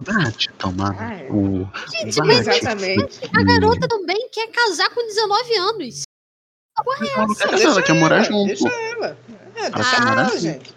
[0.00, 1.28] Vai te tomar Ai.
[1.28, 1.78] no cu.
[1.90, 3.18] Gente, mas te exatamente.
[3.36, 6.02] a garota também quer casar com 19 anos.
[6.78, 8.46] Ela não quer Não, casar, ela quer morar junto.
[8.46, 9.18] Deixa ela.
[9.56, 10.38] É, deixa quer morar junto.
[10.38, 10.74] gente.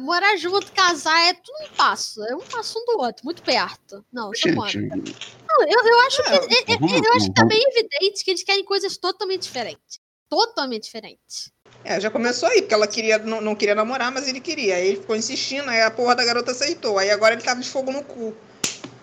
[0.00, 2.22] Morar junto, casar é tudo um passo.
[2.24, 4.04] É um passo um do outro, muito perto.
[4.12, 4.46] Não, isso.
[4.46, 6.28] Gente, Não, eu, eu acho que.
[6.28, 9.44] É, é- é- vamos- eu acho que tá bem evidente que eles querem coisas totalmente
[9.44, 9.98] diferentes.
[10.28, 11.50] Totalmente diferentes.
[11.88, 14.76] É, já começou aí, porque ela queria, não, não queria namorar, mas ele queria.
[14.76, 16.98] Aí ele ficou insistindo, aí a porra da garota aceitou.
[16.98, 18.36] Aí agora ele tava de fogo no cu.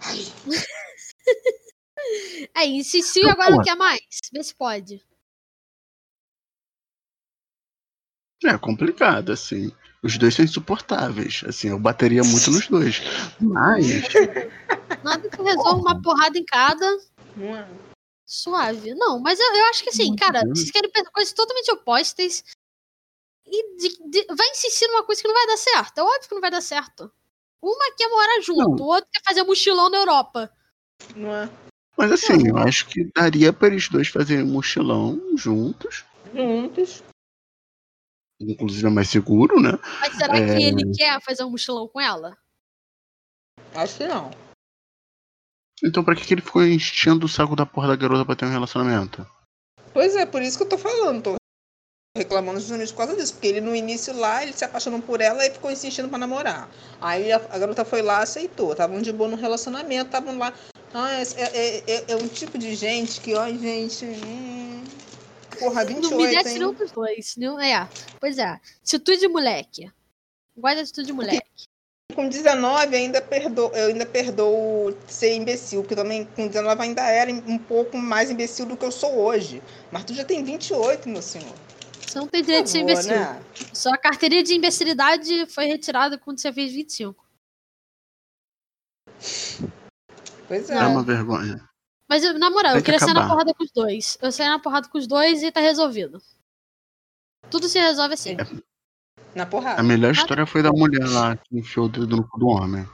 [0.01, 0.19] Ai,
[2.55, 3.99] É, insistiu e agora não quer mais.
[4.31, 5.03] Vê se pode.
[8.45, 9.71] é complicado, assim.
[10.03, 11.43] Os dois são insuportáveis.
[11.47, 13.01] Assim, eu bateria muito nos dois.
[13.41, 13.87] Mas,
[15.03, 16.85] Nada que resolva uma porrada em cada.
[17.39, 17.85] é.
[18.27, 18.95] Suave.
[18.95, 20.49] Não, mas eu, eu acho que assim, Muito cara, bem.
[20.49, 22.43] vocês querem coisas totalmente opostas.
[23.47, 25.97] E de- de- vai insistir numa coisa que não vai dar certo.
[25.99, 27.11] É óbvio que não vai dar certo.
[27.61, 30.51] Uma quer morar junto, o outro quer fazer mochilão na Europa.
[31.15, 31.49] Não é.
[31.97, 36.03] Mas assim, eu acho que daria para eles dois fazerem um mochilão juntos.
[36.33, 37.03] Juntos.
[38.39, 39.71] Inclusive é mais seguro, né?
[40.01, 40.57] Mas será É.
[40.57, 42.37] que ele quer fazer um mochilão com ela?
[43.73, 44.29] Acho que não.
[45.83, 48.45] Então pra que, que ele ficou enchendo o saco da porra da garota pra ter
[48.45, 49.25] um relacionamento?
[49.93, 51.23] Pois é, por isso que eu tô falando.
[51.23, 51.35] Tô
[52.15, 53.33] reclamando justamente por causa disso.
[53.33, 56.69] Porque ele no início lá, ele se apaixonou por ela e ficou insistindo pra namorar.
[57.01, 58.71] Aí a, a garota foi lá aceitou.
[58.71, 60.53] Estavam de boa no relacionamento, estavam lá.
[60.93, 64.05] Ah, é, é, é- é um tipo de gente que, ó, gente.
[64.05, 64.83] Hum,
[65.59, 66.59] porra, 28, Não me desce hein?
[66.59, 67.35] nenhum dos dois.
[67.35, 67.87] Nenhum, é,
[68.19, 68.59] pois é.
[68.81, 69.91] Atitude de moleque.
[70.57, 71.43] Guarda atitude de moleque.
[72.13, 77.29] Com 19 ainda perdoo, eu ainda perdoo ser imbecil, porque também com 19 ainda era
[77.29, 79.61] um pouco mais imbecil do que eu sou hoje.
[79.91, 81.53] Mas tu já tem 28, meu senhor.
[82.15, 83.11] Você não tem direito de ser favor, imbecil.
[83.11, 83.43] né?
[83.73, 87.27] Sua carteirinha de imbecilidade foi retirada quando você fez 25.
[90.47, 90.77] Pois é.
[90.77, 91.69] É uma vergonha.
[92.07, 94.17] Mas, na moral, Tem eu que queria sair na porrada com os dois.
[94.21, 96.21] Eu saí na porrada com os dois e tá resolvido.
[97.51, 98.37] Tudo se resolve assim.
[99.35, 99.81] Na porrada.
[99.81, 102.87] A melhor história foi da mulher lá que enfiou o dedo no cu do homem.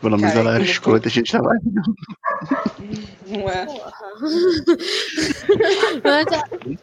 [0.00, 1.50] Pelo menos ela era que escrota e a gente tava.
[3.26, 3.66] Não é?
[3.66, 3.92] Porra.
[6.02, 6.26] Mas,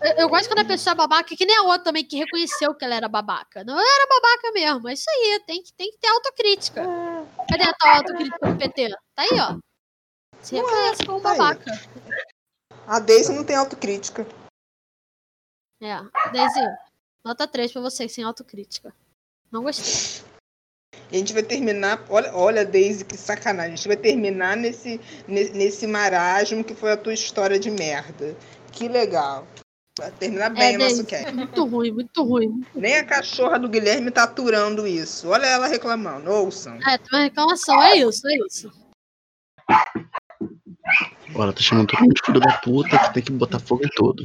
[0.01, 2.75] é, eu, gosto quando a pessoa é babaca, que nem a outra também, que reconheceu
[2.75, 3.63] que ela era babaca.
[3.63, 4.87] Não era babaca mesmo.
[4.87, 6.83] É isso aí, tem que, tem que ter autocrítica.
[7.49, 8.89] Cadê a tal autocrítica do PT?
[9.15, 9.57] Tá aí, ó.
[10.41, 11.37] Se reconhece como tá aí.
[11.37, 11.71] babaca.
[12.85, 14.27] A Daisy não tem autocrítica.
[15.81, 15.97] É,
[16.31, 16.61] Daisy,
[17.23, 18.93] nota 3 pra você, sem autocrítica.
[19.51, 20.23] Não gostei.
[21.11, 22.03] E a gente vai terminar.
[22.09, 23.73] Olha, olha, Daisy, que sacanagem.
[23.73, 28.35] A gente vai terminar nesse, ne- nesse marasmo que foi a tua história de merda.
[28.71, 29.47] Que legal.
[29.97, 31.31] Vai terminar bem o nosso cast.
[31.33, 32.63] muito ruim, muito ruim.
[32.75, 35.29] Nem a cachorra do Guilherme tá aturando isso.
[35.29, 36.29] Olha ela reclamando.
[36.29, 36.77] Ouçam.
[36.87, 38.71] É, tem uma reclamação, é isso, é isso.
[41.33, 43.89] Ela tá chamando todo mundo de filho da puta que tem que botar fogo em
[43.95, 44.23] tudo.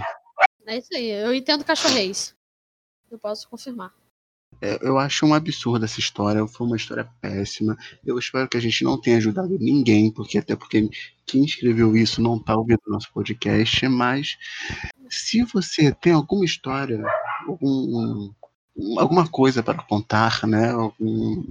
[0.67, 2.35] É isso aí, eu entendo cachorreis.
[3.11, 3.93] Eu posso confirmar.
[4.61, 7.77] É, eu acho um absurdo essa história, foi uma história péssima.
[8.05, 10.89] Eu espero que a gente não tenha ajudado ninguém, porque até porque
[11.27, 14.37] quem escreveu isso não tá ouvindo nosso podcast, mas
[15.11, 17.03] se você tem alguma história,
[17.47, 18.33] algum,
[18.99, 20.71] alguma coisa para contar, né?
[20.71, 21.45] Algum,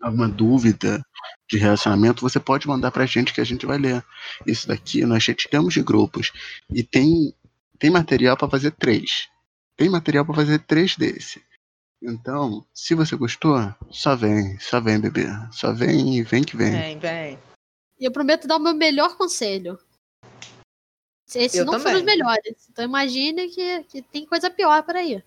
[0.00, 1.04] alguma dúvida
[1.50, 4.04] de relacionamento, você pode mandar pra gente que a gente vai ler.
[4.46, 6.32] Isso daqui nós retiramos de grupos.
[6.70, 7.34] E tem,
[7.78, 9.28] tem material para fazer três.
[9.76, 11.42] Tem material para fazer três desse.
[12.06, 13.56] Então, se você gostou,
[13.90, 15.24] só vem, só vem, bebê.
[15.50, 16.70] Só vem e vem que vem.
[16.70, 17.38] Vem, vem.
[17.98, 19.78] E eu prometo dar o meu melhor conselho.
[21.34, 22.00] Esses Eu não foram também.
[22.00, 22.68] os melhores.
[22.70, 25.24] Então imagine que, que tem coisa pior por aí.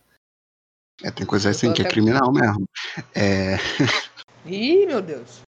[1.04, 2.68] É, tem coisa assim que é criminal mesmo.
[3.14, 3.56] É,
[4.46, 5.42] Ih, meu Deus.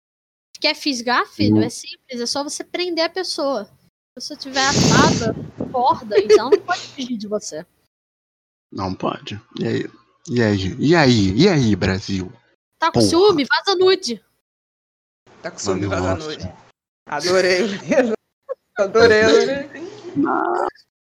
[0.60, 1.58] Quer fisgar, filho?
[1.58, 1.64] Hum.
[1.64, 3.66] É simples, é só você prender a pessoa.
[3.66, 5.36] Se pessoa tiver atada,
[5.72, 7.66] corda, então não pode fugir de você.
[8.72, 9.40] não pode.
[9.60, 9.92] E aí?
[10.30, 10.76] E aí?
[10.78, 11.32] E aí?
[11.38, 12.32] E aí, Brasil?
[12.78, 13.06] Tá com Porra.
[13.06, 13.46] ciúme?
[13.46, 14.24] Vaza nude.
[15.42, 16.54] Tá com ciúme vazando hoje.
[17.08, 17.64] Adorei.
[18.78, 19.70] Adorei, adorei.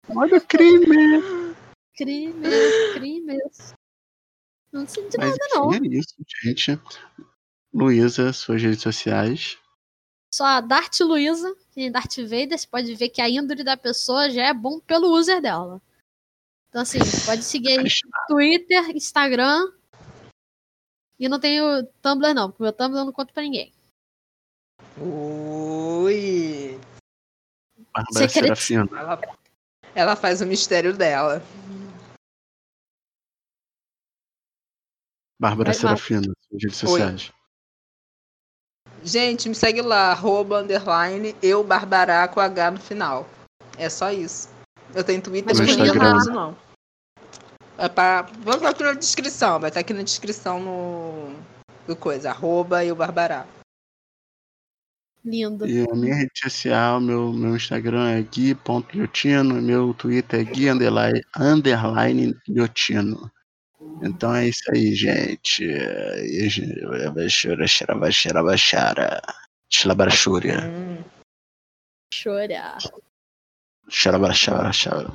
[0.10, 1.56] Olha o crime!
[1.96, 2.34] Crime,
[2.94, 3.74] crimes.
[4.72, 5.72] Não senti Mas nada, não.
[5.72, 6.80] é isso, gente.
[7.72, 9.58] Luísa, suas redes sociais.
[10.34, 13.78] Só a Dart Luiza, que nem Darth Vader, você pode ver que a índole da
[13.78, 15.80] pessoa já é bom pelo user dela.
[16.74, 17.86] Então, assim, pode seguir aí
[18.28, 19.72] Twitter, Instagram.
[21.20, 23.72] E não tenho Tumblr, não, porque meu Tumblr eu não conto pra ninguém.
[24.98, 26.80] Ui.
[27.94, 28.90] Bárbara Serafina.
[28.92, 29.22] Ela,
[29.94, 31.44] ela faz o mistério dela.
[35.40, 35.80] Bárbara Vai.
[35.80, 37.32] Serafina, suas redes sociais.
[39.04, 43.30] Gente, me segue lá, arroba, underline, eu, Barbará, com H no final.
[43.78, 44.50] É só isso.
[44.96, 46.63] Eu tenho Twitter, Mas não uso, não.
[47.78, 48.22] É pra...
[48.22, 51.36] Vou estar aqui na descrição, vai estar aqui na descrição no...
[51.88, 53.46] Do coisa, arroba, eu, Barbará.
[55.26, 55.66] Lindo.
[55.68, 61.22] E a minha rede social, meu, meu Instagram é gui.liotino, meu Twitter é gui underline,
[61.38, 63.32] underline liotino.
[64.02, 65.66] Então é isso aí, gente.
[67.14, 69.22] Baixara, xara, baixara.
[69.70, 70.60] Xalabarachúria.
[70.68, 71.04] Hum.
[72.14, 72.78] Chorar.
[73.90, 75.12] Xarabarachara, xara.